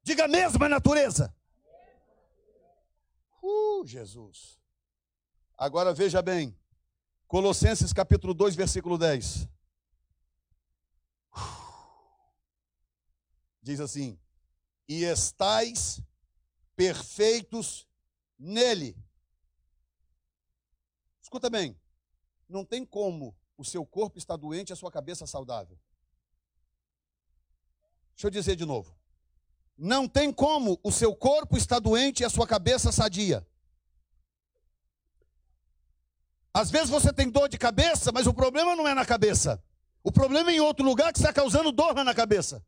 Diga 0.00 0.26
a 0.26 0.28
mesma 0.28 0.68
natureza. 0.68 1.34
Uh, 3.42 3.84
Jesus. 3.84 4.60
Agora 5.58 5.92
veja 5.92 6.22
bem. 6.22 6.56
Colossenses 7.26 7.92
capítulo 7.92 8.32
2, 8.32 8.54
versículo 8.54 8.96
10. 8.96 9.48
Diz 13.60 13.80
assim: 13.80 14.16
E 14.88 15.02
estais 15.02 16.00
perfeitos 16.76 17.88
nele. 18.38 18.96
Escuta 21.22 21.48
bem, 21.48 21.78
não 22.48 22.64
tem 22.64 22.84
como 22.84 23.36
o 23.56 23.64
seu 23.64 23.84
corpo 23.84 24.18
estar 24.18 24.36
doente 24.36 24.70
e 24.70 24.72
a 24.72 24.76
sua 24.76 24.90
cabeça 24.90 25.26
saudável. 25.26 25.78
Deixa 28.14 28.26
eu 28.26 28.30
dizer 28.30 28.56
de 28.56 28.64
novo. 28.64 28.96
Não 29.76 30.06
tem 30.06 30.32
como 30.32 30.78
o 30.82 30.92
seu 30.92 31.14
corpo 31.16 31.56
estar 31.56 31.80
doente 31.80 32.20
e 32.20 32.24
a 32.24 32.30
sua 32.30 32.46
cabeça 32.46 32.92
sadia. 32.92 33.46
Às 36.52 36.70
vezes 36.70 36.88
você 36.88 37.12
tem 37.12 37.28
dor 37.28 37.48
de 37.48 37.58
cabeça, 37.58 38.12
mas 38.12 38.28
o 38.28 38.32
problema 38.32 38.76
não 38.76 38.86
é 38.86 38.94
na 38.94 39.04
cabeça. 39.04 39.62
O 40.04 40.12
problema 40.12 40.52
é 40.52 40.54
em 40.54 40.60
outro 40.60 40.84
lugar 40.84 41.12
que 41.12 41.18
está 41.18 41.32
causando 41.32 41.72
dor 41.72 41.94
na 42.04 42.14
cabeça. 42.14 42.64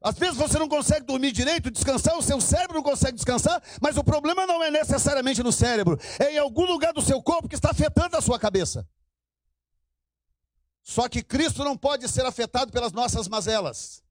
Às 0.00 0.16
vezes 0.16 0.36
você 0.36 0.58
não 0.58 0.68
consegue 0.68 1.04
dormir 1.04 1.32
direito, 1.32 1.70
descansar, 1.70 2.16
o 2.16 2.22
seu 2.22 2.40
cérebro 2.40 2.76
não 2.76 2.82
consegue 2.82 3.16
descansar, 3.16 3.60
mas 3.80 3.96
o 3.96 4.04
problema 4.04 4.46
não 4.46 4.62
é 4.62 4.70
necessariamente 4.70 5.42
no 5.42 5.50
cérebro, 5.50 5.98
é 6.20 6.34
em 6.34 6.38
algum 6.38 6.64
lugar 6.64 6.92
do 6.92 7.02
seu 7.02 7.20
corpo 7.20 7.48
que 7.48 7.56
está 7.56 7.70
afetando 7.70 8.16
a 8.16 8.20
sua 8.20 8.38
cabeça. 8.38 8.88
Só 10.84 11.08
que 11.08 11.22
Cristo 11.22 11.64
não 11.64 11.76
pode 11.76 12.08
ser 12.08 12.24
afetado 12.24 12.72
pelas 12.72 12.92
nossas 12.92 13.28
mazelas. 13.28 14.02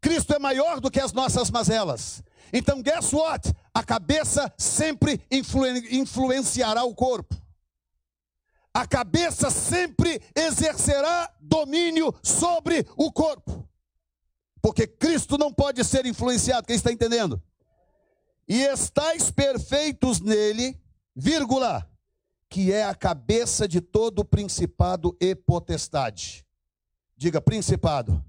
Cristo 0.00 0.34
é 0.34 0.38
maior 0.38 0.80
do 0.80 0.90
que 0.90 0.98
as 0.98 1.12
nossas 1.12 1.50
mazelas. 1.50 2.22
Então, 2.52 2.82
guess 2.82 3.12
what? 3.12 3.52
A 3.74 3.84
cabeça 3.84 4.52
sempre 4.56 5.20
influenciará 5.30 6.84
o 6.84 6.94
corpo. 6.94 7.36
A 8.72 8.86
cabeça 8.86 9.50
sempre 9.50 10.20
exercerá 10.34 11.32
domínio 11.40 12.14
sobre 12.22 12.86
o 12.96 13.12
corpo. 13.12 13.68
Porque 14.66 14.84
Cristo 14.84 15.38
não 15.38 15.52
pode 15.52 15.84
ser 15.84 16.06
influenciado, 16.06 16.66
quem 16.66 16.74
está 16.74 16.90
entendendo? 16.90 17.40
E 18.48 18.62
estáis 18.62 19.30
perfeitos 19.30 20.18
nele, 20.18 20.76
vírgula, 21.14 21.88
que 22.48 22.72
é 22.72 22.82
a 22.82 22.92
cabeça 22.92 23.68
de 23.68 23.80
todo 23.80 24.24
principado 24.24 25.16
e 25.20 25.36
potestade. 25.36 26.44
Diga 27.16 27.40
principado. 27.40 28.20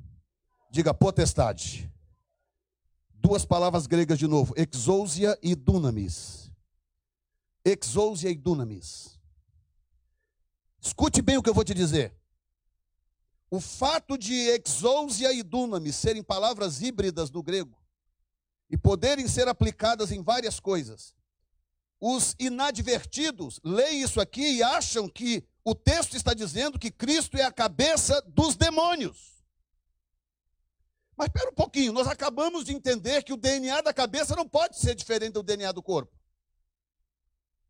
Diga 0.69 0.93
potestade. 0.93 1.91
Duas 3.15 3.43
palavras 3.43 3.87
gregas 3.87 4.19
de 4.19 4.27
novo: 4.27 4.53
exousia 4.55 5.35
e 5.41 5.55
dunamis. 5.55 6.51
Exousia 7.65 8.29
e 8.29 8.35
dunamis. 8.35 9.19
Escute 10.79 11.19
bem 11.19 11.37
o 11.37 11.41
que 11.41 11.49
eu 11.49 11.55
vou 11.55 11.63
te 11.63 11.73
dizer. 11.73 12.15
O 13.49 13.61
fato 13.61 14.17
de 14.17 14.33
exousia 14.33 15.31
e 15.31 15.41
dunamis 15.41 15.95
serem 15.95 16.21
palavras 16.21 16.81
híbridas 16.81 17.31
no 17.31 17.41
grego 17.41 17.77
e 18.69 18.77
poderem 18.77 19.27
ser 19.27 19.47
aplicadas 19.47 20.11
em 20.11 20.21
várias 20.21 20.59
coisas, 20.59 21.15
os 21.99 22.35
inadvertidos 22.37 23.59
leem 23.63 24.01
isso 24.01 24.19
aqui 24.19 24.57
e 24.57 24.63
acham 24.63 25.07
que 25.07 25.47
o 25.63 25.73
texto 25.73 26.15
está 26.15 26.33
dizendo 26.33 26.77
que 26.77 26.91
Cristo 26.91 27.37
é 27.37 27.43
a 27.43 27.51
cabeça 27.51 28.21
dos 28.27 28.57
demônios. 28.57 29.37
Mas 31.15 31.27
espera 31.27 31.49
um 31.49 31.55
pouquinho, 31.55 31.93
nós 31.93 32.07
acabamos 32.07 32.65
de 32.65 32.73
entender 32.73 33.23
que 33.23 33.33
o 33.33 33.37
DNA 33.37 33.81
da 33.81 33.93
cabeça 33.93 34.35
não 34.35 34.47
pode 34.47 34.77
ser 34.77 34.93
diferente 34.93 35.33
do 35.33 35.41
DNA 35.41 35.71
do 35.71 35.81
corpo. 35.81 36.15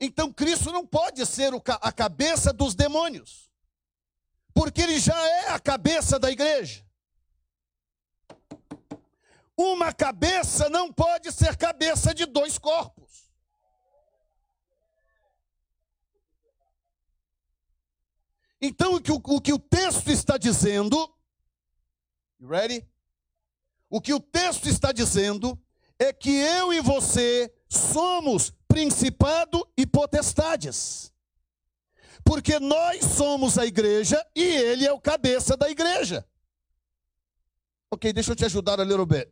Então 0.02 0.34
Cristo 0.34 0.72
não 0.72 0.86
pode 0.86 1.24
ser 1.26 1.54
a 1.82 1.92
cabeça 1.92 2.52
dos 2.52 2.74
demônios 2.76 3.47
porque 4.58 4.82
ele 4.82 5.00
já 5.00 5.16
é 5.16 5.50
a 5.50 5.60
cabeça 5.60 6.18
da 6.18 6.32
igreja. 6.32 6.84
Uma 9.56 9.94
cabeça 9.94 10.68
não 10.68 10.92
pode 10.92 11.32
ser 11.32 11.56
cabeça 11.56 12.12
de 12.12 12.26
dois 12.26 12.58
corpos. 12.58 13.30
Então, 18.60 18.96
o 18.96 19.00
que 19.00 19.12
o, 19.12 19.22
o 19.24 19.40
que 19.40 19.54
o 19.54 19.60
texto 19.60 20.10
está 20.10 20.40
dizendo, 20.40 21.08
ready? 22.42 22.84
O 23.92 24.02
que 24.02 24.12
o 24.12 24.20
texto 24.20 24.68
está 24.68 24.92
dizendo 24.92 25.56
é 26.00 26.12
que 26.12 26.32
eu 26.32 26.74
e 26.74 26.82
você 26.82 27.54
somos 27.70 28.52
principado 28.68 29.72
e 29.78 29.86
potestades 29.86 31.14
porque 32.28 32.60
nós 32.60 33.06
somos 33.06 33.58
a 33.58 33.66
igreja 33.66 34.22
e 34.36 34.44
ele 34.44 34.86
é 34.86 34.92
o 34.92 35.00
cabeça 35.00 35.56
da 35.56 35.70
igreja. 35.70 36.28
Ok, 37.90 38.12
deixa 38.12 38.34
eu 38.34 38.36
te 38.36 38.44
ajudar 38.44 38.82
a 38.82 38.84
ler 38.84 39.00
o 39.00 39.06
B. 39.06 39.32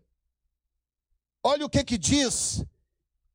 Olha 1.43 1.65
o 1.65 1.69
que 1.69 1.83
que 1.83 1.97
diz 1.97 2.63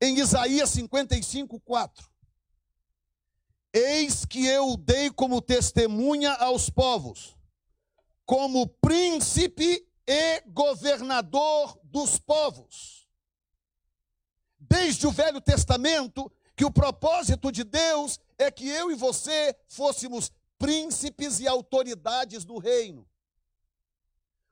em 0.01 0.19
Isaías 0.19 0.71
55, 0.71 1.61
4. 1.61 2.11
Eis 3.71 4.25
que 4.25 4.47
eu 4.47 4.79
dei 4.79 5.11
como 5.11 5.43
testemunha 5.43 6.33
aos 6.33 6.71
povos, 6.71 7.37
como 8.25 8.67
príncipe 8.67 9.87
e 10.07 10.41
governador 10.47 11.79
dos 11.85 12.19
povos. 12.19 13.07
Desde 14.59 15.07
o 15.07 15.13
Velho 15.13 15.41
Testamento, 15.41 16.33
que 16.61 16.65
o 16.67 16.71
propósito 16.71 17.51
de 17.51 17.65
Deus 17.65 18.21
é 18.37 18.51
que 18.51 18.69
eu 18.69 18.91
e 18.91 18.95
você 18.95 19.57
fôssemos 19.67 20.31
príncipes 20.59 21.41
e 21.41 21.49
autoridades 21.49 22.45
do 22.45 22.59
reino. 22.59 23.09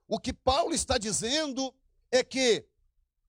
O 0.09 0.19
que 0.19 0.33
Paulo 0.33 0.73
está 0.73 0.97
dizendo 0.97 1.71
é 2.11 2.25
que, 2.25 2.67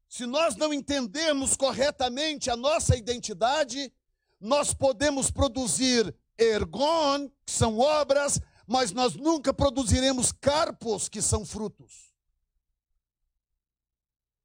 se 0.07 0.25
nós 0.25 0.55
não 0.55 0.73
entendermos 0.73 1.57
corretamente 1.57 2.49
a 2.49 2.55
nossa 2.55 2.95
identidade, 2.95 3.91
nós 4.39 4.73
podemos 4.73 5.30
produzir 5.30 6.15
ergon, 6.38 7.30
que 7.45 7.51
são 7.51 7.80
obras, 7.80 8.39
mas 8.65 8.93
nós 8.93 9.13
nunca 9.13 9.53
produziremos 9.53 10.32
carpos, 10.32 11.09
que 11.09 11.21
são 11.21 11.45
frutos. 11.45 12.13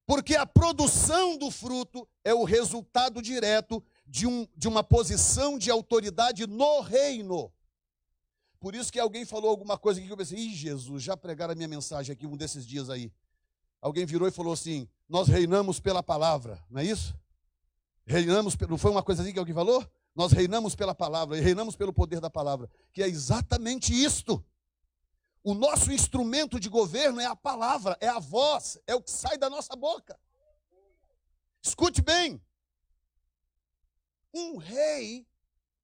Porque 0.05 0.35
a 0.35 0.45
produção 0.45 1.39
do 1.39 1.53
fruto 1.53 2.09
é 2.25 2.35
o 2.35 2.43
resultado 2.43 3.23
direto 3.23 3.81
de, 4.15 4.29
um, 4.29 4.47
de 4.57 4.69
uma 4.69 4.85
posição 4.85 5.59
de 5.59 5.73
autoridade 5.73 6.47
no 6.47 6.81
reino. 6.83 7.53
Por 8.61 8.73
isso 8.73 8.93
que 8.93 9.01
alguém 9.01 9.25
falou 9.25 9.51
alguma 9.51 9.77
coisa 9.77 10.01
que 10.01 10.09
eu 10.09 10.17
pensei, 10.17 10.39
ih, 10.39 10.55
Jesus, 10.55 11.03
já 11.03 11.17
pregaram 11.17 11.51
a 11.51 11.57
minha 11.57 11.67
mensagem 11.67 12.13
aqui 12.13 12.25
um 12.25 12.37
desses 12.37 12.65
dias 12.65 12.89
aí. 12.89 13.13
Alguém 13.81 14.07
virou 14.07 14.29
e 14.29 14.31
falou 14.31 14.53
assim: 14.53 14.89
Nós 15.09 15.27
reinamos 15.27 15.81
pela 15.81 16.01
palavra, 16.01 16.65
não 16.71 16.81
é 16.81 16.85
isso? 16.85 17.13
Reinamos, 18.07 18.57
não 18.57 18.79
foi 18.79 18.93
uma 18.93 19.03
coisa 19.03 19.21
assim 19.21 19.33
que 19.33 19.39
alguém 19.39 19.53
falou? 19.53 19.85
Nós 20.15 20.31
reinamos 20.31 20.77
pela 20.77 20.95
palavra, 20.95 21.37
e 21.37 21.41
reinamos 21.41 21.75
pelo 21.75 21.93
poder 21.93 22.21
da 22.21 22.31
palavra, 22.31 22.71
que 22.93 23.03
é 23.03 23.09
exatamente 23.09 23.93
isto. 23.93 24.45
O 25.43 25.55
nosso 25.55 25.91
instrumento 25.91 26.61
de 26.61 26.69
governo 26.69 27.21
é 27.21 27.27
a 27.27 27.35
palavra, 27.35 27.99
é 28.01 28.07
a 28.07 28.21
voz, 28.21 28.79
é 28.87 28.95
o 28.95 29.03
que 29.03 29.11
sai 29.11 29.37
da 29.37 29.51
nossa 29.51 29.75
boca. 29.75 30.17
Escute 31.61 32.01
bem, 32.01 32.41
um 34.35 34.57
rei 34.57 35.27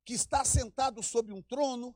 que 0.05 0.13
está 0.13 0.45
sentado 0.45 1.03
sobre 1.03 1.33
um 1.33 1.41
trono, 1.41 1.95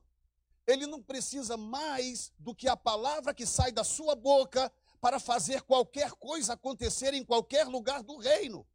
ele 0.65 0.87
não 0.87 1.03
precisa 1.03 1.57
mais 1.57 2.31
do 2.39 2.55
que 2.55 2.67
a 2.67 2.77
palavra 2.77 3.33
que 3.33 3.45
sai 3.45 3.71
da 3.71 3.83
sua 3.83 4.15
boca 4.15 4.71
para 5.01 5.19
fazer 5.19 5.61
qualquer 5.61 6.11
coisa 6.13 6.53
acontecer 6.53 7.13
em 7.13 7.23
qualquer 7.23 7.67
lugar 7.67 8.01
do 8.01 8.17
reino. 8.17 8.65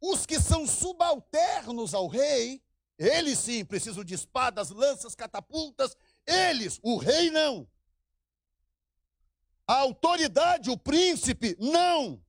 Os 0.00 0.26
que 0.26 0.38
são 0.38 0.66
subalternos 0.66 1.94
ao 1.94 2.06
rei, 2.06 2.62
eles 2.98 3.38
sim 3.38 3.64
precisam 3.64 4.04
de 4.04 4.14
espadas, 4.14 4.70
lanças, 4.70 5.14
catapultas, 5.14 5.96
eles, 6.26 6.78
o 6.82 6.96
rei 6.98 7.30
não. 7.30 7.68
A 9.66 9.78
autoridade, 9.78 10.70
o 10.70 10.76
príncipe, 10.76 11.56
não. 11.58 12.22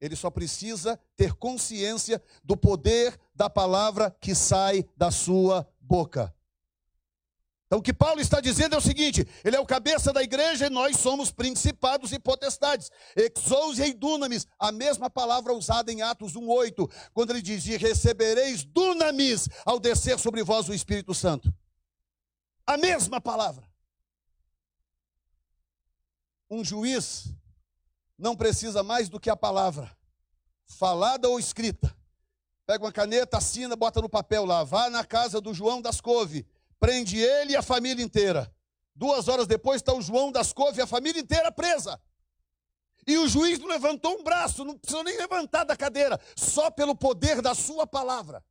Ele 0.00 0.16
só 0.16 0.30
precisa 0.30 0.98
ter 1.16 1.34
consciência 1.34 2.22
do 2.42 2.56
poder 2.56 3.18
da 3.34 3.50
palavra 3.50 4.16
que 4.20 4.34
sai 4.34 4.88
da 4.96 5.10
sua 5.10 5.68
boca. 5.80 6.34
Então, 7.70 7.78
o 7.78 7.82
que 7.82 7.92
Paulo 7.92 8.20
está 8.20 8.40
dizendo 8.40 8.74
é 8.74 8.78
o 8.78 8.80
seguinte: 8.80 9.24
ele 9.44 9.54
é 9.54 9.60
o 9.60 9.64
cabeça 9.64 10.12
da 10.12 10.20
igreja 10.24 10.66
e 10.66 10.70
nós 10.70 10.96
somos 10.96 11.30
principados 11.30 12.10
e 12.10 12.18
potestades. 12.18 12.90
Exousia 13.14 13.86
e 13.86 13.92
dunamis, 13.92 14.44
a 14.58 14.72
mesma 14.72 15.08
palavra 15.08 15.54
usada 15.54 15.92
em 15.92 16.02
Atos 16.02 16.32
1,8, 16.32 16.90
quando 17.14 17.30
ele 17.30 17.40
diz: 17.40 17.64
E 17.66 17.76
recebereis 17.76 18.64
dunamis 18.64 19.48
ao 19.64 19.78
descer 19.78 20.18
sobre 20.18 20.42
vós 20.42 20.68
o 20.68 20.74
Espírito 20.74 21.14
Santo. 21.14 21.54
A 22.66 22.76
mesma 22.76 23.20
palavra. 23.20 23.70
Um 26.50 26.64
juiz 26.64 27.32
não 28.20 28.36
precisa 28.36 28.82
mais 28.82 29.08
do 29.08 29.18
que 29.18 29.30
a 29.30 29.36
palavra, 29.36 29.90
falada 30.66 31.28
ou 31.28 31.38
escrita. 31.38 31.94
Pega 32.66 32.84
uma 32.84 32.92
caneta, 32.92 33.38
assina, 33.38 33.74
bota 33.74 34.00
no 34.00 34.08
papel 34.08 34.44
lá. 34.44 34.62
Vá 34.62 34.88
na 34.88 35.04
casa 35.04 35.40
do 35.40 35.52
João 35.52 35.82
das 35.82 36.00
Couve 36.00 36.46
prende 36.80 37.18
ele 37.18 37.52
e 37.52 37.56
a 37.56 37.62
família 37.62 38.02
inteira. 38.02 38.52
Duas 38.96 39.28
horas 39.28 39.46
depois 39.46 39.76
está 39.76 39.92
o 39.92 40.00
João 40.00 40.32
das 40.32 40.52
Couve 40.52 40.78
e 40.78 40.82
a 40.82 40.86
família 40.86 41.20
inteira 41.20 41.52
presa. 41.52 42.00
E 43.06 43.16
o 43.18 43.28
juiz 43.28 43.58
não 43.58 43.68
levantou 43.68 44.18
um 44.18 44.22
braço, 44.24 44.64
não 44.64 44.76
precisou 44.76 45.04
nem 45.04 45.16
levantar 45.16 45.64
da 45.64 45.76
cadeira, 45.76 46.18
só 46.36 46.70
pelo 46.70 46.94
poder 46.94 47.40
da 47.40 47.54
sua 47.54 47.86
palavra. 47.86 48.44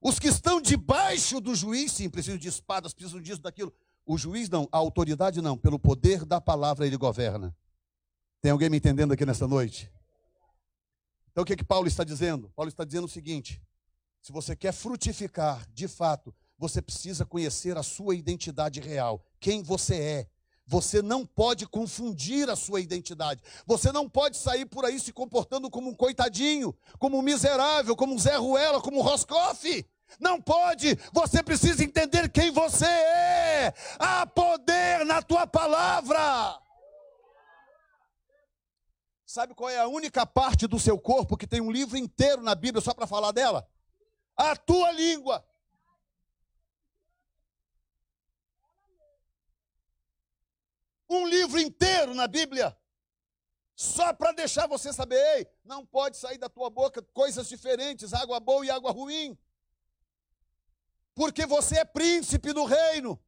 Os 0.00 0.18
que 0.18 0.28
estão 0.28 0.60
debaixo 0.60 1.40
do 1.40 1.54
juiz, 1.54 1.92
sim, 1.92 2.10
precisam 2.10 2.38
de 2.38 2.48
espadas, 2.48 2.92
precisam 2.92 3.20
disso, 3.20 3.40
daquilo. 3.40 3.72
O 4.04 4.18
juiz 4.18 4.48
não, 4.48 4.68
a 4.72 4.78
autoridade 4.78 5.40
não, 5.40 5.56
pelo 5.56 5.78
poder 5.78 6.24
da 6.24 6.40
palavra 6.40 6.86
ele 6.86 6.96
governa. 6.96 7.54
Tem 8.40 8.50
alguém 8.50 8.68
me 8.68 8.76
entendendo 8.76 9.12
aqui 9.12 9.24
nesta 9.24 9.46
noite? 9.46 9.90
Então 11.30 11.42
o 11.42 11.46
que, 11.46 11.56
que 11.56 11.64
Paulo 11.64 11.86
está 11.86 12.02
dizendo? 12.04 12.50
Paulo 12.56 12.68
está 12.68 12.84
dizendo 12.84 13.04
o 13.04 13.08
seguinte: 13.08 13.62
se 14.20 14.32
você 14.32 14.56
quer 14.56 14.72
frutificar, 14.72 15.66
de 15.72 15.86
fato, 15.86 16.34
você 16.58 16.82
precisa 16.82 17.24
conhecer 17.24 17.76
a 17.76 17.82
sua 17.82 18.14
identidade 18.14 18.80
real, 18.80 19.24
quem 19.40 19.62
você 19.62 19.96
é. 19.96 20.26
Você 20.64 21.02
não 21.02 21.26
pode 21.26 21.66
confundir 21.66 22.48
a 22.48 22.54
sua 22.54 22.80
identidade. 22.80 23.42
Você 23.66 23.90
não 23.90 24.08
pode 24.08 24.36
sair 24.36 24.64
por 24.64 24.84
aí 24.84 24.98
se 25.00 25.12
comportando 25.12 25.68
como 25.68 25.90
um 25.90 25.94
coitadinho, 25.94 26.72
como 27.00 27.18
um 27.18 27.22
miserável, 27.22 27.96
como 27.96 28.14
um 28.14 28.18
Zé 28.18 28.36
Ruela, 28.36 28.80
como 28.80 29.00
um 29.00 29.02
Roscoff. 29.02 29.84
Não 30.18 30.40
pode. 30.40 30.96
Você 31.12 31.42
precisa 31.42 31.84
entender 31.84 32.30
quem 32.30 32.50
você 32.50 32.86
é. 32.86 33.74
Há 33.98 34.26
poder 34.26 35.04
na 35.04 35.22
tua 35.22 35.46
palavra. 35.46 36.60
Sabe 39.24 39.54
qual 39.54 39.70
é 39.70 39.78
a 39.78 39.88
única 39.88 40.26
parte 40.26 40.66
do 40.66 40.78
seu 40.78 40.98
corpo 40.98 41.36
que 41.36 41.46
tem 41.46 41.60
um 41.60 41.70
livro 41.70 41.96
inteiro 41.96 42.42
na 42.42 42.54
Bíblia 42.54 42.82
só 42.82 42.92
para 42.92 43.06
falar 43.06 43.32
dela? 43.32 43.66
a 44.36 44.56
tua 44.56 44.90
língua. 44.92 45.44
Um 51.08 51.26
livro 51.26 51.60
inteiro 51.60 52.14
na 52.14 52.26
Bíblia, 52.26 52.76
só 53.76 54.14
para 54.14 54.32
deixar 54.32 54.66
você 54.66 54.92
saber, 54.92 55.16
ei, 55.36 55.46
não 55.62 55.84
pode 55.84 56.16
sair 56.16 56.38
da 56.38 56.48
tua 56.48 56.70
boca 56.70 57.02
coisas 57.12 57.48
diferentes, 57.48 58.14
água 58.14 58.40
boa 58.40 58.64
e 58.64 58.70
água 58.70 58.90
ruim. 58.92 59.38
Porque 61.14 61.46
você 61.46 61.78
é 61.78 61.84
príncipe 61.84 62.52
do 62.52 62.64
reino. 62.64 63.20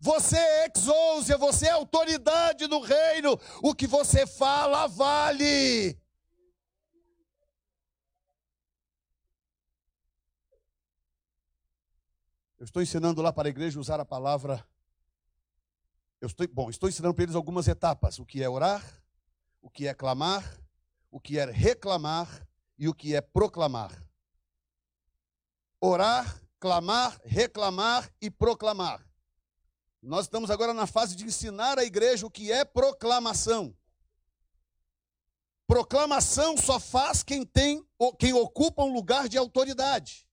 Você 0.00 0.36
é 0.36 0.72
exousia, 0.74 1.36
você 1.36 1.66
é 1.66 1.70
autoridade 1.70 2.66
do 2.66 2.80
reino. 2.80 3.38
O 3.62 3.74
que 3.74 3.86
você 3.86 4.26
fala 4.26 4.86
vale. 4.86 5.98
Eu 12.58 12.64
estou 12.64 12.82
ensinando 12.82 13.22
lá 13.22 13.32
para 13.32 13.48
a 13.48 13.50
igreja 13.50 13.78
usar 13.78 14.00
a 14.00 14.04
palavra. 14.04 14.64
Eu 16.20 16.26
estou, 16.26 16.46
bom, 16.48 16.68
estou 16.68 16.88
ensinando 16.88 17.14
para 17.14 17.24
eles 17.24 17.36
algumas 17.36 17.68
etapas: 17.68 18.18
o 18.18 18.26
que 18.26 18.42
é 18.42 18.48
orar, 18.48 18.84
o 19.60 19.70
que 19.70 19.86
é 19.86 19.94
clamar, 19.94 20.60
o 21.10 21.20
que 21.20 21.38
é 21.38 21.44
reclamar 21.44 22.48
e 22.76 22.88
o 22.88 22.94
que 22.94 23.14
é 23.14 23.20
proclamar. 23.20 24.04
Orar, 25.80 26.40
clamar, 26.58 27.20
reclamar 27.24 28.12
e 28.20 28.30
proclamar. 28.30 29.04
Nós 30.02 30.26
estamos 30.26 30.50
agora 30.50 30.72
na 30.72 30.86
fase 30.86 31.16
de 31.16 31.24
ensinar 31.24 31.78
a 31.78 31.84
igreja 31.84 32.26
o 32.26 32.30
que 32.30 32.52
é 32.52 32.64
proclamação. 32.64 33.76
Proclamação 35.66 36.56
só 36.56 36.80
faz 36.80 37.22
quem 37.22 37.44
tem, 37.44 37.84
quem 38.18 38.32
ocupa 38.32 38.84
um 38.84 38.92
lugar 38.92 39.28
de 39.28 39.36
autoridade. 39.36 40.26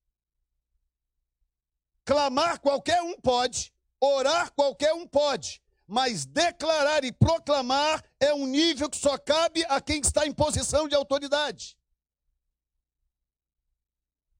Clamar 2.05 2.59
qualquer 2.59 3.01
um 3.01 3.19
pode, 3.19 3.73
orar 3.99 4.53
qualquer 4.53 4.93
um 4.93 5.07
pode, 5.07 5.61
mas 5.88 6.26
declarar 6.26 7.03
e 7.03 7.11
proclamar 7.11 8.03
é 8.19 8.34
um 8.34 8.45
nível 8.45 8.89
que 8.89 8.97
só 8.97 9.17
cabe 9.17 9.65
a 9.65 9.82
quem 9.82 9.99
está 9.99 10.26
em 10.26 10.32
posição 10.32 10.88
de 10.88 10.95
autoridade. 10.95 11.76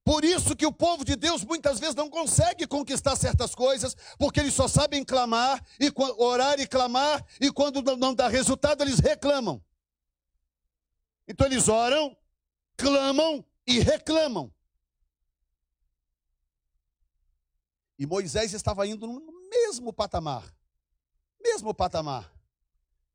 Por 0.06 0.24
isso 0.24 0.56
que 0.56 0.68
o 0.68 0.72
povo 0.72 1.04
de 1.04 1.16
Deus 1.16 1.44
muitas 1.44 1.80
vezes 1.80 1.96
não 1.96 2.08
consegue 2.12 2.68
conquistar 2.68 3.16
certas 3.16 3.56
coisas, 3.56 3.96
porque 4.20 4.40
eles 4.40 4.54
só 4.54 4.68
sabem 4.68 5.04
clamar 5.04 5.66
e 5.80 5.92
orar 6.20 6.60
e 6.60 6.68
clamar, 6.68 7.26
e 7.42 7.52
quando 7.52 7.82
não 7.98 8.14
dá 8.14 8.28
resultado, 8.28 8.84
eles 8.84 9.00
reclamam. 9.00 9.60
Então 11.28 11.48
eles 11.48 11.68
oram, 11.68 12.16
clamam 12.78 13.44
e 13.66 13.80
reclamam. 13.80 14.54
E 17.98 18.06
Moisés 18.06 18.54
estava 18.54 18.86
indo 18.86 19.08
no 19.08 19.50
mesmo 19.50 19.92
patamar. 19.92 20.56
Mesmo 21.42 21.74
patamar. 21.74 22.32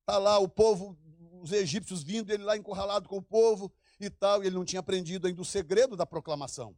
Está 0.01 0.19
lá 0.19 0.41
o 0.41 0.49
povo, 0.49 0.99
os 1.41 1.53
egípcios 1.53 2.03
vindo, 2.03 2.33
ele 2.33 2.43
lá 2.43 2.57
encurralado 2.57 3.09
com 3.09 3.19
o 3.19 3.23
povo 3.23 3.73
e 4.01 4.11
tal, 4.11 4.43
e 4.43 4.47
ele 4.47 4.57
não 4.57 4.65
tinha 4.65 4.81
aprendido 4.81 5.27
ainda 5.27 5.41
o 5.41 5.45
segredo 5.45 5.97
da 5.97 6.07
proclamação. 6.07 6.77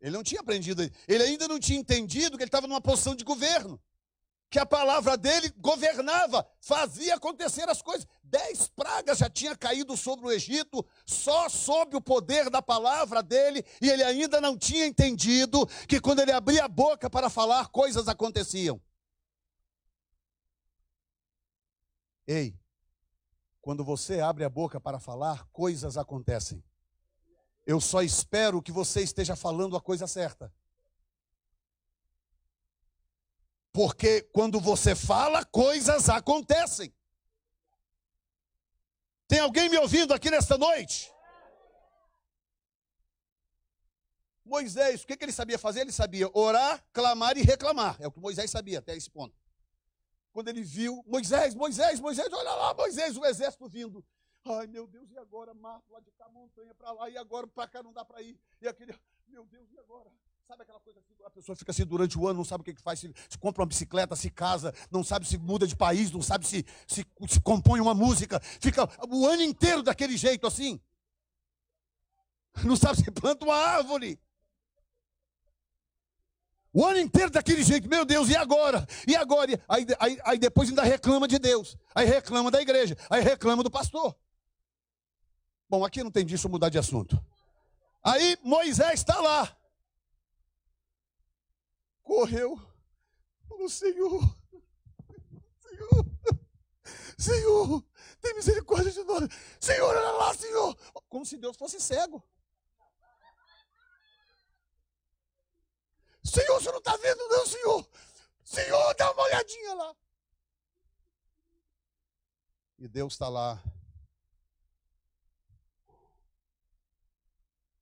Ele 0.00 0.12
não 0.12 0.22
tinha 0.22 0.40
aprendido, 0.40 0.82
ele 1.06 1.22
ainda 1.22 1.46
não 1.46 1.58
tinha 1.58 1.78
entendido 1.78 2.36
que 2.36 2.42
ele 2.42 2.48
estava 2.48 2.66
numa 2.66 2.80
posição 2.80 3.14
de 3.14 3.24
governo 3.24 3.80
que 4.50 4.58
a 4.58 4.66
palavra 4.66 5.16
dele 5.16 5.48
governava, 5.58 6.44
fazia 6.60 7.14
acontecer 7.14 7.68
as 7.68 7.80
coisas. 7.80 8.06
Dez 8.24 8.68
pragas 8.68 9.18
já 9.18 9.30
tinha 9.30 9.56
caído 9.56 9.96
sobre 9.96 10.26
o 10.26 10.32
Egito, 10.32 10.84
só 11.06 11.48
sob 11.48 11.96
o 11.96 12.00
poder 12.00 12.50
da 12.50 12.60
palavra 12.60 13.22
dele, 13.22 13.64
e 13.80 13.88
ele 13.88 14.02
ainda 14.02 14.40
não 14.40 14.58
tinha 14.58 14.86
entendido 14.86 15.64
que 15.86 16.00
quando 16.00 16.18
ele 16.18 16.32
abria 16.32 16.64
a 16.64 16.68
boca 16.68 17.08
para 17.08 17.30
falar, 17.30 17.68
coisas 17.68 18.08
aconteciam. 18.08 18.82
Ei, 22.26 22.59
quando 23.70 23.84
você 23.84 24.18
abre 24.18 24.42
a 24.42 24.48
boca 24.48 24.80
para 24.80 24.98
falar, 24.98 25.46
coisas 25.52 25.96
acontecem. 25.96 26.60
Eu 27.64 27.80
só 27.80 28.02
espero 28.02 28.60
que 28.60 28.72
você 28.72 29.00
esteja 29.00 29.36
falando 29.36 29.76
a 29.76 29.80
coisa 29.80 30.08
certa. 30.08 30.52
Porque 33.72 34.22
quando 34.32 34.58
você 34.58 34.96
fala, 34.96 35.44
coisas 35.44 36.08
acontecem. 36.08 36.92
Tem 39.28 39.38
alguém 39.38 39.68
me 39.68 39.78
ouvindo 39.78 40.12
aqui 40.12 40.32
nesta 40.32 40.58
noite? 40.58 41.08
Moisés, 44.44 45.04
o 45.04 45.06
que, 45.06 45.16
que 45.16 45.24
ele 45.24 45.30
sabia 45.30 45.60
fazer? 45.60 45.82
Ele 45.82 45.92
sabia 45.92 46.28
orar, 46.36 46.84
clamar 46.92 47.38
e 47.38 47.42
reclamar. 47.42 47.96
É 48.00 48.08
o 48.08 48.10
que 48.10 48.18
Moisés 48.18 48.50
sabia 48.50 48.80
até 48.80 48.96
esse 48.96 49.08
ponto. 49.08 49.38
Quando 50.32 50.48
ele 50.48 50.62
viu, 50.62 51.02
Moisés, 51.06 51.54
Moisés, 51.54 52.00
Moisés, 52.00 52.32
olha 52.32 52.54
lá, 52.54 52.74
Moisés, 52.74 53.16
o 53.16 53.24
exército 53.24 53.68
vindo. 53.68 54.04
Ai, 54.44 54.66
meu 54.66 54.86
Deus, 54.86 55.10
e 55.10 55.18
agora? 55.18 55.52
Mar, 55.52 55.82
lá 55.90 56.00
de 56.00 56.10
cá, 56.12 56.28
montanha 56.28 56.74
para 56.74 56.92
lá, 56.92 57.10
e 57.10 57.16
agora 57.16 57.46
para 57.46 57.68
cá 57.68 57.82
não 57.82 57.92
dá 57.92 58.04
para 58.04 58.22
ir. 58.22 58.38
E 58.60 58.68
aquele, 58.68 58.94
meu 59.28 59.44
Deus, 59.44 59.70
e 59.72 59.78
agora? 59.78 60.10
Sabe 60.46 60.62
aquela 60.62 60.80
coisa 60.80 60.98
assim, 60.98 61.14
a 61.24 61.30
pessoa 61.30 61.54
fica 61.54 61.70
assim 61.70 61.84
durante 61.84 62.18
o 62.18 62.26
ano, 62.26 62.38
não 62.38 62.44
sabe 62.44 62.62
o 62.62 62.64
que, 62.64 62.74
que 62.74 62.82
faz, 62.82 62.98
se, 62.98 63.12
se, 63.28 63.38
compra 63.38 63.62
uma 63.62 63.68
bicicleta, 63.68 64.16
se 64.16 64.30
casa, 64.30 64.74
não 64.90 65.04
sabe 65.04 65.26
se 65.26 65.38
muda 65.38 65.66
de 65.66 65.76
país, 65.76 66.10
não 66.10 66.22
sabe 66.22 66.46
se, 66.46 66.64
se, 66.88 67.06
se 67.28 67.40
compõe 67.40 67.80
uma 67.80 67.94
música, 67.94 68.40
fica 68.60 68.88
o 69.08 69.26
ano 69.26 69.42
inteiro 69.42 69.82
daquele 69.82 70.16
jeito 70.16 70.46
assim. 70.46 70.80
Não 72.64 72.74
sabe 72.74 72.96
se 72.96 73.10
planta 73.10 73.44
uma 73.44 73.54
árvore. 73.54 74.18
O 76.72 76.84
ano 76.84 77.00
inteiro 77.00 77.30
daquele 77.30 77.64
jeito, 77.64 77.88
meu 77.88 78.04
Deus, 78.04 78.28
e 78.28 78.36
agora? 78.36 78.86
E 79.06 79.16
agora? 79.16 79.60
Aí, 79.68 79.86
aí, 79.98 80.18
aí 80.24 80.38
depois 80.38 80.68
ainda 80.68 80.82
reclama 80.82 81.26
de 81.26 81.38
Deus, 81.38 81.76
aí 81.94 82.06
reclama 82.06 82.50
da 82.50 82.62
igreja, 82.62 82.96
aí 83.08 83.22
reclama 83.22 83.62
do 83.62 83.70
pastor. 83.70 84.16
Bom, 85.68 85.84
aqui 85.84 86.02
não 86.02 86.10
tem 86.10 86.24
disso, 86.24 86.48
mudar 86.48 86.68
de 86.68 86.78
assunto. 86.78 87.22
Aí 88.02 88.38
Moisés 88.42 89.00
está 89.00 89.20
lá. 89.20 89.56
Correu. 92.02 92.60
Falou, 93.48 93.68
Senhor, 93.68 94.36
Senhor, 95.60 96.06
Senhor, 97.18 97.84
tem 98.20 98.34
misericórdia 98.34 98.92
de 98.92 99.02
nós. 99.04 99.28
Senhor, 99.60 99.88
olha 99.88 100.12
lá, 100.12 100.34
Senhor. 100.34 100.76
Como 101.08 101.26
se 101.26 101.36
Deus 101.36 101.56
fosse 101.56 101.80
cego. 101.80 102.22
Senhor, 106.22 106.60
você 106.60 106.70
não 106.70 106.78
está 106.78 106.96
vendo, 106.96 107.28
não, 107.28 107.46
Senhor. 107.46 107.88
Senhor, 108.44 108.94
dá 108.94 109.10
uma 109.12 109.22
olhadinha 109.22 109.74
lá. 109.74 109.96
E 112.78 112.88
Deus 112.88 113.12
está 113.12 113.28
lá, 113.28 113.62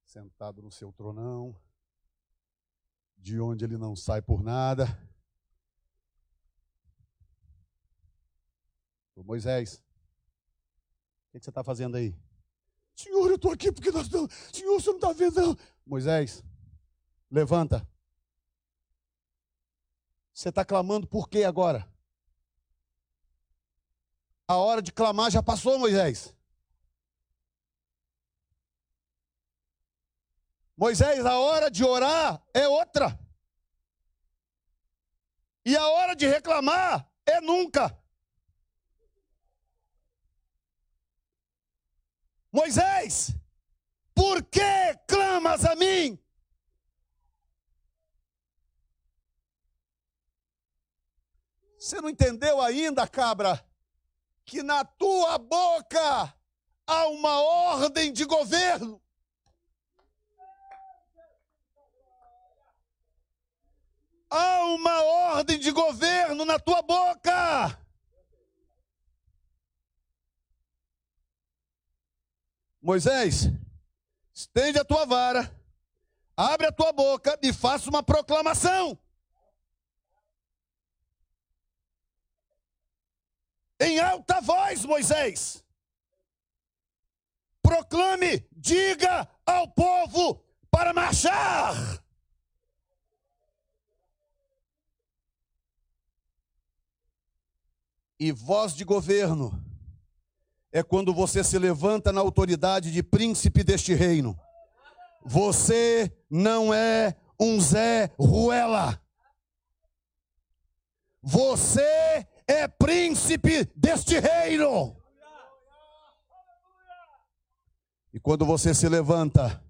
sentado 0.05 0.61
no 0.61 0.72
seu 0.72 0.93
tronão, 0.93 1.55
de 3.16 3.41
onde 3.41 3.64
ele 3.64 3.76
não 3.76 3.95
sai 3.95 4.20
por 4.20 4.43
nada. 4.43 4.86
Ô 9.14 9.22
Moisés, 9.22 9.74
o 11.28 11.32
que, 11.32 11.41
você 11.45 11.51
está 11.51 11.62
fazendo 11.62 11.97
aí? 11.97 12.16
Senhor, 12.95 13.28
eu 13.28 13.36
estou 13.36 13.53
aqui 13.53 13.70
porque 13.70 13.93
nós 13.93 14.07
estamos. 14.07 14.32
Senhor, 14.53 14.80
você 14.80 14.91
não 14.91 14.97
está 14.97 15.12
vendo, 15.12 15.41
não. 15.41 15.57
Moisés, 15.86 16.43
levanta. 17.30 17.86
Você 20.39 20.51
está 20.51 20.64
clamando 20.64 21.05
por 21.05 21.28
quê 21.28 21.43
agora? 21.43 21.84
A 24.47 24.57
hora 24.57 24.80
de 24.80 24.93
clamar 24.93 25.32
já 25.32 25.43
passou, 25.43 25.80
Moisés. 25.80 26.32
Moisés, 30.76 31.26
a 31.26 31.41
hora 31.41 31.68
de 31.68 31.82
orar 31.82 32.41
é 32.55 32.68
outra. 32.68 33.18
E 35.64 35.76
a 35.76 35.84
hora 35.89 36.14
de 36.14 36.28
reclamar 36.28 37.11
é 37.26 37.41
nunca. 37.41 38.01
Moisés, 42.53 43.34
por 44.14 44.45
que 44.45 44.95
clamas 45.09 45.64
a 45.64 45.74
mim? 45.74 46.16
Você 51.89 52.03
não 52.03 52.11
entendeu 52.11 52.61
ainda, 52.61 53.09
cabra? 53.09 53.64
que 54.45 54.62
na 54.62 54.84
tua 54.84 55.39
boca 55.39 56.34
há 56.86 57.07
uma 57.09 57.41
ordem 57.41 58.12
de 58.12 58.26
governo. 58.26 59.01
Há 64.28 64.64
uma 64.66 65.03
ordem 65.03 65.59
de 65.59 65.70
governo 65.70 66.45
na 66.45 66.59
tua 66.59 66.82
boca. 66.82 67.78
Moisés, 72.82 73.51
estende 74.34 74.78
a 74.78 74.84
tua 74.84 75.07
vara, 75.07 75.51
abre 76.36 76.66
a 76.66 76.72
tua 76.72 76.93
boca 76.93 77.39
e 77.43 77.51
faça 77.51 77.89
uma 77.89 78.03
proclamação. 78.03 78.99
Em 83.81 84.01
alta 84.01 84.41
voz, 84.41 84.85
Moisés. 84.85 85.64
Proclame, 87.62 88.47
diga 88.53 89.29
ao 89.47 89.68
povo 89.68 90.43
para 90.70 90.93
marchar. 90.93 92.03
E 98.18 98.33
voz 98.33 98.74
de 98.74 98.85
governo 98.85 99.64
é 100.72 100.83
quando 100.83 101.14
você 101.14 101.45
se 101.45 101.59
levanta 101.59 102.12
na 102.12 102.20
autoridade 102.20 102.91
de 102.91 103.03
príncipe 103.03 103.62
deste 103.62 103.95
reino. 103.95 104.39
Você 105.24 106.11
não 106.29 106.74
é 106.74 107.16
um 107.39 107.61
Zé 107.61 108.11
Ruela. 108.18 109.01
Você 111.22 112.26
é 112.49 112.67
príncipe 112.67 113.71
deste 113.77 114.19
reino. 114.19 114.97
E 118.13 118.19
quando 118.19 118.47
você 118.47 118.75
se 118.75 118.89
levanta, 118.89 119.63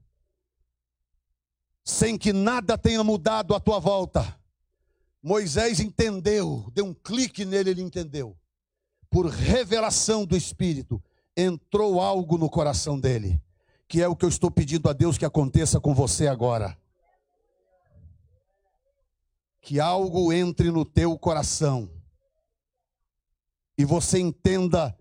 sem 1.85 2.17
que 2.17 2.33
nada 2.33 2.79
tenha 2.79 3.03
mudado 3.03 3.53
à 3.53 3.59
tua 3.59 3.81
volta, 3.81 4.39
Moisés 5.21 5.81
entendeu, 5.81 6.71
deu 6.73 6.87
um 6.87 6.95
clique 6.95 7.45
nele, 7.45 7.71
ele 7.71 7.83
entendeu. 7.83 8.39
Por 9.11 9.27
revelação 9.27 10.25
do 10.25 10.37
Espírito, 10.37 11.03
entrou 11.37 12.01
algo 12.01 12.39
no 12.39 12.49
coração 12.49 12.99
dele, 12.99 13.43
que 13.89 14.01
é 14.01 14.07
o 14.07 14.15
que 14.15 14.25
eu 14.25 14.29
estou 14.29 14.51
pedindo 14.51 14.89
a 14.89 14.93
Deus 14.93 15.19
que 15.19 15.25
aconteça 15.25 15.81
com 15.81 15.93
você 15.93 16.29
agora. 16.29 16.79
Que 19.61 19.81
algo 19.81 20.33
entre 20.33 20.71
no 20.71 20.85
teu 20.85 21.19
coração 21.19 21.98
e 23.79 23.85
você 23.85 24.19
entenda 24.19 24.95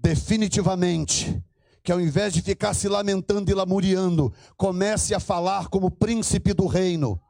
definitivamente 0.00 1.42
que 1.84 1.92
ao 1.92 2.00
invés 2.00 2.32
de 2.32 2.42
ficar 2.42 2.74
se 2.74 2.88
lamentando 2.88 3.50
e 3.50 3.54
lamuriando, 3.54 4.32
comece 4.56 5.14
a 5.14 5.20
falar 5.20 5.68
como 5.68 5.90
príncipe 5.90 6.52
do 6.52 6.66
reino. 6.66 7.20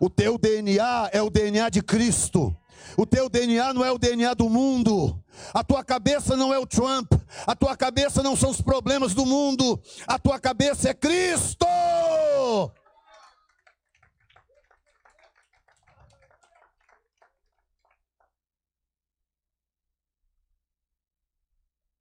O 0.00 0.10
teu 0.10 0.36
DNA 0.36 1.10
é 1.12 1.22
o 1.22 1.30
DNA 1.30 1.70
de 1.70 1.82
Cristo. 1.82 2.54
O 2.96 3.06
teu 3.06 3.28
DNA 3.28 3.72
não 3.72 3.84
é 3.84 3.90
o 3.90 3.98
DNA 3.98 4.34
do 4.34 4.48
mundo. 4.48 5.22
A 5.52 5.62
tua 5.64 5.84
cabeça 5.84 6.36
não 6.36 6.52
é 6.52 6.58
o 6.58 6.66
Trump. 6.66 7.12
A 7.46 7.54
tua 7.54 7.76
cabeça 7.76 8.22
não 8.22 8.36
são 8.36 8.50
os 8.50 8.60
problemas 8.60 9.14
do 9.14 9.24
mundo. 9.24 9.80
A 10.06 10.18
tua 10.18 10.38
cabeça 10.38 10.90
é 10.90 10.94
Cristo. 10.94 11.66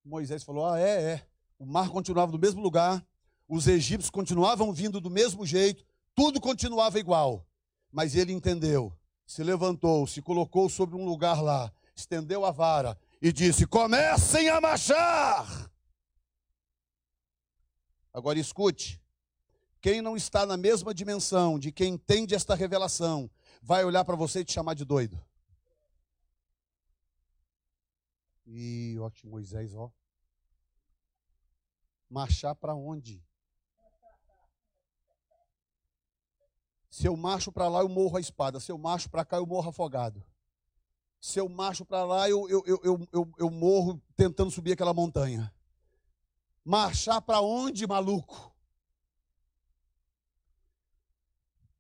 Moisés 0.08 0.43
falou: 0.43 0.66
Ah, 0.66 0.80
é, 0.80 1.14
é. 1.14 1.28
O 1.60 1.66
mar 1.66 1.89
continuava 1.89 2.32
no 2.32 2.38
mesmo 2.38 2.62
lugar, 2.62 3.05
os 3.47 3.68
egípcios 3.68 4.10
continuavam 4.10 4.72
vindo 4.72 5.01
do 5.01 5.10
mesmo 5.10 5.45
jeito, 5.45 5.84
tudo 6.16 6.39
continuava 6.39 6.99
igual. 6.99 7.45
Mas 7.91 8.16
ele 8.16 8.32
entendeu, 8.32 8.93
se 9.26 9.43
levantou, 9.43 10.05
se 10.08 10.22
colocou 10.22 10.70
sobre 10.70 10.95
um 10.95 11.05
lugar 11.05 11.41
lá, 11.41 11.72
estendeu 11.95 12.45
a 12.45 12.51
vara 12.51 12.97
e 13.22 13.34
disse: 13.34 13.68
Comecem 13.68 14.49
a 14.49 14.62
marchar. 14.62 15.70
Agora 18.14 18.39
escute: 18.39 19.01
quem 19.82 20.01
não 20.01 20.16
está 20.16 20.45
na 20.45 20.58
mesma 20.58 20.93
dimensão 20.93 21.60
de 21.60 21.72
quem 21.72 21.95
entende 21.95 22.34
esta 22.34 22.55
revelação, 22.55 23.30
vai 23.62 23.84
olhar 23.84 24.05
para 24.05 24.16
você 24.16 24.39
e 24.39 24.45
te 24.45 24.53
chamar 24.53 24.74
de 24.74 24.86
doido. 24.86 25.20
E 28.47 28.97
ó, 28.99 29.09
que 29.09 29.27
Moisés, 29.27 29.75
ó. 29.75 29.91
Marchar 32.09 32.55
para 32.55 32.73
onde? 32.73 33.21
Se 36.89 37.05
eu 37.05 37.17
marcho 37.17 37.51
para 37.51 37.67
lá, 37.67 37.81
eu 37.81 37.89
morro 37.89 38.17
a 38.17 38.21
espada. 38.21 38.59
Se 38.59 38.71
eu 38.71 38.77
marcho 38.77 39.09
para 39.09 39.25
cá, 39.25 39.37
eu 39.37 39.45
morro 39.45 39.69
afogado. 39.69 40.23
Se 41.19 41.39
eu 41.39 41.49
marcho 41.49 41.85
para 41.85 42.05
lá, 42.05 42.29
eu, 42.29 42.49
eu, 42.49 42.63
eu, 42.65 43.07
eu, 43.11 43.31
eu 43.37 43.49
morro 43.51 44.01
tentando 44.15 44.49
subir 44.49 44.71
aquela 44.71 44.93
montanha. 44.93 45.53
Marchar 46.63 47.21
para 47.21 47.41
onde, 47.41 47.85
maluco? 47.85 48.55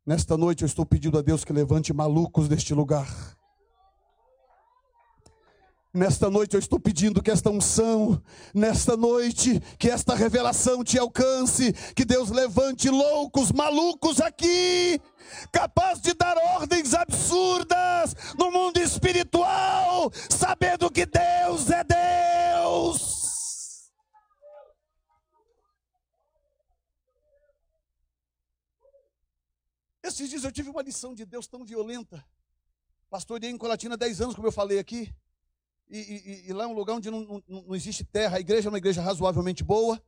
Nesta 0.05 0.37
noite 0.37 0.63
eu 0.63 0.65
estou 0.65 0.85
pedindo 0.85 1.17
a 1.17 1.21
Deus 1.21 1.43
que 1.43 1.53
levante 1.53 1.93
malucos 1.93 2.47
deste 2.47 2.73
lugar. 2.73 3.36
Nesta 5.93 6.29
noite 6.29 6.53
eu 6.53 6.59
estou 6.59 6.79
pedindo 6.79 7.23
que 7.23 7.31
esta 7.31 7.49
unção, 7.49 8.21
nesta 8.53 8.97
noite, 8.97 9.59
que 9.79 9.89
esta 9.89 10.13
revelação 10.13 10.83
te 10.83 10.99
alcance, 10.99 11.73
que 11.95 12.03
Deus 12.03 12.29
levante 12.29 12.89
loucos, 12.89 13.51
malucos 13.51 14.19
aqui, 14.19 14.99
capaz 15.51 16.01
de 16.01 16.13
dar 16.13 16.37
ordens 16.37 16.93
absurdas 16.93 18.15
no 18.37 18.51
mundo 18.51 18.79
espiritual, 18.79 20.11
sabendo 20.29 20.91
que 20.91 21.05
Deus 21.05 21.69
é 21.71 21.83
Deus. 21.83 23.17
Esses 30.03 30.29
dias 30.29 30.43
eu 30.43 30.51
tive 30.51 30.69
uma 30.69 30.81
lição 30.81 31.15
de 31.15 31.25
Deus 31.25 31.47
tão 31.47 31.63
violenta. 31.65 32.23
Pastoreei 33.09 33.51
em 33.51 33.57
Colatina 33.57 33.97
10 33.97 34.21
anos, 34.21 34.35
como 34.35 34.47
eu 34.47 34.51
falei 34.51 34.79
aqui. 34.79 35.13
E, 35.89 35.97
e, 35.99 36.49
e, 36.49 36.53
lá 36.53 36.65
é 36.65 36.67
um 36.67 36.73
lugar 36.73 36.95
onde 36.95 37.09
não, 37.09 37.21
não, 37.21 37.43
não, 37.47 37.75
existe 37.75 38.03
terra, 38.03 38.37
a 38.37 38.39
igreja 38.39 38.67
é 38.67 38.71
uma 38.71 38.77
igreja 38.77 39.01
razoavelmente 39.01 39.63
boa, 39.63 40.01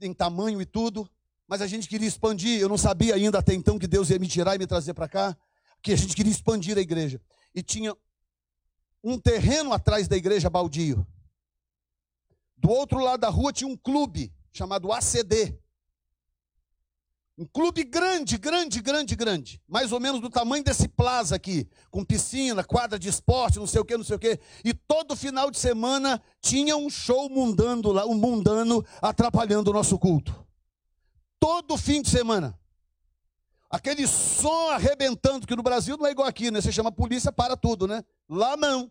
em 0.00 0.12
tamanho 0.12 0.60
e 0.60 0.64
tudo, 0.64 1.08
mas 1.46 1.60
a 1.60 1.66
gente 1.66 1.86
queria 1.86 2.08
expandir. 2.08 2.60
Eu 2.60 2.68
não 2.68 2.78
sabia 2.78 3.14
ainda 3.14 3.38
até 3.38 3.52
então 3.52 3.78
que 3.78 3.86
Deus 3.86 4.08
ia 4.08 4.18
me 4.18 4.26
tirar 4.26 4.54
e 4.54 4.58
me 4.58 4.66
trazer 4.66 4.94
para 4.94 5.08
cá, 5.08 5.36
que 5.82 5.92
a 5.92 5.96
gente 5.96 6.16
queria 6.16 6.32
expandir 6.32 6.78
a 6.78 6.80
igreja. 6.80 7.20
E 7.54 7.62
tinha 7.62 7.94
um 9.04 9.18
terreno 9.18 9.72
atrás 9.72 10.08
da 10.08 10.16
igreja 10.16 10.48
baldio. 10.48 11.06
Do 12.56 12.70
outro 12.70 12.98
lado 12.98 13.20
da 13.20 13.28
rua 13.28 13.52
tinha 13.52 13.68
um 13.68 13.76
clube 13.76 14.32
chamado 14.52 14.90
ACD. 14.90 15.58
Um 17.38 17.44
clube 17.44 17.84
grande, 17.84 18.38
grande, 18.38 18.80
grande, 18.80 19.14
grande. 19.14 19.60
Mais 19.68 19.92
ou 19.92 20.00
menos 20.00 20.22
do 20.22 20.30
tamanho 20.30 20.64
desse 20.64 20.88
plaza 20.88 21.36
aqui. 21.36 21.68
Com 21.90 22.02
piscina, 22.02 22.64
quadra 22.64 22.98
de 22.98 23.10
esporte, 23.10 23.58
não 23.58 23.66
sei 23.66 23.80
o 23.80 23.84
que, 23.84 23.96
não 23.96 24.04
sei 24.04 24.16
o 24.16 24.18
que. 24.18 24.40
E 24.64 24.72
todo 24.72 25.14
final 25.14 25.50
de 25.50 25.58
semana 25.58 26.22
tinha 26.40 26.74
um 26.76 26.88
show 26.88 27.28
mundano 27.28 27.92
lá, 27.92 28.06
um 28.06 28.14
mundano 28.14 28.82
atrapalhando 29.02 29.70
o 29.70 29.74
nosso 29.74 29.98
culto. 29.98 30.46
Todo 31.38 31.76
fim 31.76 32.00
de 32.00 32.08
semana. 32.08 32.58
Aquele 33.68 34.06
som 34.06 34.70
arrebentando, 34.70 35.46
que 35.46 35.54
no 35.54 35.62
Brasil 35.62 35.98
não 35.98 36.06
é 36.06 36.12
igual 36.12 36.26
aqui, 36.26 36.50
né? 36.50 36.62
Você 36.62 36.72
chama 36.72 36.88
a 36.88 36.92
polícia 36.92 37.30
para 37.30 37.54
tudo, 37.54 37.86
né? 37.86 38.02
Lá 38.26 38.56
não. 38.56 38.90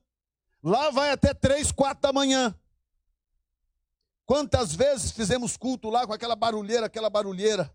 Lá 0.62 0.91
vai 0.91 1.10
até 1.10 1.34
três, 1.34 1.72
quatro 1.72 2.04
da 2.04 2.14
manhã. 2.14 2.54
Quantas 4.24 4.76
vezes 4.76 5.12
fizemos 5.12 5.58
culto 5.58 5.89
lá 5.89 6.06
com 6.06 6.14
aquela 6.14 6.36
barulheira, 6.36 6.86
aquela 6.86 7.10
barulheira. 7.10 7.74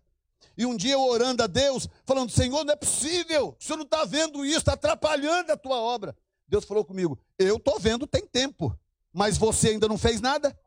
E 0.57 0.65
um 0.65 0.75
dia 0.75 0.93
eu 0.93 1.01
orando 1.01 1.43
a 1.43 1.47
Deus, 1.47 1.87
falando: 2.05 2.31
Senhor, 2.31 2.63
não 2.63 2.73
é 2.73 2.75
possível, 2.75 3.55
o 3.59 3.63
Senhor 3.63 3.77
não 3.77 3.85
está 3.85 4.05
vendo 4.05 4.45
isso, 4.45 4.59
está 4.59 4.73
atrapalhando 4.73 5.51
a 5.51 5.57
tua 5.57 5.77
obra. 5.79 6.15
Deus 6.47 6.65
falou 6.65 6.83
comigo: 6.83 7.17
Eu 7.39 7.57
estou 7.57 7.79
vendo, 7.79 8.05
tem 8.05 8.25
tempo, 8.25 8.77
mas 9.13 9.37
você 9.37 9.69
ainda 9.69 9.87
não 9.87 9.97
fez 9.97 10.19
nada? 10.21 10.57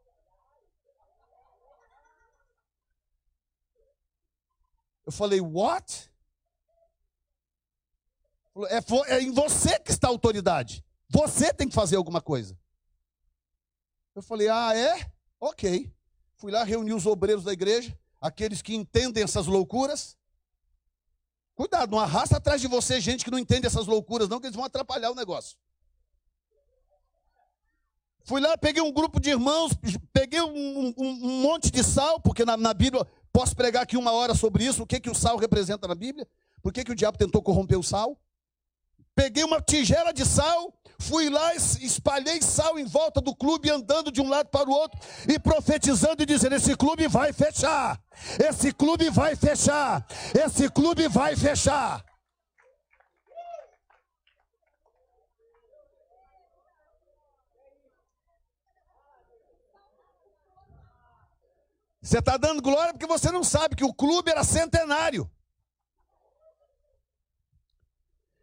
Eu 5.06 5.12
falei: 5.12 5.40
What? 5.40 6.10
É, 8.68 9.14
é 9.14 9.20
em 9.20 9.32
você 9.32 9.78
que 9.78 9.90
está 9.90 10.08
a 10.08 10.10
autoridade. 10.10 10.84
Você 11.08 11.52
tem 11.52 11.68
que 11.68 11.74
fazer 11.74 11.96
alguma 11.96 12.20
coisa. 12.20 12.58
Eu 14.14 14.22
falei: 14.22 14.48
Ah, 14.48 14.74
é? 14.74 15.10
Ok. 15.38 15.92
Fui 16.36 16.50
lá 16.50 16.64
reunir 16.64 16.94
os 16.94 17.06
obreiros 17.06 17.44
da 17.44 17.52
igreja 17.52 17.96
aqueles 18.24 18.62
que 18.62 18.74
entendem 18.74 19.22
essas 19.22 19.46
loucuras. 19.46 20.16
Cuidado, 21.54 21.90
não 21.90 22.00
arrasta 22.00 22.38
atrás 22.38 22.58
de 22.58 22.66
você 22.66 22.98
gente 22.98 23.22
que 23.22 23.30
não 23.30 23.38
entende 23.38 23.66
essas 23.66 23.86
loucuras, 23.86 24.30
não, 24.30 24.40
que 24.40 24.46
eles 24.46 24.56
vão 24.56 24.64
atrapalhar 24.64 25.10
o 25.10 25.14
negócio. 25.14 25.58
Fui 28.24 28.40
lá, 28.40 28.56
peguei 28.56 28.82
um 28.82 28.90
grupo 28.90 29.20
de 29.20 29.28
irmãos, 29.28 29.72
peguei 30.10 30.40
um, 30.40 30.86
um, 30.86 30.94
um 30.96 31.42
monte 31.42 31.70
de 31.70 31.84
sal, 31.84 32.18
porque 32.18 32.46
na, 32.46 32.56
na, 32.56 32.72
Bíblia, 32.72 33.06
posso 33.30 33.54
pregar 33.54 33.82
aqui 33.82 33.98
uma 33.98 34.12
hora 34.12 34.34
sobre 34.34 34.64
isso, 34.64 34.82
o 34.82 34.86
que, 34.86 34.98
que 34.98 35.10
o 35.10 35.14
sal 35.14 35.36
representa 35.36 35.86
na 35.86 35.94
Bíblia, 35.94 36.26
por 36.62 36.72
que, 36.72 36.82
que 36.82 36.92
o 36.92 36.96
diabo 36.96 37.18
tentou 37.18 37.42
corromper 37.42 37.78
o 37.78 37.82
sal. 37.82 38.18
Peguei 39.14 39.44
uma 39.44 39.60
tigela 39.60 40.12
de 40.12 40.26
sal, 40.26 40.74
fui 40.98 41.30
lá, 41.30 41.54
espalhei 41.54 42.42
sal 42.42 42.78
em 42.78 42.84
volta 42.84 43.20
do 43.20 43.34
clube, 43.34 43.70
andando 43.70 44.10
de 44.10 44.20
um 44.20 44.28
lado 44.28 44.48
para 44.48 44.68
o 44.68 44.72
outro 44.72 44.98
e 45.28 45.38
profetizando 45.38 46.22
e 46.22 46.26
dizendo: 46.26 46.56
esse 46.56 46.76
clube 46.76 47.06
vai 47.06 47.32
fechar, 47.32 48.00
esse 48.44 48.72
clube 48.72 49.10
vai 49.10 49.36
fechar, 49.36 50.04
esse 50.34 50.68
clube 50.68 51.06
vai 51.06 51.36
fechar. 51.36 52.04
Você 62.02 62.18
está 62.18 62.36
dando 62.36 62.60
glória 62.60 62.92
porque 62.92 63.06
você 63.06 63.30
não 63.30 63.42
sabe 63.42 63.74
que 63.76 63.84
o 63.84 63.94
clube 63.94 64.30
era 64.30 64.44
centenário. 64.44 65.30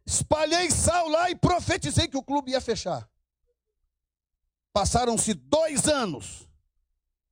Espalhei 0.05 0.69
sal 0.71 1.07
lá 1.07 1.29
e 1.29 1.35
profetizei 1.35 2.07
que 2.07 2.17
o 2.17 2.23
clube 2.23 2.51
ia 2.51 2.61
fechar. 2.61 3.09
Passaram-se 4.73 5.33
dois 5.33 5.87
anos. 5.87 6.47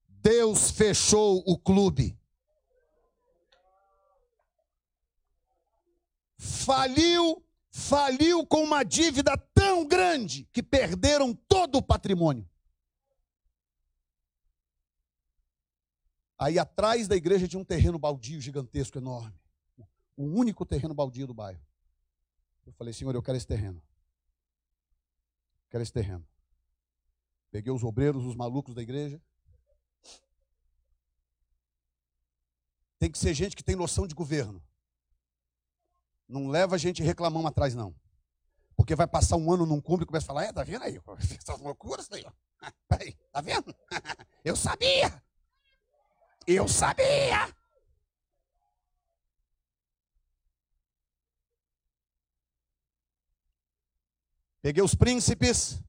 Deus 0.08 0.72
fechou 0.72 1.42
o 1.46 1.58
clube. 1.58 2.18
Faliu, 6.38 7.44
faliu 7.72 8.46
com 8.46 8.64
uma 8.64 8.84
dívida 8.84 9.38
tão 9.54 9.86
grande 9.86 10.48
que 10.54 10.62
perderam 10.62 11.34
todo 11.34 11.78
o 11.78 11.82
patrimônio. 11.82 12.50
Aí 16.38 16.58
atrás 16.58 17.08
da 17.08 17.16
igreja 17.18 17.48
tinha 17.48 17.60
um 17.60 17.66
terreno 17.66 18.00
baldio 18.00 18.40
gigantesco, 18.40 18.98
enorme. 18.98 19.38
O 20.16 20.24
único 20.24 20.66
terreno 20.66 20.94
baldio 20.94 21.28
do 21.28 21.34
bairro. 21.34 21.62
Eu 22.70 22.74
falei, 22.74 22.94
Senhor, 22.94 23.16
eu 23.16 23.24
quero 23.24 23.36
esse 23.36 23.48
terreno. 23.48 23.82
Quero 25.72 25.82
esse 25.82 25.92
terreno. 25.92 26.24
Peguei 27.50 27.74
os 27.74 27.84
obreiros, 27.84 28.24
os 28.26 28.36
malucos 28.36 28.76
da 28.76 28.82
igreja. 28.84 29.20
Tem 33.00 33.12
que 33.12 33.18
ser 33.18 33.34
gente 33.34 33.56
que 33.56 33.64
tem 33.64 33.76
noção 33.76 34.06
de 34.06 34.14
governo. 34.14 34.64
Não 36.28 36.48
leva 36.48 36.78
gente 36.78 37.02
reclamando 37.02 37.48
atrás, 37.48 37.74
não. 37.74 37.96
Porque 38.76 38.94
vai 38.94 39.08
passar 39.08 39.36
um 39.36 39.52
ano 39.52 39.66
num 39.66 39.82
cume 39.82 40.04
e 40.04 40.06
começa 40.06 40.26
a 40.26 40.28
falar, 40.28 40.44
é, 40.46 40.54
tá 40.54 40.64
vendo 40.64 40.84
aí? 40.84 41.02
Essas 41.42 41.60
loucuras 41.60 42.08
aí, 42.12 42.24
ó. 42.28 42.32
Peraí, 42.88 43.16
tá 43.32 43.42
vendo? 43.42 43.76
Eu 44.46 44.56
sabia! 44.56 45.24
Eu 46.46 46.68
sabia! 46.68 47.52
Peguei 54.62 54.84
os 54.84 54.94
príncipes, 54.94 55.82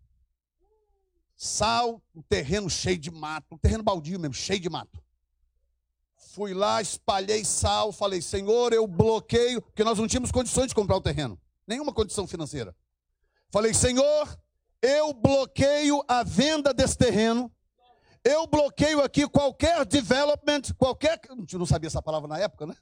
sal, 1.35 2.01
um 2.15 2.23
terreno 2.23 2.71
cheio 2.71 2.99
de 2.99 3.11
mato, 3.11 3.55
um 3.55 3.59
terreno 3.59 3.83
baldio 3.83 4.21
mesmo, 4.21 4.35
cheio 4.35 4.61
de 4.61 4.69
mato. 4.71 5.03
Fui 6.35 6.55
lá, 6.55 6.81
espalhei 6.81 7.45
sal, 7.45 7.93
falei, 7.93 8.23
Senhor, 8.23 8.73
eu 8.73 8.87
bloqueio, 8.87 9.61
porque 9.61 9.83
nós 9.83 9.99
não 9.99 10.07
tínhamos 10.07 10.31
condições 10.31 10.69
de 10.69 10.75
comprar 10.75 10.97
o 10.97 11.01
terreno, 11.01 11.41
nenhuma 11.67 11.93
condição 11.93 12.29
financeira. 12.29 12.77
Falei, 13.51 13.75
Senhor, 13.75 14.39
eu 14.81 15.13
bloqueio 15.13 16.05
a 16.07 16.23
venda 16.23 16.73
desse 16.73 16.97
terreno, 16.97 17.53
eu 18.23 18.47
bloqueio 18.47 19.03
aqui 19.03 19.27
qualquer 19.27 19.85
development, 19.85 20.63
qualquer. 20.79 21.21
Não 21.53 21.67
sabia 21.67 21.89
essa 21.89 22.01
palavra 22.01 22.29
na 22.29 22.39
época, 22.39 22.67
né? 22.67 22.77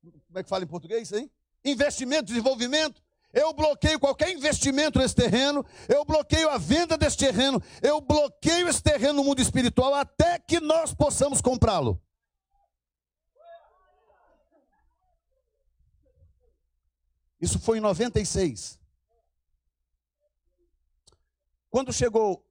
Como 0.00 0.38
é 0.38 0.42
que 0.44 0.48
fala 0.48 0.62
em 0.62 0.68
português, 0.68 1.10
hein? 1.10 1.28
Investimento, 1.64 2.26
desenvolvimento 2.26 3.02
eu 3.34 3.52
bloqueio 3.52 3.98
qualquer 3.98 4.30
investimento 4.30 4.98
nesse 4.98 5.14
terreno, 5.14 5.64
eu 5.88 6.04
bloqueio 6.04 6.48
a 6.48 6.56
venda 6.56 6.96
desse 6.96 7.16
terreno, 7.16 7.60
eu 7.82 8.00
bloqueio 8.00 8.68
esse 8.68 8.82
terreno 8.82 9.14
no 9.14 9.24
mundo 9.24 9.42
espiritual 9.42 9.92
até 9.94 10.38
que 10.38 10.60
nós 10.60 10.94
possamos 10.94 11.40
comprá-lo. 11.40 12.00
Isso 17.40 17.58
foi 17.58 17.76
em 17.76 17.80
96. 17.80 18.80
Quando 21.68 21.92
chegou. 21.92 22.42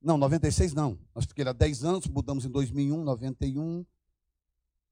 Não, 0.00 0.16
96 0.16 0.72
não. 0.72 0.96
Nós 1.14 1.24
fiquei 1.24 1.42
lá 1.42 1.52
10 1.52 1.82
anos, 1.82 2.06
mudamos 2.06 2.44
em 2.44 2.50
2001, 2.50 3.02
91. 3.02 3.84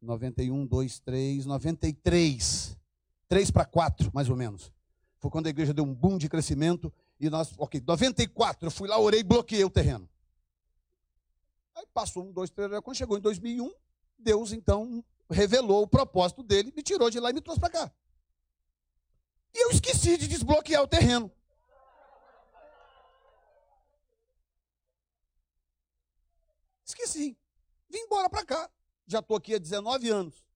91, 0.01 0.66
2, 0.66 1.01
3, 1.01 1.47
93. 1.47 2.76
3 3.28 3.51
para 3.53 3.64
4, 3.64 4.11
mais 4.12 4.28
ou 4.28 4.36
menos. 4.36 4.74
Foi 5.25 5.31
quando 5.31 5.47
a 5.47 5.49
igreja 5.49 5.72
deu 5.72 5.85
um 5.85 5.95
boom 5.95 6.18
de 6.18 6.29
crescimento. 6.29 6.93
E 7.18 7.31
nós, 7.31 7.55
ok, 7.57 7.81
94, 7.81 8.66
eu 8.66 8.70
fui 8.70 8.87
lá, 8.87 8.99
orei 8.99 9.22
bloqueei 9.22 9.64
o 9.64 9.70
terreno. 9.70 10.07
Aí 11.75 11.87
passou 11.95 12.25
um, 12.25 12.31
dois, 12.31 12.51
três, 12.51 12.70
quando 12.81 12.95
chegou 12.95 13.16
em 13.16 13.22
2001, 13.22 13.72
Deus 14.18 14.53
então 14.53 15.03
revelou 15.31 15.83
o 15.83 15.89
propósito 15.89 16.43
dele, 16.43 16.75
me 16.77 16.83
tirou 16.83 17.09
de 17.09 17.18
lá 17.18 17.31
e 17.31 17.33
me 17.33 17.41
trouxe 17.41 17.59
para 17.59 17.70
cá. 17.70 17.93
E 19.55 19.64
eu 19.64 19.70
esqueci 19.70 20.18
de 20.18 20.29
desbloquear 20.29 20.83
o 20.83 20.87
terreno. 20.87 21.33
Esqueci. 26.85 27.35
Vim 27.89 28.01
embora 28.01 28.29
para 28.29 28.45
cá. 28.45 28.70
Já 29.07 29.20
estou 29.20 29.39
aqui 29.39 29.55
há 29.55 29.59
19 29.59 30.07
anos. 30.11 30.47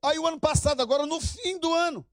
Aí 0.00 0.18
o 0.18 0.26
ano 0.26 0.40
passado, 0.40 0.80
agora 0.80 1.04
no 1.04 1.20
fim 1.20 1.58
do 1.58 1.70
ano, 1.74 2.06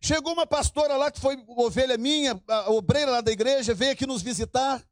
Chegou 0.00 0.32
uma 0.32 0.46
pastora 0.46 0.96
lá 0.96 1.10
que 1.10 1.20
foi 1.20 1.42
ovelha 1.48 1.96
minha, 1.96 2.40
a 2.46 2.70
obreira 2.70 3.10
lá 3.10 3.20
da 3.20 3.32
igreja, 3.32 3.74
veio 3.74 3.92
aqui 3.92 4.06
nos 4.06 4.22
visitar, 4.22 4.86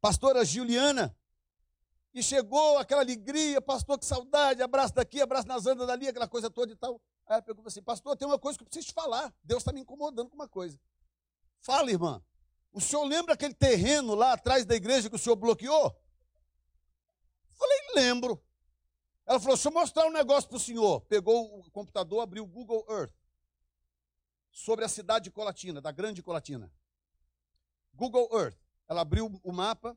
pastora 0.00 0.44
Juliana. 0.44 1.16
E 2.14 2.22
chegou 2.22 2.76
aquela 2.76 3.00
alegria, 3.00 3.62
pastor, 3.62 3.98
que 3.98 4.04
saudade, 4.04 4.62
abraço 4.62 4.94
daqui, 4.94 5.22
abraço 5.22 5.48
nas 5.48 5.64
andas 5.66 5.86
dali, 5.86 6.08
aquela 6.08 6.28
coisa 6.28 6.50
toda 6.50 6.70
e 6.70 6.76
tal. 6.76 7.00
Aí 7.26 7.34
ela 7.34 7.42
pergunta 7.42 7.68
assim, 7.68 7.82
pastor, 7.82 8.16
tem 8.16 8.28
uma 8.28 8.38
coisa 8.38 8.58
que 8.58 8.64
eu 8.64 8.66
preciso 8.66 8.88
te 8.88 8.92
falar. 8.92 9.32
Deus 9.42 9.62
está 9.62 9.72
me 9.72 9.80
incomodando 9.80 10.28
com 10.28 10.34
uma 10.34 10.48
coisa. 10.48 10.78
Fala, 11.60 11.90
irmã. 11.90 12.22
O 12.70 12.80
senhor 12.80 13.04
lembra 13.04 13.32
aquele 13.32 13.54
terreno 13.54 14.14
lá 14.14 14.34
atrás 14.34 14.66
da 14.66 14.74
igreja 14.74 15.08
que 15.08 15.16
o 15.16 15.18
senhor 15.18 15.36
bloqueou? 15.36 15.96
Falei, 17.52 17.78
lembro. 17.94 18.42
Ela 19.24 19.38
falou: 19.38 19.54
Deixa 19.54 19.68
eu 19.68 19.72
mostrar 19.72 20.06
um 20.06 20.12
negócio 20.12 20.48
para 20.48 20.56
o 20.56 20.60
senhor. 20.60 21.00
Pegou 21.02 21.60
o 21.60 21.70
computador, 21.70 22.20
abriu 22.20 22.44
o 22.44 22.46
Google 22.46 22.84
Earth 22.90 23.21
sobre 24.52 24.84
a 24.84 24.88
cidade 24.88 25.24
de 25.24 25.30
Colatina, 25.30 25.80
da 25.80 25.90
grande 25.90 26.22
Colatina. 26.22 26.70
Google 27.94 28.28
Earth. 28.32 28.58
Ela 28.86 29.00
abriu 29.00 29.40
o 29.42 29.52
mapa 29.52 29.96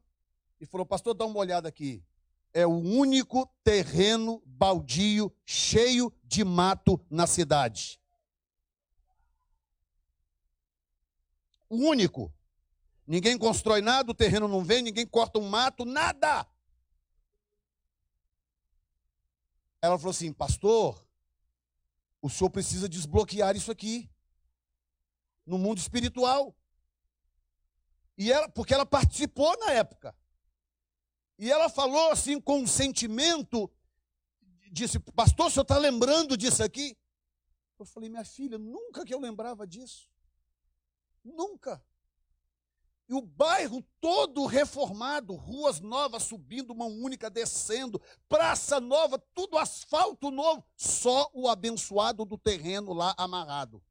e 0.59 0.65
falou: 0.65 0.85
Pastor, 0.85 1.13
dá 1.13 1.25
uma 1.25 1.37
olhada 1.37 1.67
aqui. 1.67 2.03
É 2.53 2.65
o 2.65 2.71
único 2.71 3.45
terreno 3.63 4.41
baldio 4.45 5.29
cheio 5.45 6.11
de 6.23 6.45
mato 6.45 7.05
na 7.09 7.27
cidade. 7.27 7.99
O 11.69 11.75
único. 11.75 12.33
Ninguém 13.05 13.37
constrói 13.37 13.81
nada, 13.81 14.09
o 14.09 14.15
terreno 14.15 14.47
não 14.47 14.63
vem, 14.63 14.81
ninguém 14.81 15.05
corta 15.05 15.37
um 15.37 15.47
mato, 15.47 15.83
nada. 15.85 16.47
Ela 19.81 19.97
falou 19.97 20.11
assim: 20.11 20.31
Pastor, 20.31 21.05
o 22.21 22.29
senhor 22.29 22.49
precisa 22.49 22.87
desbloquear 22.87 23.55
isso 23.55 23.71
aqui 23.71 24.09
no 25.45 25.57
mundo 25.57 25.77
espiritual. 25.77 26.55
E 28.17 28.31
ela, 28.31 28.49
porque 28.49 28.73
ela 28.73 28.85
participou 28.85 29.57
na 29.59 29.71
época. 29.71 30.15
E 31.37 31.51
ela 31.51 31.69
falou 31.69 32.11
assim 32.11 32.39
com 32.39 32.59
um 32.59 32.67
sentimento, 32.67 33.69
disse, 34.71 34.99
pastor, 34.99 35.47
o 35.47 35.49
senhor 35.49 35.63
está 35.63 35.77
lembrando 35.77 36.37
disso 36.37 36.63
aqui? 36.63 36.97
Eu 37.77 37.85
falei, 37.85 38.09
minha 38.09 38.23
filha, 38.23 38.57
nunca 38.57 39.03
que 39.03 39.13
eu 39.13 39.19
lembrava 39.19 39.67
disso. 39.67 40.09
Nunca. 41.23 41.83
E 43.07 43.13
o 43.13 43.21
bairro 43.21 43.83
todo 44.01 44.45
reformado, 44.45 45.35
ruas 45.35 45.79
novas 45.79 46.23
subindo, 46.23 46.73
mão 46.73 46.89
única 46.89 47.29
descendo, 47.29 48.01
praça 48.27 48.79
nova, 48.79 49.19
tudo 49.33 49.57
asfalto 49.57 50.31
novo, 50.31 50.65
só 50.75 51.29
o 51.33 51.47
abençoado 51.47 52.25
do 52.25 52.37
terreno 52.37 52.93
lá 52.93 53.13
amarrado. 53.17 53.83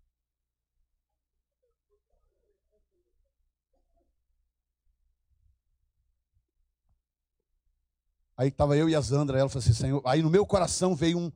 Aí 8.37 8.49
estava 8.49 8.77
eu 8.77 8.89
e 8.89 8.97
a 8.97 9.01
Zandra, 9.01 9.39
ela 9.39 9.49
falou 9.49 9.63
assim, 9.63 9.73
Senhor. 9.73 10.03
Aí 10.05 10.21
no 10.23 10.31
meu 10.31 10.45
coração 10.45 10.95
veio 10.95 11.19
um, 11.19 11.33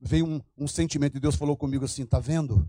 veio 0.00 0.26
um, 0.26 0.40
um 0.56 0.68
sentimento, 0.68 1.16
e 1.16 1.20
Deus 1.20 1.34
falou 1.34 1.56
comigo 1.56 1.84
assim: 1.84 2.02
está 2.02 2.18
vendo? 2.18 2.68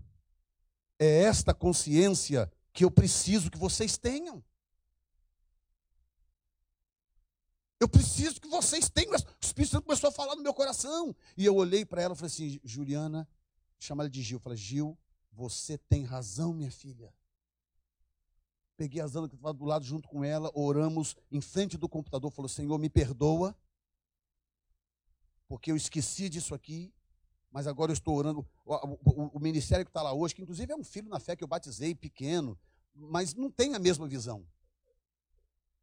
É 0.98 1.22
esta 1.22 1.52
consciência 1.52 2.50
que 2.72 2.84
eu 2.84 2.90
preciso 2.90 3.50
que 3.50 3.58
vocês 3.58 3.98
tenham. 3.98 4.42
Eu 7.78 7.88
preciso 7.88 8.40
que 8.40 8.48
vocês 8.48 8.88
tenham. 8.88 9.12
O 9.12 9.16
Espírito 9.42 9.72
Santo 9.72 9.84
começou 9.84 10.08
a 10.08 10.12
falar 10.12 10.34
no 10.36 10.42
meu 10.42 10.54
coração. 10.54 11.14
E 11.36 11.44
eu 11.44 11.54
olhei 11.54 11.84
para 11.84 12.00
ela 12.00 12.14
e 12.14 12.16
falei 12.16 12.28
assim: 12.28 12.60
Juliana, 12.64 13.28
chama 13.78 14.04
ela 14.04 14.10
de 14.10 14.22
Gil. 14.22 14.36
Eu 14.36 14.40
falei: 14.40 14.56
Gil, 14.56 14.96
você 15.30 15.76
tem 15.76 16.04
razão, 16.04 16.54
minha 16.54 16.70
filha. 16.70 17.12
Peguei 18.76 19.02
a 19.02 19.06
Zandra 19.06 19.28
que 19.28 19.36
estava 19.36 19.52
do 19.52 19.64
lado 19.64 19.84
junto 19.84 20.08
com 20.08 20.24
ela, 20.24 20.50
oramos 20.54 21.14
em 21.30 21.40
frente 21.40 21.76
do 21.76 21.88
computador, 21.88 22.30
falou: 22.30 22.48
Senhor, 22.48 22.78
me 22.78 22.88
perdoa 22.88 23.54
porque 25.48 25.70
eu 25.70 25.76
esqueci 25.76 26.28
disso 26.28 26.54
aqui, 26.54 26.92
mas 27.50 27.66
agora 27.66 27.90
eu 27.90 27.94
estou 27.94 28.16
orando. 28.16 28.46
O, 28.64 28.74
o, 28.74 29.26
o 29.34 29.40
ministério 29.40 29.84
que 29.84 29.90
está 29.90 30.02
lá 30.02 30.12
hoje, 30.12 30.34
que 30.34 30.42
inclusive 30.42 30.72
é 30.72 30.76
um 30.76 30.84
filho 30.84 31.08
na 31.08 31.20
fé 31.20 31.36
que 31.36 31.44
eu 31.44 31.48
batizei 31.48 31.94
pequeno, 31.94 32.58
mas 32.94 33.34
não 33.34 33.50
tem 33.50 33.74
a 33.74 33.78
mesma 33.78 34.08
visão. 34.08 34.44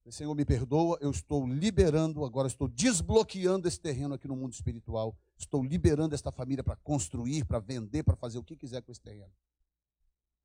Senhor, 0.09 0.33
me 0.33 0.43
perdoa, 0.43 0.97
eu 0.99 1.11
estou 1.11 1.47
liberando, 1.47 2.25
agora 2.25 2.47
estou 2.47 2.67
desbloqueando 2.67 3.67
esse 3.67 3.79
terreno 3.79 4.15
aqui 4.15 4.27
no 4.27 4.35
mundo 4.35 4.51
espiritual. 4.51 5.15
Estou 5.37 5.63
liberando 5.63 6.15
esta 6.15 6.31
família 6.31 6.63
para 6.63 6.75
construir, 6.77 7.45
para 7.45 7.59
vender, 7.59 8.03
para 8.03 8.15
fazer 8.15 8.39
o 8.39 8.43
que 8.43 8.55
quiser 8.55 8.81
com 8.81 8.91
esse 8.91 8.99
terreno. 8.99 9.31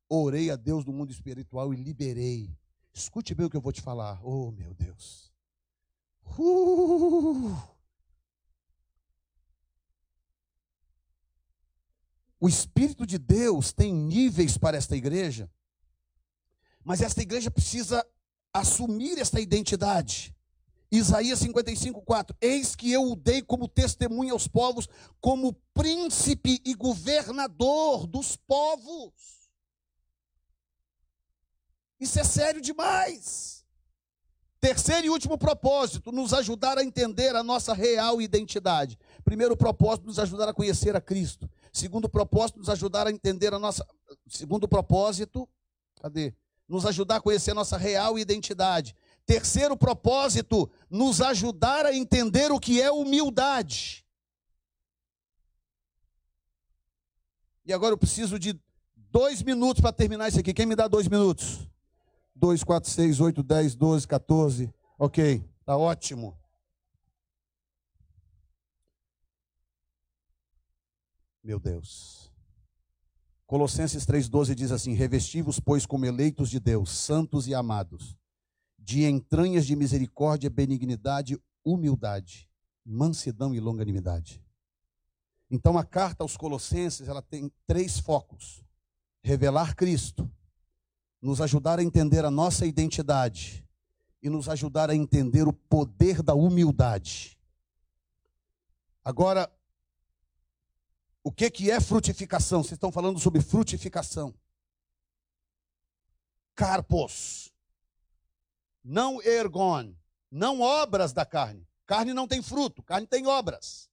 Orei 0.07 0.51
a 0.51 0.55
Deus 0.55 0.85
no 0.85 0.93
mundo 0.93 1.11
espiritual 1.11 1.73
e 1.73 1.77
liberei. 1.77 2.55
Escute 2.93 3.33
bem 3.33 3.47
o 3.47 3.49
que 3.49 3.57
eu 3.57 3.61
vou 3.61 3.73
te 3.73 3.81
falar. 3.81 4.19
Oh, 4.23 4.51
meu 4.51 4.73
Deus. 4.73 5.33
Uh! 6.39 7.76
O 12.39 12.47
Espírito 12.47 13.05
de 13.05 13.17
Deus 13.17 13.73
tem 13.73 13.93
níveis 13.93 14.57
para 14.57 14.77
esta 14.77 14.95
igreja, 14.95 15.49
mas 16.83 17.01
esta 17.01 17.21
igreja 17.21 17.49
precisa 17.49 18.05
assumir 18.53 19.17
esta 19.19 19.39
identidade. 19.39 20.35
Isaías 20.91 21.39
55, 21.39 22.01
4: 22.01 22.37
Eis 22.39 22.75
que 22.75 22.91
eu 22.91 23.11
o 23.11 23.15
dei 23.15 23.41
como 23.41 23.67
testemunha 23.67 24.31
aos 24.31 24.47
povos, 24.47 24.87
como 25.19 25.53
príncipe 25.73 26.61
e 26.63 26.73
governador 26.73 28.07
dos 28.07 28.35
povos. 28.35 29.13
Isso 31.99 32.19
é 32.19 32.23
sério 32.23 32.61
demais. 32.61 33.65
Terceiro 34.59 35.07
e 35.07 35.09
último 35.09 35.37
propósito, 35.37 36.11
nos 36.11 36.33
ajudar 36.33 36.77
a 36.77 36.83
entender 36.83 37.35
a 37.35 37.43
nossa 37.43 37.73
real 37.73 38.21
identidade. 38.21 38.97
Primeiro 39.23 39.55
propósito, 39.55 40.07
nos 40.07 40.19
ajudar 40.19 40.49
a 40.49 40.53
conhecer 40.53 40.95
a 40.95 41.01
Cristo. 41.01 41.49
Segundo 41.77 42.09
propósito, 42.09 42.57
nos 42.57 42.69
ajudar 42.69 43.05
a 43.05 43.11
entender 43.11 43.53
a 43.53 43.59
nossa. 43.59 43.85
Segundo 44.27 44.67
propósito, 44.67 45.47
cadê? 46.01 46.33
Nos 46.67 46.87
ajudar 46.87 47.17
a 47.17 47.21
conhecer 47.21 47.51
a 47.51 47.53
nossa 47.53 47.77
real 47.77 48.17
identidade. 48.17 48.95
Terceiro 49.27 49.77
propósito, 49.77 50.67
nos 50.89 51.21
ajudar 51.21 51.85
a 51.85 51.93
entender 51.93 52.51
o 52.51 52.59
que 52.59 52.81
é 52.81 52.91
humildade. 52.91 54.03
E 57.63 57.71
agora 57.71 57.93
eu 57.93 57.97
preciso 57.97 58.39
de 58.39 58.59
dois 58.95 59.43
minutos 59.43 59.79
para 59.79 59.93
terminar 59.93 60.29
isso 60.29 60.39
aqui. 60.39 60.55
Quem 60.55 60.65
me 60.65 60.75
dá 60.75 60.87
dois 60.87 61.07
minutos? 61.07 61.69
Dois, 62.35 62.63
quatro, 62.63 62.89
seis, 62.89 63.19
oito, 63.19 63.43
dez, 63.43 63.75
doze, 63.75 64.07
14. 64.07 64.73
Ok, 64.97 65.47
tá 65.63 65.77
ótimo. 65.77 66.35
Meu 71.47 71.61
Deus. 71.61 72.29
Colossenses 73.45 74.05
3,12 74.05 74.53
diz 74.53 74.69
assim: 74.69 74.91
Revestivos, 74.91 75.61
pois, 75.61 75.85
como 75.85 76.05
eleitos 76.05 76.49
de 76.49 76.59
Deus, 76.59 76.89
santos 76.89 77.47
e 77.47 77.55
amados, 77.55 78.17
de 78.77 79.05
entranhas 79.05 79.65
de 79.65 79.73
misericórdia, 79.73 80.49
benignidade, 80.49 81.41
humildade, 81.63 82.49
mansidão 82.85 83.55
e 83.55 83.61
longanimidade. 83.61 84.43
Então 85.49 85.77
a 85.77 85.85
carta 85.85 86.21
aos 86.21 86.35
Colossenses, 86.35 87.07
ela 87.07 87.21
tem 87.21 87.49
três 87.65 87.97
focos: 87.97 88.61
revelar 89.23 89.73
Cristo, 89.73 90.29
nos 91.21 91.39
ajudar 91.39 91.79
a 91.79 91.83
entender 91.83 92.25
a 92.25 92.29
nossa 92.29 92.65
identidade 92.65 93.65
e 94.21 94.29
nos 94.29 94.49
ajudar 94.49 94.89
a 94.89 94.95
entender 94.97 95.47
o 95.47 95.53
poder 95.53 96.21
da 96.21 96.33
humildade. 96.33 97.39
Agora, 99.01 99.49
o 101.27 101.31
que, 101.31 101.51
que 101.51 101.69
é 101.69 101.81
frutificação? 101.81 102.63
Vocês 102.63 102.77
estão 102.77 102.89
falando 102.89 103.19
sobre 103.19 103.41
frutificação. 103.41 104.33
Carpos. 106.55 107.53
Não 108.81 109.21
ergon. 109.21 109.93
Não 110.31 110.61
obras 110.61 111.11
da 111.11 111.25
carne. 111.25 111.67
Carne 111.85 112.13
não 112.13 112.29
tem 112.29 112.41
fruto, 112.41 112.81
carne 112.81 113.05
tem 113.05 113.27
obras. 113.27 113.89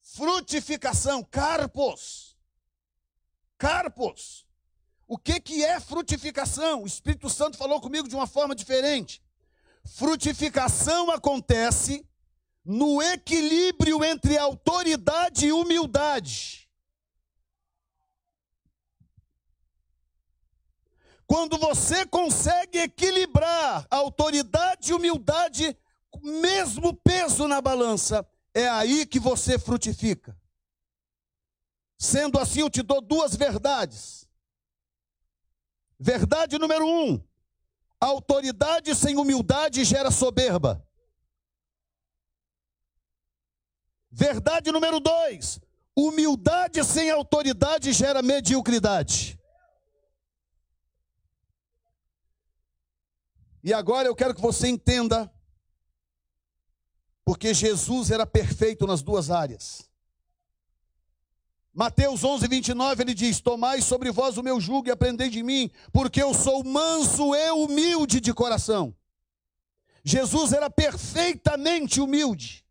Frutificação, 0.00 1.24
carpos. 1.24 2.36
Carpos. 3.58 4.46
O 5.08 5.18
que, 5.18 5.40
que 5.40 5.64
é 5.64 5.80
frutificação? 5.80 6.84
O 6.84 6.86
Espírito 6.86 7.28
Santo 7.28 7.58
falou 7.58 7.80
comigo 7.80 8.08
de 8.08 8.14
uma 8.14 8.28
forma 8.28 8.54
diferente. 8.54 9.20
Frutificação 9.84 11.10
acontece 11.10 12.08
no 12.64 13.02
equilíbrio 13.02 14.02
entre 14.02 14.38
autoridade 14.38 15.46
e 15.46 15.52
humildade. 15.52 16.68
Quando 21.26 21.58
você 21.58 22.06
consegue 22.06 22.78
equilibrar 22.78 23.86
autoridade 23.90 24.90
e 24.90 24.94
humildade, 24.94 25.76
mesmo 26.22 26.94
peso 26.94 27.48
na 27.48 27.60
balança, 27.60 28.26
é 28.52 28.68
aí 28.68 29.04
que 29.04 29.18
você 29.18 29.58
frutifica. 29.58 30.36
Sendo 31.98 32.38
assim, 32.38 32.60
eu 32.60 32.70
te 32.70 32.82
dou 32.82 33.00
duas 33.00 33.34
verdades. 33.34 34.28
Verdade 35.98 36.58
número 36.58 36.86
um: 36.86 37.22
autoridade 38.00 38.94
sem 38.94 39.16
humildade 39.16 39.84
gera 39.84 40.10
soberba. 40.10 40.86
Verdade 44.16 44.70
número 44.70 45.00
dois: 45.00 45.60
humildade 45.94 46.84
sem 46.84 47.10
autoridade 47.10 47.92
gera 47.92 48.22
mediocridade. 48.22 49.36
E 53.62 53.72
agora 53.72 54.06
eu 54.06 54.14
quero 54.14 54.34
que 54.34 54.40
você 54.40 54.68
entenda, 54.68 55.30
Porque 57.24 57.54
Jesus 57.54 58.10
era 58.10 58.26
perfeito 58.26 58.86
nas 58.86 59.02
duas 59.02 59.30
áreas. 59.30 59.90
Mateus 61.72 62.22
11, 62.22 62.46
29, 62.46 63.02
ele 63.02 63.14
diz: 63.14 63.40
Tomai 63.40 63.80
sobre 63.80 64.12
vós 64.12 64.36
o 64.36 64.42
meu 64.42 64.60
jugo 64.60 64.88
e 64.88 64.92
aprendei 64.92 65.28
de 65.28 65.42
mim, 65.42 65.70
porque 65.92 66.22
eu 66.22 66.32
sou 66.34 66.62
manso 66.62 67.34
e 67.34 67.50
humilde 67.50 68.20
de 68.20 68.32
coração. 68.32 68.94
Jesus 70.04 70.52
era 70.52 70.68
perfeitamente 70.68 72.00
humilde. 72.00 72.63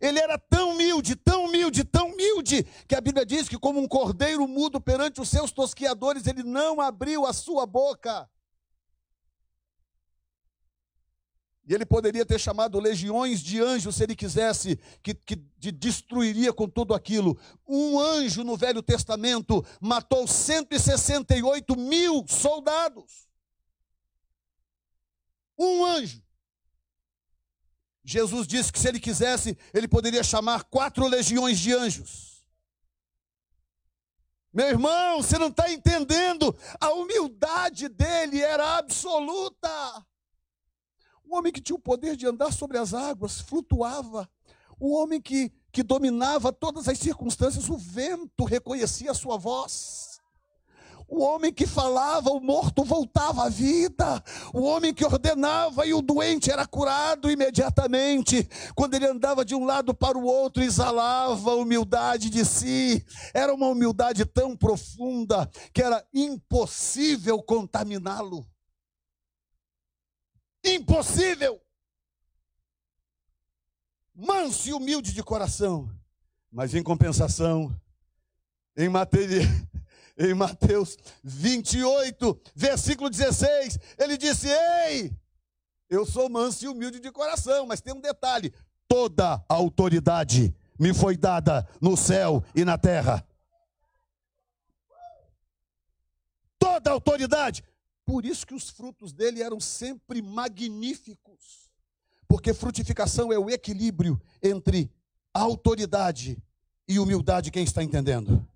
Ele 0.00 0.18
era 0.18 0.38
tão 0.38 0.70
humilde, 0.70 1.16
tão 1.16 1.46
humilde, 1.46 1.84
tão 1.84 2.10
humilde, 2.12 2.64
que 2.86 2.94
a 2.94 3.00
Bíblia 3.00 3.24
diz 3.24 3.48
que, 3.48 3.58
como 3.58 3.80
um 3.80 3.88
cordeiro 3.88 4.46
mudo 4.46 4.80
perante 4.80 5.20
os 5.20 5.28
seus 5.28 5.52
tosquiadores, 5.52 6.26
ele 6.26 6.42
não 6.42 6.80
abriu 6.80 7.26
a 7.26 7.32
sua 7.32 7.66
boca. 7.66 8.28
E 11.68 11.74
ele 11.74 11.84
poderia 11.84 12.24
ter 12.24 12.38
chamado 12.38 12.78
legiões 12.78 13.40
de 13.40 13.60
anjos 13.60 13.96
se 13.96 14.04
ele 14.04 14.14
quisesse, 14.14 14.76
que, 15.02 15.12
que 15.12 15.34
de, 15.58 15.72
destruiria 15.72 16.52
com 16.52 16.68
tudo 16.68 16.94
aquilo. 16.94 17.36
Um 17.66 17.98
anjo 17.98 18.44
no 18.44 18.56
Velho 18.56 18.80
Testamento 18.80 19.66
matou 19.80 20.28
168 20.28 21.76
mil 21.76 22.24
soldados. 22.28 23.26
Um 25.58 25.84
anjo. 25.84 26.22
Jesus 28.08 28.46
disse 28.46 28.72
que 28.72 28.78
se 28.78 28.86
ele 28.86 29.00
quisesse, 29.00 29.58
ele 29.74 29.88
poderia 29.88 30.22
chamar 30.22 30.62
quatro 30.62 31.08
legiões 31.08 31.58
de 31.58 31.72
anjos. 31.72 32.46
Meu 34.52 34.68
irmão, 34.68 35.20
você 35.20 35.36
não 35.36 35.48
está 35.48 35.70
entendendo, 35.70 36.56
a 36.80 36.92
humildade 36.92 37.88
dele 37.88 38.40
era 38.40 38.78
absoluta. 38.78 39.68
O 41.24 41.36
homem 41.36 41.52
que 41.52 41.60
tinha 41.60 41.74
o 41.74 41.80
poder 41.80 42.14
de 42.16 42.28
andar 42.28 42.52
sobre 42.52 42.78
as 42.78 42.94
águas, 42.94 43.40
flutuava. 43.40 44.30
O 44.78 44.94
homem 44.94 45.20
que, 45.20 45.52
que 45.72 45.82
dominava 45.82 46.52
todas 46.52 46.86
as 46.86 46.98
circunstâncias, 47.00 47.68
o 47.68 47.76
vento 47.76 48.44
reconhecia 48.44 49.10
a 49.10 49.14
sua 49.14 49.36
voz. 49.36 50.15
O 51.08 51.22
homem 51.22 51.52
que 51.52 51.66
falava, 51.66 52.30
o 52.30 52.40
morto 52.40 52.82
voltava 52.82 53.44
à 53.44 53.48
vida. 53.48 54.22
O 54.52 54.62
homem 54.62 54.92
que 54.92 55.04
ordenava 55.04 55.86
e 55.86 55.94
o 55.94 56.02
doente 56.02 56.50
era 56.50 56.66
curado 56.66 57.30
imediatamente. 57.30 58.48
Quando 58.74 58.94
ele 58.94 59.06
andava 59.06 59.44
de 59.44 59.54
um 59.54 59.64
lado 59.64 59.94
para 59.94 60.18
o 60.18 60.24
outro, 60.24 60.64
exalava 60.64 61.52
a 61.52 61.54
humildade 61.54 62.28
de 62.28 62.44
si. 62.44 63.06
Era 63.32 63.54
uma 63.54 63.68
humildade 63.68 64.24
tão 64.24 64.56
profunda 64.56 65.48
que 65.72 65.80
era 65.80 66.04
impossível 66.12 67.40
contaminá-lo. 67.40 68.44
Impossível. 70.64 71.60
Manso 74.12 74.68
e 74.68 74.72
humilde 74.72 75.12
de 75.12 75.22
coração. 75.22 75.88
Mas 76.50 76.74
em 76.74 76.82
compensação, 76.82 77.70
em 78.76 78.88
matéria 78.88 79.42
em 80.18 80.34
Mateus 80.34 80.96
28, 81.22 82.40
versículo 82.54 83.10
16, 83.10 83.78
ele 83.98 84.16
disse: 84.16 84.48
Ei, 84.48 85.12
eu 85.88 86.06
sou 86.06 86.28
manso 86.28 86.64
e 86.64 86.68
humilde 86.68 87.00
de 87.00 87.12
coração, 87.12 87.66
mas 87.66 87.80
tem 87.80 87.92
um 87.92 88.00
detalhe: 88.00 88.52
toda 88.88 89.34
a 89.48 89.54
autoridade 89.54 90.54
me 90.78 90.94
foi 90.94 91.16
dada 91.16 91.66
no 91.80 91.96
céu 91.96 92.42
e 92.54 92.64
na 92.64 92.78
terra. 92.78 93.26
Toda 96.58 96.90
a 96.90 96.92
autoridade. 96.92 97.62
Por 98.04 98.24
isso 98.24 98.46
que 98.46 98.54
os 98.54 98.70
frutos 98.70 99.12
dele 99.12 99.42
eram 99.42 99.58
sempre 99.58 100.22
magníficos. 100.22 101.70
Porque 102.28 102.54
frutificação 102.54 103.32
é 103.32 103.38
o 103.38 103.50
equilíbrio 103.50 104.20
entre 104.42 104.90
autoridade 105.34 106.38
e 106.88 106.98
humildade, 106.98 107.50
quem 107.50 107.64
está 107.64 107.82
entendendo? 107.82 108.46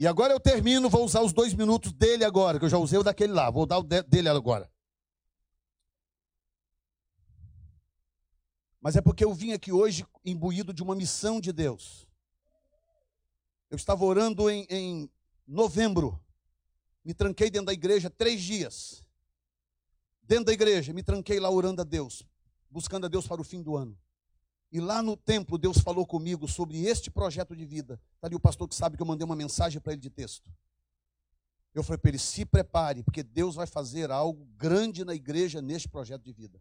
E 0.00 0.06
agora 0.06 0.32
eu 0.32 0.40
termino, 0.40 0.88
vou 0.88 1.04
usar 1.04 1.20
os 1.20 1.30
dois 1.30 1.52
minutos 1.52 1.92
dele 1.92 2.24
agora, 2.24 2.58
que 2.58 2.64
eu 2.64 2.70
já 2.70 2.78
usei 2.78 2.98
o 2.98 3.02
daquele 3.02 3.34
lá, 3.34 3.50
vou 3.50 3.66
dar 3.66 3.76
o 3.76 3.82
dele 3.82 4.30
agora. 4.30 4.72
Mas 8.80 8.96
é 8.96 9.02
porque 9.02 9.22
eu 9.22 9.34
vim 9.34 9.52
aqui 9.52 9.70
hoje 9.70 10.06
imbuído 10.24 10.72
de 10.72 10.82
uma 10.82 10.94
missão 10.94 11.38
de 11.38 11.52
Deus. 11.52 12.08
Eu 13.68 13.76
estava 13.76 14.02
orando 14.02 14.48
em, 14.48 14.66
em 14.70 15.10
novembro, 15.46 16.18
me 17.04 17.12
tranquei 17.12 17.50
dentro 17.50 17.66
da 17.66 17.74
igreja 17.74 18.08
três 18.08 18.40
dias. 18.40 19.04
Dentro 20.22 20.46
da 20.46 20.52
igreja, 20.54 20.94
me 20.94 21.02
tranquei 21.02 21.38
lá 21.38 21.50
orando 21.50 21.82
a 21.82 21.84
Deus, 21.84 22.24
buscando 22.70 23.04
a 23.04 23.08
Deus 23.10 23.28
para 23.28 23.42
o 23.42 23.44
fim 23.44 23.60
do 23.60 23.76
ano. 23.76 23.98
E 24.72 24.80
lá 24.80 25.02
no 25.02 25.16
templo, 25.16 25.58
Deus 25.58 25.78
falou 25.78 26.06
comigo 26.06 26.46
sobre 26.46 26.84
este 26.84 27.10
projeto 27.10 27.56
de 27.56 27.64
vida. 27.64 28.00
Está 28.14 28.28
ali 28.28 28.36
o 28.36 28.40
pastor 28.40 28.68
que 28.68 28.74
sabe 28.74 28.96
que 28.96 29.02
eu 29.02 29.06
mandei 29.06 29.24
uma 29.24 29.34
mensagem 29.34 29.80
para 29.80 29.92
ele 29.92 30.00
de 30.00 30.10
texto. 30.10 30.48
Eu 31.74 31.82
falei 31.82 31.98
para 31.98 32.10
ele: 32.10 32.18
se 32.18 32.44
prepare, 32.44 33.02
porque 33.02 33.22
Deus 33.22 33.56
vai 33.56 33.66
fazer 33.66 34.10
algo 34.10 34.44
grande 34.56 35.04
na 35.04 35.14
igreja 35.14 35.60
neste 35.60 35.88
projeto 35.88 36.22
de 36.22 36.32
vida. 36.32 36.60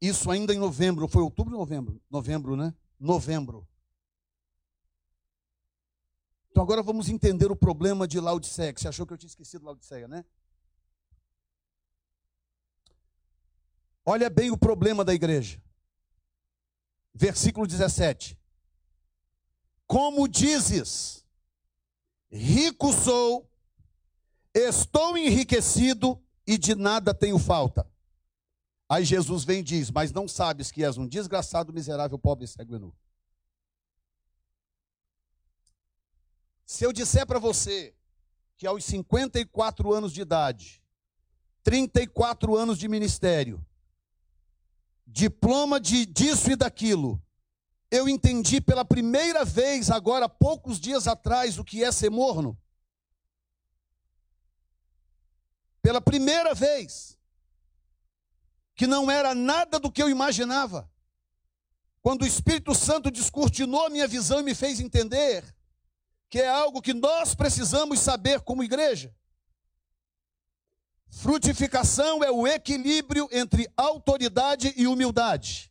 Isso 0.00 0.30
ainda 0.30 0.52
em 0.52 0.58
novembro, 0.58 1.06
foi 1.06 1.22
outubro 1.22 1.54
ou 1.54 1.60
novembro? 1.60 2.00
Novembro, 2.10 2.56
né? 2.56 2.74
Novembro. 2.98 3.66
Então 6.50 6.62
agora 6.62 6.82
vamos 6.82 7.08
entender 7.08 7.50
o 7.50 7.56
problema 7.56 8.06
de 8.06 8.20
Laodiceia. 8.20 8.74
Você 8.76 8.88
achou 8.88 9.06
que 9.06 9.12
eu 9.12 9.18
tinha 9.18 9.28
esquecido 9.28 9.64
Laodiceia, 9.64 10.06
né? 10.06 10.24
Olha 14.04 14.28
bem 14.28 14.50
o 14.50 14.56
problema 14.56 15.04
da 15.04 15.14
igreja. 15.14 15.62
Versículo 17.14 17.66
17. 17.66 18.38
Como 19.86 20.26
dizes, 20.26 21.24
rico 22.30 22.92
sou, 22.92 23.48
estou 24.54 25.16
enriquecido 25.16 26.20
e 26.46 26.58
de 26.58 26.74
nada 26.74 27.14
tenho 27.14 27.38
falta. 27.38 27.86
Aí 28.88 29.04
Jesus 29.04 29.44
vem 29.44 29.60
e 29.60 29.62
diz: 29.62 29.90
Mas 29.90 30.12
não 30.12 30.26
sabes 30.26 30.70
que 30.70 30.84
és 30.84 30.98
um 30.98 31.06
desgraçado, 31.06 31.72
miserável, 31.72 32.18
pobre, 32.18 32.46
cego 32.46 32.76
e 32.76 32.78
nu. 32.78 32.94
Se 36.64 36.84
eu 36.84 36.92
disser 36.92 37.26
para 37.26 37.38
você 37.38 37.94
que 38.56 38.66
aos 38.66 38.84
54 38.84 39.92
anos 39.92 40.12
de 40.12 40.22
idade, 40.22 40.82
34 41.62 42.56
anos 42.56 42.78
de 42.78 42.88
ministério, 42.88 43.64
diploma 45.12 45.78
de 45.78 46.06
disso 46.06 46.50
e 46.50 46.56
daquilo. 46.56 47.22
Eu 47.90 48.08
entendi 48.08 48.60
pela 48.60 48.84
primeira 48.84 49.44
vez, 49.44 49.90
agora, 49.90 50.28
poucos 50.28 50.80
dias 50.80 51.06
atrás, 51.06 51.58
o 51.58 51.64
que 51.64 51.84
é 51.84 51.92
ser 51.92 52.10
morno. 52.10 52.58
Pela 55.82 56.00
primeira 56.00 56.54
vez. 56.54 57.18
Que 58.74 58.86
não 58.86 59.10
era 59.10 59.34
nada 59.34 59.78
do 59.78 59.92
que 59.92 60.02
eu 60.02 60.08
imaginava. 60.08 60.90
Quando 62.00 62.22
o 62.22 62.26
Espírito 62.26 62.74
Santo 62.74 63.10
descortinou 63.10 63.86
a 63.86 63.90
minha 63.90 64.08
visão 64.08 64.40
e 64.40 64.42
me 64.42 64.54
fez 64.54 64.80
entender 64.80 65.44
que 66.30 66.40
é 66.40 66.48
algo 66.48 66.80
que 66.80 66.94
nós 66.94 67.34
precisamos 67.34 68.00
saber 68.00 68.40
como 68.40 68.64
igreja. 68.64 69.14
Frutificação 71.12 72.24
é 72.24 72.30
o 72.30 72.46
equilíbrio 72.46 73.28
entre 73.30 73.70
autoridade 73.76 74.72
e 74.78 74.86
humildade. 74.86 75.70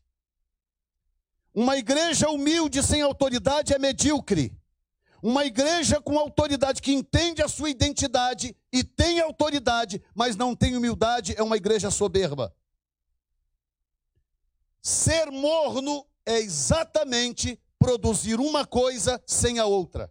Uma 1.54 1.78
igreja 1.78 2.30
humilde 2.30 2.84
sem 2.84 3.02
autoridade 3.02 3.74
é 3.74 3.80
medíocre. 3.80 4.56
Uma 5.22 5.44
igreja 5.44 6.00
com 6.00 6.18
autoridade 6.18 6.80
que 6.80 6.94
entende 6.94 7.42
a 7.42 7.48
sua 7.48 7.72
identidade 7.72 8.56
e 8.72 8.84
tem 8.84 9.20
autoridade, 9.20 10.02
mas 10.14 10.36
não 10.36 10.56
tem 10.56 10.78
humildade, 10.78 11.34
é 11.36 11.42
uma 11.42 11.58
igreja 11.58 11.90
soberba. 11.90 12.56
Ser 14.80 15.32
morno 15.32 16.06
é 16.24 16.38
exatamente 16.38 17.60
produzir 17.80 18.40
uma 18.40 18.64
coisa 18.64 19.22
sem 19.26 19.58
a 19.58 19.66
outra. 19.66 20.10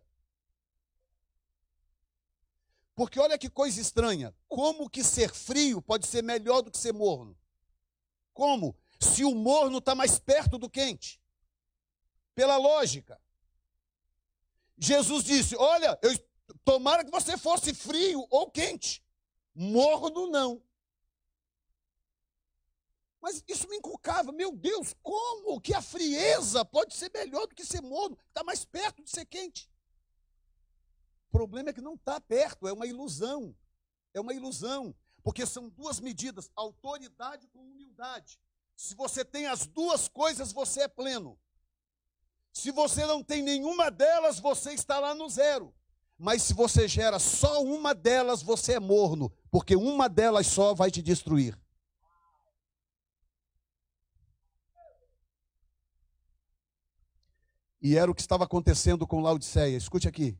Porque 3.00 3.18
olha 3.18 3.38
que 3.38 3.48
coisa 3.48 3.80
estranha. 3.80 4.36
Como 4.46 4.90
que 4.90 5.02
ser 5.02 5.32
frio 5.32 5.80
pode 5.80 6.06
ser 6.06 6.22
melhor 6.22 6.60
do 6.60 6.70
que 6.70 6.76
ser 6.76 6.92
morno? 6.92 7.34
Como? 8.34 8.76
Se 9.00 9.24
o 9.24 9.34
morno 9.34 9.78
está 9.78 9.94
mais 9.94 10.18
perto 10.18 10.58
do 10.58 10.68
quente. 10.68 11.18
Pela 12.34 12.58
lógica. 12.58 13.18
Jesus 14.76 15.24
disse: 15.24 15.56
Olha, 15.56 15.98
eu, 16.02 16.10
tomara 16.62 17.02
que 17.02 17.10
você 17.10 17.38
fosse 17.38 17.72
frio 17.72 18.26
ou 18.28 18.50
quente. 18.50 19.02
Morno 19.54 20.26
não. 20.26 20.62
Mas 23.18 23.42
isso 23.48 23.66
me 23.70 23.78
inculcava, 23.78 24.30
meu 24.30 24.52
Deus, 24.52 24.94
como 25.02 25.58
que 25.58 25.72
a 25.72 25.80
frieza 25.80 26.66
pode 26.66 26.94
ser 26.94 27.10
melhor 27.14 27.46
do 27.46 27.54
que 27.54 27.64
ser 27.64 27.80
morno? 27.80 28.18
Está 28.28 28.44
mais 28.44 28.62
perto 28.62 29.02
de 29.02 29.08
ser 29.08 29.24
quente. 29.24 29.69
O 31.30 31.38
problema 31.38 31.70
é 31.70 31.72
que 31.72 31.80
não 31.80 31.94
está 31.94 32.20
perto, 32.20 32.66
é 32.66 32.72
uma 32.72 32.88
ilusão. 32.88 33.54
É 34.12 34.20
uma 34.20 34.34
ilusão. 34.34 34.92
Porque 35.22 35.46
são 35.46 35.68
duas 35.68 36.00
medidas: 36.00 36.50
autoridade 36.56 37.46
com 37.48 37.60
humildade. 37.60 38.40
Se 38.74 38.96
você 38.96 39.24
tem 39.24 39.46
as 39.46 39.64
duas 39.64 40.08
coisas, 40.08 40.52
você 40.52 40.82
é 40.82 40.88
pleno. 40.88 41.38
Se 42.52 42.72
você 42.72 43.06
não 43.06 43.22
tem 43.22 43.42
nenhuma 43.42 43.92
delas, 43.92 44.40
você 44.40 44.72
está 44.72 44.98
lá 44.98 45.14
no 45.14 45.28
zero. 45.28 45.72
Mas 46.18 46.42
se 46.42 46.52
você 46.52 46.88
gera 46.88 47.20
só 47.20 47.62
uma 47.62 47.94
delas, 47.94 48.42
você 48.42 48.72
é 48.72 48.80
morno, 48.80 49.30
porque 49.52 49.76
uma 49.76 50.08
delas 50.08 50.48
só 50.48 50.74
vai 50.74 50.90
te 50.90 51.00
destruir. 51.00 51.56
E 57.80 57.96
era 57.96 58.10
o 58.10 58.14
que 58.14 58.20
estava 58.20 58.44
acontecendo 58.44 59.06
com 59.06 59.20
Laodiceia. 59.20 59.76
Escute 59.76 60.08
aqui. 60.08 60.36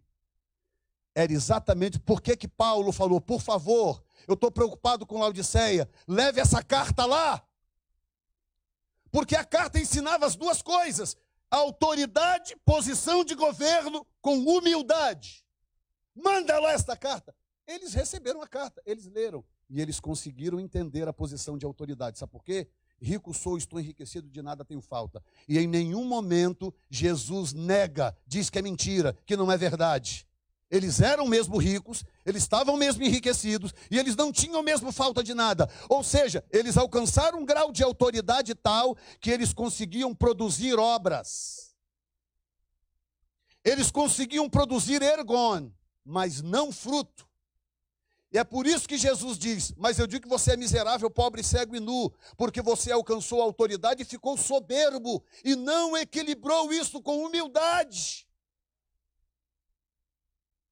Era 1.14 1.32
exatamente 1.32 1.98
por 1.98 2.20
que, 2.20 2.46
Paulo 2.46 2.92
falou: 2.92 3.20
por 3.20 3.40
favor, 3.40 4.02
eu 4.26 4.34
estou 4.34 4.50
preocupado 4.50 5.06
com 5.06 5.18
Laodiceia, 5.18 5.88
leve 6.06 6.40
essa 6.40 6.62
carta 6.62 7.04
lá. 7.04 7.42
Porque 9.10 9.34
a 9.34 9.44
carta 9.44 9.78
ensinava 9.78 10.26
as 10.26 10.36
duas 10.36 10.62
coisas: 10.62 11.16
autoridade, 11.50 12.56
posição 12.64 13.24
de 13.24 13.34
governo 13.34 14.06
com 14.20 14.38
humildade. 14.38 15.44
Manda 16.14 16.58
lá 16.60 16.72
esta 16.72 16.96
carta. 16.96 17.34
Eles 17.66 17.94
receberam 17.94 18.42
a 18.42 18.48
carta, 18.48 18.82
eles 18.84 19.06
leram 19.06 19.44
e 19.68 19.80
eles 19.80 20.00
conseguiram 20.00 20.58
entender 20.58 21.06
a 21.06 21.12
posição 21.12 21.56
de 21.56 21.64
autoridade. 21.64 22.18
Sabe 22.18 22.32
por 22.32 22.44
quê? 22.44 22.68
Rico 23.00 23.32
sou, 23.32 23.56
estou 23.56 23.80
enriquecido, 23.80 24.28
de 24.28 24.42
nada 24.42 24.64
tenho 24.64 24.80
falta. 24.80 25.22
E 25.48 25.58
em 25.58 25.66
nenhum 25.66 26.04
momento 26.04 26.74
Jesus 26.90 27.52
nega, 27.52 28.16
diz 28.26 28.50
que 28.50 28.58
é 28.58 28.62
mentira, 28.62 29.16
que 29.24 29.36
não 29.36 29.50
é 29.50 29.56
verdade. 29.56 30.26
Eles 30.70 31.00
eram 31.00 31.26
mesmo 31.26 31.58
ricos, 31.58 32.04
eles 32.24 32.44
estavam 32.44 32.76
mesmo 32.76 33.02
enriquecidos 33.02 33.74
e 33.90 33.98
eles 33.98 34.14
não 34.14 34.30
tinham 34.30 34.62
mesmo 34.62 34.92
falta 34.92 35.22
de 35.22 35.34
nada. 35.34 35.68
Ou 35.88 36.04
seja, 36.04 36.44
eles 36.50 36.76
alcançaram 36.76 37.40
um 37.40 37.44
grau 37.44 37.72
de 37.72 37.82
autoridade 37.82 38.54
tal 38.54 38.96
que 39.20 39.30
eles 39.30 39.52
conseguiam 39.52 40.14
produzir 40.14 40.78
obras. 40.78 41.74
Eles 43.64 43.90
conseguiam 43.90 44.48
produzir 44.48 45.02
ergon, 45.02 45.72
mas 46.04 46.40
não 46.40 46.70
fruto. 46.70 47.28
E 48.32 48.38
é 48.38 48.44
por 48.44 48.64
isso 48.64 48.88
que 48.88 48.96
Jesus 48.96 49.36
diz: 49.36 49.74
Mas 49.76 49.98
eu 49.98 50.06
digo 50.06 50.22
que 50.22 50.28
você 50.28 50.52
é 50.52 50.56
miserável, 50.56 51.10
pobre, 51.10 51.42
cego 51.42 51.74
e 51.74 51.80
nu, 51.80 52.12
porque 52.36 52.62
você 52.62 52.92
alcançou 52.92 53.40
a 53.40 53.44
autoridade 53.44 54.02
e 54.02 54.06
ficou 54.06 54.36
soberbo, 54.36 55.24
e 55.44 55.56
não 55.56 55.96
equilibrou 55.96 56.72
isso 56.72 57.02
com 57.02 57.26
humildade. 57.26 58.29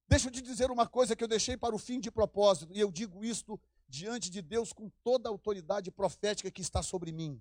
Deixa 0.09 0.29
eu 0.29 0.33
te 0.33 0.41
dizer 0.41 0.71
uma 0.71 0.87
coisa 0.87 1.15
que 1.15 1.23
eu 1.23 1.29
deixei 1.29 1.55
para 1.57 1.75
o 1.75 1.79
fim 1.79 2.01
de 2.01 2.11
propósito, 2.11 2.73
e 2.75 2.81
eu 2.81 2.91
digo 2.91 3.23
isto 3.23 3.61
diante 3.87 4.31
de 4.31 4.41
Deus 4.41 4.73
com 4.73 4.91
toda 5.05 5.29
a 5.29 5.33
autoridade 5.33 5.91
profética 5.91 6.51
que 6.51 6.63
está 6.63 6.83
sobre 6.83 7.13
mim. 7.13 7.39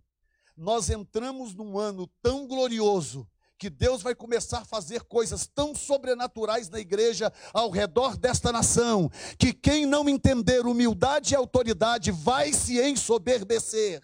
Nós 0.56 0.90
entramos 0.90 1.54
num 1.54 1.78
ano 1.78 2.08
tão 2.22 2.46
glorioso 2.46 3.26
que 3.58 3.70
Deus 3.70 4.02
vai 4.02 4.14
começar 4.14 4.60
a 4.60 4.66
fazer 4.66 5.04
coisas 5.04 5.48
tão 5.48 5.74
sobrenaturais 5.74 6.70
na 6.70 6.80
igreja 6.80 7.32
ao 7.54 7.70
redor 7.70 8.18
desta 8.18 8.52
nação, 8.52 9.10
que 9.40 9.54
quem 9.54 9.86
não 9.86 10.08
entender 10.08 10.66
humildade 10.66 11.34
e 11.34 11.38
autoridade 11.38 12.12
vai 12.12 12.54
se 12.54 12.80
ensoberbecer 12.82 14.02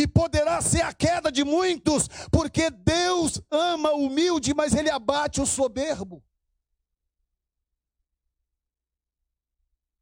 e 0.00 0.06
poderá 0.06 0.60
ser 0.62 0.82
a 0.82 0.92
queda 0.92 1.30
de 1.30 1.44
muitos, 1.44 2.08
porque 2.30 2.70
Deus 2.70 3.40
ama 3.50 3.92
o 3.92 4.06
humilde, 4.06 4.54
mas 4.54 4.74
ele 4.74 4.90
abate 4.90 5.40
o 5.40 5.46
soberbo. 5.46 6.22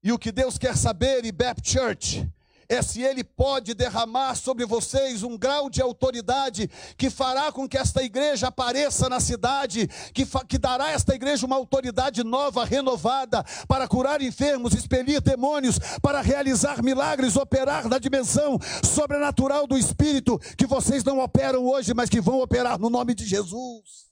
E 0.03 0.13
o 0.13 0.19
que 0.19 0.31
Deus 0.31 0.57
quer 0.57 0.77
saber, 0.77 1.25
e 1.25 1.33
Baptist 1.33 1.73
Church, 1.73 2.33
é 2.69 2.83
se 2.83 3.03
Ele 3.03 3.25
pode 3.25 3.73
derramar 3.73 4.35
sobre 4.35 4.67
vocês 4.67 5.23
um 5.23 5.39
grau 5.39 5.71
de 5.71 5.81
autoridade 5.81 6.69
que 6.97 7.09
fará 7.09 7.51
com 7.51 7.67
que 7.67 7.79
esta 7.79 8.03
igreja 8.03 8.49
apareça 8.49 9.09
na 9.09 9.21
cidade, 9.21 9.89
que, 10.13 10.27
que 10.47 10.59
dará 10.59 10.85
a 10.85 10.91
esta 10.93 11.15
igreja 11.15 11.47
uma 11.47 11.57
autoridade 11.57 12.23
nova, 12.23 12.65
renovada, 12.65 13.43
para 13.67 13.89
curar 13.89 14.21
enfermos, 14.21 14.75
expelir 14.75 15.21
demônios, 15.23 15.79
para 16.03 16.21
realizar 16.21 16.83
milagres, 16.83 17.37
operar 17.37 17.89
na 17.89 17.99
dimensão 17.99 18.59
sobrenatural 18.85 19.67
do 19.67 19.79
Espírito, 19.79 20.39
que 20.57 20.67
vocês 20.67 21.03
não 21.03 21.21
operam 21.21 21.65
hoje, 21.65 21.95
mas 21.95 22.11
que 22.11 22.21
vão 22.21 22.41
operar 22.41 22.79
no 22.79 22.91
nome 22.91 23.15
de 23.15 23.25
Jesus. 23.25 24.09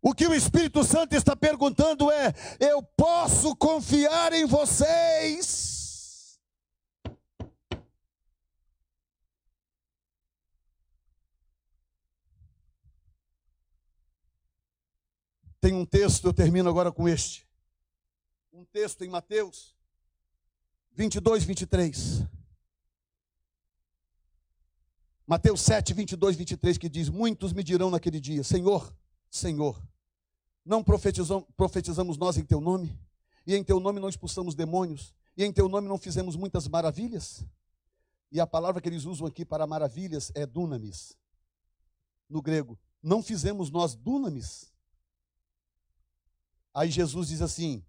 O 0.00 0.14
que 0.14 0.26
o 0.26 0.34
Espírito 0.34 0.84
Santo 0.84 1.14
está 1.14 1.34
perguntando 1.34 2.10
é: 2.10 2.32
eu 2.60 2.82
posso 2.82 3.56
confiar 3.56 4.32
em 4.34 4.44
vocês? 4.44 5.73
Tem 15.64 15.72
um 15.72 15.86
texto, 15.86 16.26
eu 16.26 16.34
termino 16.34 16.68
agora 16.68 16.92
com 16.92 17.08
este. 17.08 17.48
Um 18.52 18.66
texto 18.66 19.02
em 19.02 19.08
Mateus 19.08 19.74
22, 20.92 21.42
23. 21.42 22.22
Mateus 25.26 25.62
7, 25.62 25.94
22, 25.94 26.36
23, 26.36 26.76
que 26.76 26.86
diz: 26.86 27.08
Muitos 27.08 27.54
me 27.54 27.64
dirão 27.64 27.88
naquele 27.88 28.20
dia: 28.20 28.44
Senhor, 28.44 28.94
Senhor, 29.30 29.82
não 30.62 30.84
profetizamos, 30.84 32.18
nós 32.18 32.36
em 32.36 32.44
teu 32.44 32.60
nome? 32.60 32.94
E 33.46 33.54
em 33.54 33.64
teu 33.64 33.80
nome 33.80 34.00
não 34.00 34.10
expulsamos 34.10 34.54
demônios? 34.54 35.14
E 35.34 35.46
em 35.46 35.50
teu 35.50 35.66
nome 35.66 35.88
não 35.88 35.96
fizemos 35.96 36.36
muitas 36.36 36.68
maravilhas? 36.68 37.42
E 38.30 38.38
a 38.38 38.46
palavra 38.46 38.82
que 38.82 38.88
eles 38.90 39.06
usam 39.06 39.26
aqui 39.26 39.46
para 39.46 39.66
maravilhas 39.66 40.30
é 40.34 40.44
dunamis, 40.44 41.16
no 42.28 42.42
grego. 42.42 42.78
Não 43.02 43.22
fizemos 43.22 43.70
nós 43.70 43.94
dunamis? 43.94 44.73
Aí 46.74 46.90
Jesus 46.90 47.28
diz 47.28 47.40
assim: 47.40 47.84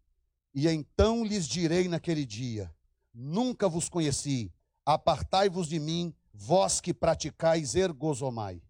E 0.53 0.67
então 0.69 1.25
lhes 1.25 1.47
direi 1.47 1.87
naquele 1.87 2.23
dia: 2.23 2.73
Nunca 3.11 3.67
vos 3.67 3.89
conheci, 3.89 4.53
apartai-vos 4.85 5.67
de 5.67 5.79
mim, 5.79 6.13
vós 6.31 6.79
que 6.79 6.93
praticais 6.93 7.73
ergozomai. 7.73 8.61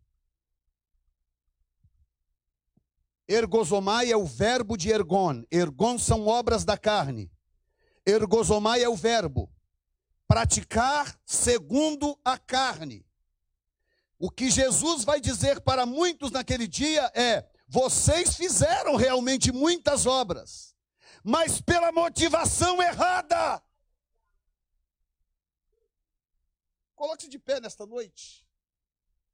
Ergozomai 3.28 4.12
é 4.12 4.16
o 4.16 4.26
verbo 4.26 4.78
de 4.78 4.90
ergon. 4.90 5.44
Ergon 5.52 5.98
são 5.98 6.28
obras 6.28 6.64
da 6.64 6.78
carne. 6.78 7.32
Ergozomai 8.06 8.84
é 8.84 8.88
o 8.88 8.96
verbo. 8.96 9.52
Praticar 10.28 11.20
segundo 11.26 12.18
a 12.24 12.38
carne. 12.38 13.06
O 14.18 14.30
que 14.30 14.50
Jesus 14.50 15.04
vai 15.04 15.20
dizer 15.20 15.60
para 15.62 15.86
muitos 15.86 16.32
naquele 16.32 16.68
dia 16.68 17.12
é: 17.16 17.50
vocês 17.68 18.36
fizeram 18.36 18.96
realmente 18.96 19.52
muitas 19.52 20.06
obras, 20.06 20.76
mas 21.24 21.60
pela 21.60 21.92
motivação 21.92 22.82
errada. 22.82 23.62
Coloque-se 26.96 27.30
de 27.30 27.40
pé 27.40 27.60
nesta 27.60 27.86
noite. 27.86 28.46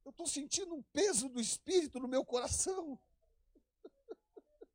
Eu 0.04 0.10
estou 0.10 0.26
sentindo 0.26 0.74
um 0.74 0.82
peso 0.82 1.28
do 1.28 1.40
Espírito 1.40 2.00
no 2.00 2.08
meu 2.08 2.24
coração. 2.24 2.98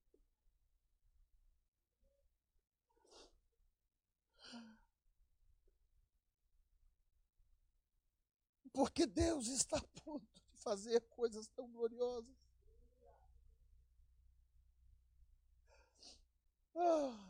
Porque 8.72 9.06
Deus 9.06 9.48
está 9.48 9.78
a 9.78 9.88
ponto 10.02 10.26
de 10.34 10.42
fazer 10.54 11.02
coisas 11.10 11.50
tão 11.50 11.70
gloriosas. 11.70 12.47
Ah. 16.78 17.28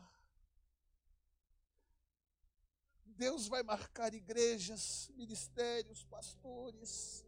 Deus 3.06 3.48
vai 3.48 3.62
marcar 3.62 4.12
igrejas, 4.14 5.10
ministérios, 5.16 6.04
pastores. 6.04 7.24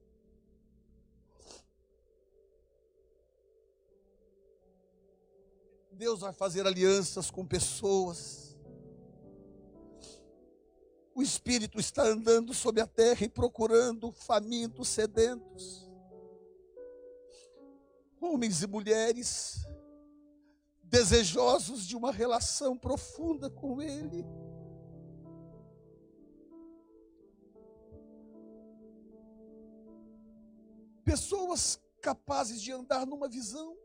Deus 5.92 6.20
vai 6.20 6.32
fazer 6.32 6.66
alianças 6.66 7.30
com 7.30 7.44
pessoas. 7.44 8.56
O 11.14 11.22
Espírito 11.22 11.80
está 11.80 12.02
andando 12.02 12.54
sobre 12.54 12.80
a 12.80 12.86
terra 12.86 13.24
e 13.24 13.28
procurando 13.28 14.12
famintos, 14.12 14.88
sedentos, 14.88 15.90
homens 18.20 18.62
e 18.62 18.66
mulheres 18.66 19.66
desejosos 20.90 21.86
de 21.86 21.96
uma 21.96 22.10
relação 22.10 22.76
profunda 22.76 23.48
com 23.48 23.80
Ele. 23.80 24.26
Pessoas 31.04 31.80
capazes 32.02 32.60
de 32.60 32.72
andar 32.72 33.06
numa 33.06 33.28
visão. 33.28 33.76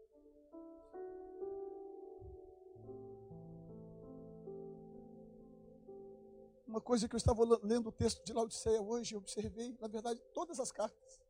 Uma 6.68 6.82
coisa 6.82 7.08
que 7.08 7.16
eu 7.16 7.18
estava 7.18 7.44
lendo 7.64 7.88
o 7.88 7.92
texto 7.92 8.26
de 8.26 8.34
Laodiceia 8.34 8.82
hoje, 8.82 9.14
eu 9.14 9.20
observei, 9.20 9.78
na 9.80 9.88
verdade, 9.88 10.20
todas 10.34 10.60
as 10.60 10.72
cartas. 10.72 11.22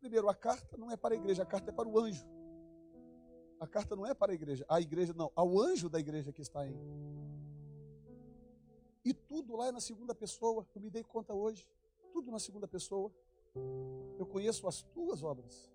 Primeiro, 0.00 0.28
a 0.28 0.34
carta 0.34 0.76
não 0.76 0.90
é 0.90 0.96
para 0.96 1.14
a 1.14 1.16
igreja, 1.16 1.42
a 1.42 1.46
carta 1.46 1.70
é 1.70 1.72
para 1.72 1.88
o 1.88 1.98
anjo. 1.98 2.26
A 3.60 3.66
carta 3.66 3.96
não 3.96 4.06
é 4.06 4.14
para 4.14 4.32
a 4.32 4.34
igreja, 4.34 4.64
a 4.68 4.80
igreja 4.80 5.12
não, 5.12 5.32
ao 5.34 5.60
anjo 5.60 5.88
da 5.88 5.98
igreja 5.98 6.32
que 6.32 6.42
está 6.42 6.66
em. 6.66 6.76
E 9.04 9.12
tudo 9.12 9.56
lá 9.56 9.68
é 9.68 9.72
na 9.72 9.80
segunda 9.80 10.14
pessoa, 10.14 10.66
eu 10.74 10.80
me 10.80 10.90
dei 10.90 11.02
conta 11.02 11.32
hoje. 11.32 11.66
Tudo 12.12 12.30
na 12.30 12.38
segunda 12.38 12.68
pessoa. 12.68 13.12
Eu 14.18 14.26
conheço 14.26 14.66
as 14.66 14.82
tuas 14.82 15.22
obras. 15.22 15.70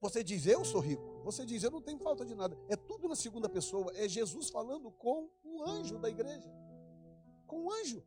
Você 0.00 0.22
diz, 0.22 0.46
eu 0.46 0.64
sou 0.64 0.80
rico. 0.80 1.20
Você 1.24 1.44
diz, 1.44 1.62
eu 1.62 1.70
não 1.70 1.80
tenho 1.80 1.98
falta 1.98 2.24
de 2.24 2.34
nada. 2.34 2.56
É 2.68 2.76
tudo 2.76 3.08
na 3.08 3.16
segunda 3.16 3.48
pessoa. 3.48 3.92
É 3.94 4.08
Jesus 4.08 4.50
falando 4.50 4.90
com 4.90 5.28
o 5.42 5.62
anjo 5.62 5.98
da 5.98 6.08
igreja. 6.08 6.50
Com 7.46 7.66
o 7.66 7.72
anjo. 7.72 8.02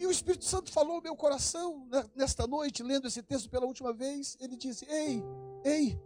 E 0.00 0.06
o 0.06 0.10
Espírito 0.10 0.46
Santo 0.46 0.72
falou 0.72 0.96
no 0.96 1.02
meu 1.02 1.14
coração 1.14 1.86
nesta 2.16 2.46
noite, 2.46 2.82
lendo 2.82 3.06
esse 3.06 3.22
texto 3.22 3.50
pela 3.50 3.66
última 3.66 3.92
vez. 3.92 4.34
Ele 4.40 4.56
disse: 4.56 4.86
Ei, 4.86 5.22
ei, 5.62 6.00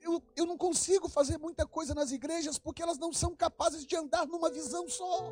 eu, 0.00 0.22
eu 0.36 0.46
não 0.46 0.56
consigo 0.56 1.08
fazer 1.08 1.36
muita 1.36 1.66
coisa 1.66 1.92
nas 1.92 2.12
igrejas 2.12 2.56
porque 2.56 2.80
elas 2.80 2.98
não 2.98 3.12
são 3.12 3.34
capazes 3.34 3.84
de 3.84 3.96
andar 3.96 4.28
numa 4.28 4.48
visão 4.48 4.88
só. 4.88 5.28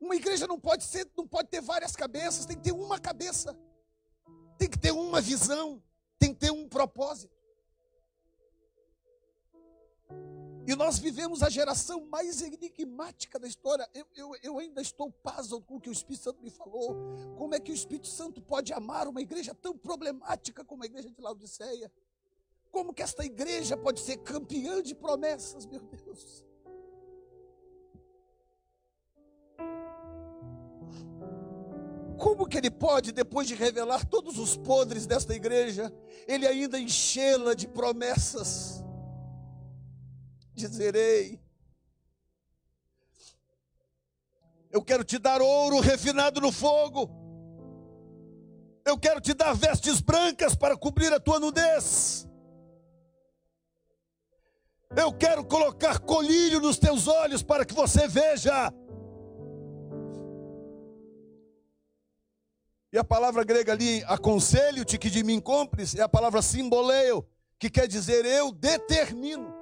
Uma 0.00 0.16
igreja 0.16 0.48
não 0.48 0.58
pode 0.58 0.82
ser, 0.82 1.08
não 1.16 1.28
pode 1.28 1.48
ter 1.48 1.60
várias 1.60 1.94
cabeças, 1.94 2.44
tem 2.44 2.56
que 2.56 2.64
ter 2.64 2.72
uma 2.72 2.98
cabeça. 2.98 3.56
Tem 4.58 4.68
que 4.68 4.80
ter 4.80 4.90
uma 4.90 5.20
visão, 5.20 5.80
tem 6.18 6.34
que 6.34 6.40
ter 6.40 6.50
um 6.50 6.68
propósito. 6.68 7.35
E 10.66 10.74
nós 10.74 10.98
vivemos 10.98 11.42
a 11.44 11.48
geração 11.48 12.04
mais 12.06 12.42
enigmática 12.42 13.38
da 13.38 13.46
história. 13.46 13.88
Eu, 13.94 14.06
eu, 14.16 14.36
eu 14.42 14.58
ainda 14.58 14.82
estou 14.82 15.12
puzzled 15.12 15.64
com 15.64 15.76
o 15.76 15.80
que 15.80 15.88
o 15.88 15.92
Espírito 15.92 16.24
Santo 16.24 16.42
me 16.42 16.50
falou. 16.50 16.96
Como 17.38 17.54
é 17.54 17.60
que 17.60 17.70
o 17.70 17.74
Espírito 17.74 18.08
Santo 18.08 18.42
pode 18.42 18.72
amar 18.72 19.06
uma 19.06 19.20
igreja 19.20 19.54
tão 19.54 19.78
problemática 19.78 20.64
como 20.64 20.82
a 20.82 20.86
igreja 20.86 21.08
de 21.08 21.20
Laodiceia? 21.20 21.90
Como 22.72 22.92
que 22.92 23.02
esta 23.02 23.24
igreja 23.24 23.76
pode 23.76 24.00
ser 24.00 24.16
campeã 24.18 24.82
de 24.82 24.94
promessas, 24.94 25.64
meu 25.64 25.80
Deus? 25.80 26.44
Como 32.18 32.46
que 32.48 32.58
ele 32.58 32.70
pode, 32.70 33.12
depois 33.12 33.46
de 33.46 33.54
revelar 33.54 34.04
todos 34.04 34.38
os 34.38 34.56
podres 34.56 35.06
desta 35.06 35.32
igreja, 35.32 35.92
ele 36.26 36.46
ainda 36.46 36.78
enchê-la 36.78 37.54
de 37.54 37.68
promessas? 37.68 38.75
Dizerei, 40.56 41.38
eu 44.70 44.82
quero 44.82 45.04
te 45.04 45.18
dar 45.18 45.42
ouro 45.42 45.80
refinado 45.80 46.40
no 46.40 46.50
fogo, 46.50 47.10
eu 48.86 48.98
quero 48.98 49.20
te 49.20 49.34
dar 49.34 49.54
vestes 49.54 50.00
brancas 50.00 50.56
para 50.56 50.74
cobrir 50.74 51.12
a 51.12 51.20
tua 51.20 51.38
nudez, 51.38 52.26
eu 54.96 55.12
quero 55.12 55.44
colocar 55.44 55.98
colírio 55.98 56.58
nos 56.58 56.78
teus 56.78 57.06
olhos 57.06 57.42
para 57.42 57.66
que 57.66 57.74
você 57.74 58.08
veja. 58.08 58.72
E 62.90 62.96
a 62.96 63.04
palavra 63.04 63.44
grega 63.44 63.72
ali, 63.72 64.02
aconselho-te 64.04 64.96
que 64.96 65.10
de 65.10 65.22
mim 65.22 65.38
compres, 65.38 65.94
é 65.94 66.00
a 66.00 66.08
palavra 66.08 66.40
simboleio, 66.40 67.28
que 67.58 67.68
quer 67.68 67.86
dizer 67.86 68.24
eu 68.24 68.50
determino. 68.50 69.55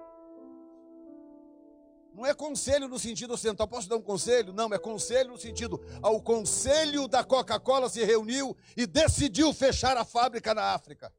Não 2.15 2.25
é 2.25 2.33
conselho 2.33 2.87
no 2.87 2.97
sentido 2.97 3.35
ocidental, 3.35 3.67
posso 3.67 3.89
dar 3.89 3.97
um 3.97 4.03
conselho? 4.03 4.53
Não, 4.53 4.73
é 4.73 4.79
conselho 4.79 5.31
no 5.31 5.39
sentido, 5.39 5.81
ao 6.01 6.23
conselho 6.23 7.09
da 7.09 7.25
Coca-Cola 7.25 7.89
se 7.89 8.05
reuniu 8.05 8.57
e 8.77 8.87
decidiu 8.87 9.53
fechar 9.53 9.97
a 9.97 10.05
fábrica 10.05 10.55
na 10.55 10.63
África. 10.75 11.13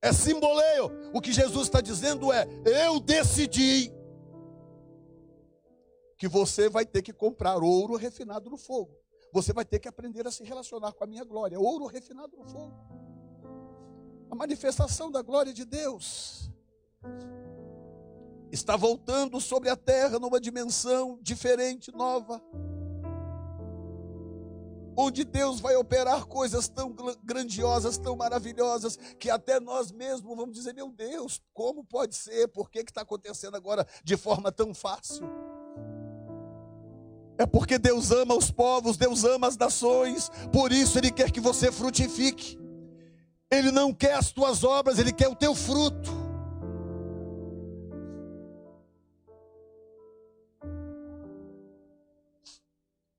É 0.00 0.10
simboleio. 0.10 0.90
O 1.12 1.20
que 1.20 1.32
Jesus 1.32 1.66
está 1.66 1.82
dizendo 1.82 2.32
é: 2.32 2.46
eu 2.64 2.98
decidi 2.98 3.92
que 6.16 6.26
você 6.26 6.70
vai 6.70 6.86
ter 6.86 7.02
que 7.02 7.12
comprar 7.12 7.62
ouro 7.62 7.94
refinado 7.94 8.48
no 8.48 8.56
fogo. 8.56 8.96
Você 9.32 9.52
vai 9.52 9.66
ter 9.66 9.78
que 9.78 9.88
aprender 9.88 10.26
a 10.26 10.30
se 10.30 10.44
relacionar 10.44 10.92
com 10.92 11.04
a 11.04 11.06
minha 11.06 11.24
glória. 11.24 11.60
Ouro 11.60 11.84
refinado 11.86 12.34
no 12.38 12.44
fogo. 12.46 12.74
A 14.30 14.34
manifestação 14.34 15.10
da 15.10 15.20
glória 15.20 15.52
de 15.52 15.64
Deus 15.64 16.50
está 18.50 18.76
voltando 18.76 19.40
sobre 19.40 19.68
a 19.68 19.76
terra 19.76 20.18
numa 20.18 20.40
dimensão 20.40 21.18
diferente, 21.22 21.92
nova. 21.92 22.42
Onde 24.98 25.24
Deus 25.24 25.60
vai 25.60 25.76
operar 25.76 26.24
coisas 26.24 26.68
tão 26.68 26.94
grandiosas, 27.22 27.98
tão 27.98 28.16
maravilhosas, 28.16 28.98
que 29.18 29.28
até 29.28 29.60
nós 29.60 29.92
mesmos 29.92 30.34
vamos 30.34 30.54
dizer: 30.54 30.72
meu 30.72 30.90
Deus, 30.90 31.42
como 31.52 31.84
pode 31.84 32.14
ser? 32.14 32.48
Por 32.48 32.70
que 32.70 32.78
está 32.78 33.02
acontecendo 33.02 33.56
agora 33.56 33.86
de 34.02 34.16
forma 34.16 34.50
tão 34.50 34.72
fácil? 34.72 35.28
É 37.38 37.44
porque 37.44 37.78
Deus 37.78 38.10
ama 38.10 38.34
os 38.34 38.50
povos, 38.50 38.96
Deus 38.96 39.22
ama 39.24 39.46
as 39.46 39.58
nações, 39.58 40.30
por 40.50 40.72
isso 40.72 40.98
Ele 40.98 41.10
quer 41.10 41.30
que 41.30 41.40
você 41.40 41.70
frutifique. 41.70 42.58
Ele 43.50 43.70
não 43.70 43.92
quer 43.92 44.14
as 44.14 44.32
tuas 44.32 44.64
obras, 44.64 44.98
Ele 44.98 45.12
quer 45.12 45.28
o 45.28 45.36
teu 45.36 45.54
fruto. 45.54 46.10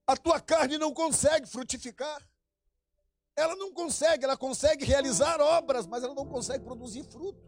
A 0.07 0.15
tua 0.15 0.39
carne 0.39 0.77
não 0.77 0.93
consegue 0.93 1.45
frutificar. 1.45 2.25
Ela 3.35 3.55
não 3.57 3.73
consegue, 3.73 4.23
ela 4.23 4.37
consegue 4.37 4.85
realizar 4.85 5.41
obras, 5.41 5.85
mas 5.85 6.01
ela 6.01 6.15
não 6.15 6.25
consegue 6.25 6.63
produzir 6.63 7.03
fruto. 7.03 7.45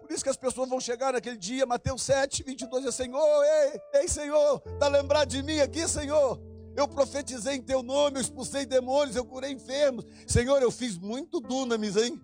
Por 0.00 0.12
isso 0.12 0.22
que 0.22 0.30
as 0.30 0.36
pessoas 0.36 0.68
vão 0.68 0.80
chegar 0.80 1.12
naquele 1.12 1.38
dia, 1.38 1.64
Mateus 1.64 2.02
7, 2.02 2.42
22, 2.42 2.84
é 2.84 2.92
Senhor, 2.92 3.44
ei, 3.44 3.80
ei 3.94 4.08
Senhor, 4.08 4.62
está 4.66 4.88
lembrado 4.88 5.28
de 5.28 5.42
mim 5.42 5.60
aqui, 5.60 5.88
Senhor? 5.88 6.38
Eu 6.76 6.86
profetizei 6.86 7.54
em 7.54 7.62
teu 7.62 7.82
nome, 7.82 8.18
eu 8.18 8.20
expulsei 8.20 8.66
demônios, 8.66 9.16
eu 9.16 9.24
curei 9.24 9.52
enfermos. 9.52 10.04
Senhor, 10.26 10.60
eu 10.62 10.70
fiz 10.70 10.98
muito 10.98 11.40
dunamis, 11.40 11.96
hein? 11.96 12.20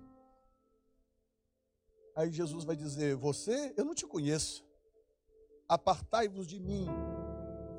Aí 2.15 2.31
Jesus 2.31 2.65
vai 2.65 2.75
dizer: 2.75 3.17
Você, 3.17 3.73
eu 3.77 3.85
não 3.85 3.95
te 3.95 4.07
conheço. 4.07 4.66
Apartai-vos 5.69 6.47
de 6.47 6.61
mim. 6.61 6.89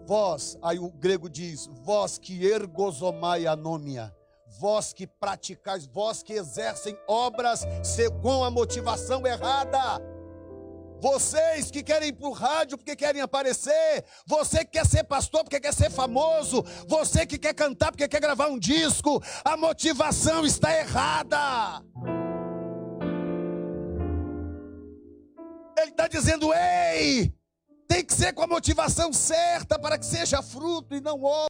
Vós, 0.05 0.57
aí 0.61 0.79
o 0.79 0.89
grego 0.89 1.29
diz: 1.29 1.67
Vós 1.83 2.17
que 2.17 2.45
ergozomai 2.45 3.45
anômia 3.45 4.13
vós 4.59 4.93
que 4.93 5.05
praticais, 5.05 5.85
vós 5.85 6.23
que 6.23 6.33
exercem 6.33 6.97
obras 7.07 7.65
com 8.21 8.43
a 8.43 8.51
motivação 8.51 9.25
errada. 9.25 10.01
Vocês 10.99 11.69
que 11.69 11.83
querem 11.83 12.09
ir 12.09 12.13
para 12.13 12.27
o 12.27 12.33
rádio 12.33 12.75
porque 12.75 12.95
querem 12.95 13.21
aparecer, 13.21 14.03
você 14.25 14.65
que 14.65 14.71
quer 14.71 14.85
ser 14.85 15.03
pastor 15.03 15.43
porque 15.43 15.59
quer 15.59 15.73
ser 15.73 15.91
famoso, 15.91 16.63
você 16.87 17.23
que 17.23 17.37
quer 17.37 17.53
cantar 17.53 17.91
porque 17.91 18.07
quer 18.07 18.19
gravar 18.19 18.47
um 18.47 18.57
disco, 18.57 19.21
a 19.45 19.55
motivação 19.55 20.43
está 20.43 20.75
errada. 20.75 21.83
Ele 25.77 25.91
está 25.91 26.07
dizendo: 26.07 26.51
ei, 26.51 27.31
tem 27.87 28.03
que 28.03 28.13
ser 28.13 28.33
com 28.33 28.41
a 28.41 28.47
motivação 28.47 29.13
certa 29.13 29.79
para 29.79 29.97
que 29.97 30.05
seja 30.05 30.41
fruto 30.41 30.95
e 30.95 31.01
não 31.01 31.23
obra. 31.23 31.47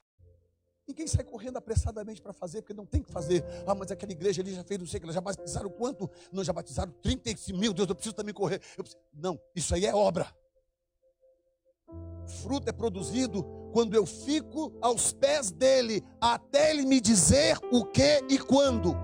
Ninguém 0.87 1.05
sai 1.05 1.23
correndo 1.23 1.57
apressadamente 1.57 2.21
para 2.21 2.31
fazer, 2.31 2.61
porque 2.61 2.73
não 2.73 2.85
tem 2.85 3.01
que 3.01 3.11
fazer. 3.11 3.43
Ah, 3.65 3.75
mas 3.75 3.91
aquela 3.91 4.11
igreja 4.11 4.41
ali 4.41 4.53
já 4.53 4.63
fez 4.63 4.79
não 4.79 4.87
sei 4.87 4.99
o 4.99 5.03
que, 5.03 5.11
já 5.11 5.19
batizaram 5.19 5.69
quanto? 5.69 6.09
Não, 6.31 6.43
já 6.43 6.53
batizaram 6.53 6.93
35 7.01 7.59
mil, 7.59 7.73
Deus, 7.73 7.89
eu 7.89 7.95
preciso 7.95 8.15
também 8.15 8.33
correr. 8.33 8.59
Preciso... 8.59 8.97
Não, 9.13 9.37
isso 9.53 9.75
aí 9.75 9.85
é 9.85 9.93
obra. 9.93 10.33
Fruto 12.41 12.69
é 12.69 12.71
produzido 12.71 13.43
quando 13.73 13.95
eu 13.95 14.05
fico 14.05 14.73
aos 14.81 15.11
pés 15.11 15.51
dele, 15.51 16.05
até 16.21 16.71
ele 16.71 16.85
me 16.85 17.01
dizer 17.01 17.57
o 17.71 17.85
que 17.85 18.23
e 18.29 18.39
quando. 18.39 18.95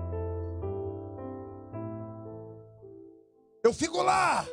Eu 3.62 3.72
fico 3.74 4.02
lá. 4.02 4.46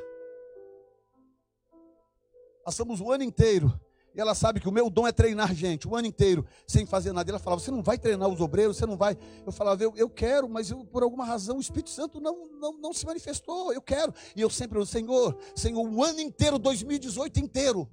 Passamos 2.63 3.01
o 3.01 3.11
ano 3.11 3.23
inteiro 3.23 3.73
e 4.13 4.19
ela 4.19 4.35
sabe 4.35 4.59
que 4.59 4.67
o 4.67 4.71
meu 4.71 4.89
dom 4.89 5.07
é 5.07 5.11
treinar 5.11 5.53
gente 5.55 5.87
o 5.87 5.95
ano 5.95 6.05
inteiro, 6.05 6.45
sem 6.67 6.85
fazer 6.85 7.13
nada. 7.13 7.29
E 7.29 7.31
ela 7.31 7.39
falava: 7.39 7.61
Você 7.61 7.71
não 7.71 7.81
vai 7.81 7.97
treinar 7.97 8.27
os 8.27 8.41
obreiros, 8.41 8.75
você 8.75 8.85
não 8.85 8.97
vai. 8.97 9.17
Eu 9.45 9.51
falava: 9.53 9.81
Eu, 9.81 9.93
eu 9.95 10.09
quero, 10.09 10.49
mas 10.49 10.69
eu, 10.69 10.83
por 10.85 11.01
alguma 11.01 11.23
razão 11.23 11.57
o 11.57 11.61
Espírito 11.61 11.89
Santo 11.89 12.19
não, 12.19 12.45
não, 12.59 12.73
não 12.73 12.93
se 12.93 13.05
manifestou. 13.05 13.71
Eu 13.71 13.81
quero. 13.81 14.13
E 14.35 14.41
eu 14.41 14.49
sempre, 14.49 14.85
Senhor, 14.85 15.37
Senhor, 15.55 15.87
o 15.87 16.03
ano 16.03 16.19
inteiro, 16.19 16.59
2018 16.59 17.39
inteiro. 17.39 17.89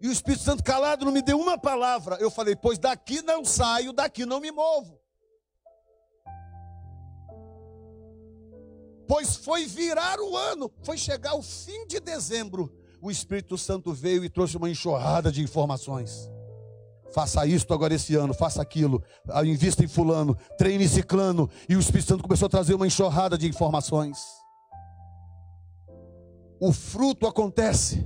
E 0.00 0.08
o 0.08 0.12
Espírito 0.12 0.42
Santo 0.42 0.64
calado 0.64 1.04
não 1.04 1.12
me 1.12 1.22
deu 1.22 1.38
uma 1.38 1.56
palavra. 1.56 2.16
Eu 2.16 2.30
falei: 2.32 2.56
Pois 2.56 2.76
daqui 2.76 3.22
não 3.22 3.44
saio, 3.44 3.92
daqui 3.92 4.26
não 4.26 4.40
me 4.40 4.50
movo. 4.50 5.03
Pois 9.06 9.36
foi 9.36 9.66
virar 9.66 10.18
o 10.20 10.36
ano, 10.36 10.70
foi 10.82 10.96
chegar 10.96 11.34
o 11.34 11.42
fim 11.42 11.86
de 11.86 12.00
dezembro. 12.00 12.72
O 13.00 13.10
Espírito 13.10 13.58
Santo 13.58 13.92
veio 13.92 14.24
e 14.24 14.30
trouxe 14.30 14.56
uma 14.56 14.70
enxurrada 14.70 15.30
de 15.30 15.42
informações. 15.42 16.30
Faça 17.12 17.46
isto 17.46 17.72
agora 17.72 17.94
esse 17.94 18.16
ano, 18.16 18.34
faça 18.34 18.60
aquilo, 18.60 19.02
ah, 19.28 19.44
invista 19.44 19.84
em 19.84 19.88
fulano, 19.88 20.36
treine 20.58 20.88
ciclano. 20.88 21.48
E 21.68 21.76
o 21.76 21.80
Espírito 21.80 22.08
Santo 22.08 22.22
começou 22.24 22.46
a 22.46 22.50
trazer 22.50 22.74
uma 22.74 22.86
enxurrada 22.86 23.38
de 23.38 23.46
informações. 23.46 24.18
O 26.58 26.72
fruto 26.72 27.26
acontece 27.26 28.04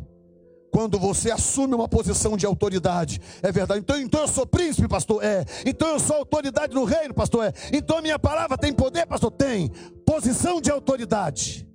quando 0.70 0.98
você 0.98 1.30
assume 1.30 1.74
uma 1.74 1.88
posição 1.88 2.36
de 2.36 2.46
autoridade. 2.46 3.20
É 3.42 3.50
verdade. 3.50 3.80
Então, 3.80 3.96
então 3.98 4.20
eu 4.22 4.28
sou 4.28 4.46
príncipe, 4.46 4.88
pastor? 4.88 5.22
É. 5.24 5.44
Então 5.66 5.88
eu 5.88 6.00
sou 6.00 6.16
autoridade 6.16 6.74
no 6.74 6.84
reino, 6.84 7.14
pastor? 7.14 7.46
É. 7.46 7.52
Então 7.72 8.00
minha 8.02 8.18
palavra 8.18 8.56
tem 8.56 8.72
poder, 8.72 9.06
pastor? 9.06 9.30
Tem. 9.30 9.70
Posição 10.06 10.60
de 10.60 10.70
autoridade. 10.70 11.66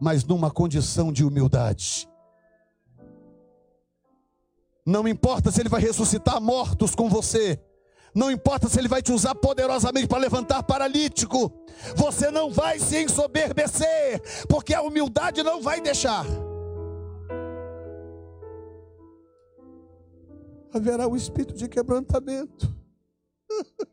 Mas 0.00 0.24
numa 0.24 0.50
condição 0.50 1.12
de 1.12 1.24
humildade. 1.24 2.08
Não 4.84 5.08
importa 5.08 5.50
se 5.50 5.60
ele 5.60 5.68
vai 5.68 5.80
ressuscitar 5.80 6.40
mortos 6.40 6.94
com 6.94 7.08
você. 7.08 7.60
Não 8.14 8.30
importa 8.30 8.68
se 8.68 8.78
ele 8.78 8.88
vai 8.88 9.02
te 9.02 9.12
usar 9.12 9.34
poderosamente 9.34 10.06
para 10.06 10.18
levantar 10.18 10.62
paralítico. 10.62 11.52
Você 11.96 12.30
não 12.30 12.50
vai 12.50 12.78
se 12.78 13.02
ensoberbecer, 13.02 14.22
porque 14.48 14.72
a 14.72 14.80
humildade 14.80 15.42
não 15.42 15.60
vai 15.60 15.82
deixar. 15.82 16.24
Haverá 20.72 21.08
um 21.08 21.16
espírito 21.16 21.54
de 21.54 21.68
quebrantamento. 21.68 22.74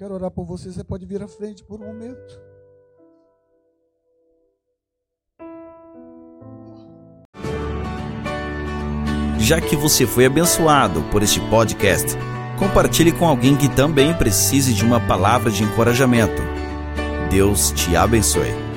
quero 0.00 0.14
orar 0.14 0.30
por 0.30 0.46
você, 0.46 0.72
você 0.72 0.82
pode 0.82 1.04
vir 1.04 1.22
à 1.22 1.28
frente 1.28 1.62
por 1.62 1.78
um 1.78 1.84
momento. 1.84 2.40
Já 9.38 9.60
que 9.60 9.76
você 9.76 10.06
foi 10.06 10.24
abençoado 10.24 11.02
por 11.10 11.22
este 11.22 11.38
podcast, 11.50 12.16
compartilhe 12.58 13.12
com 13.12 13.28
alguém 13.28 13.54
que 13.54 13.68
também 13.68 14.14
precise 14.14 14.72
de 14.72 14.86
uma 14.86 15.06
palavra 15.06 15.50
de 15.50 15.64
encorajamento. 15.64 16.59
Deus 17.30 17.70
te 17.70 17.96
abençoe. 17.96 18.69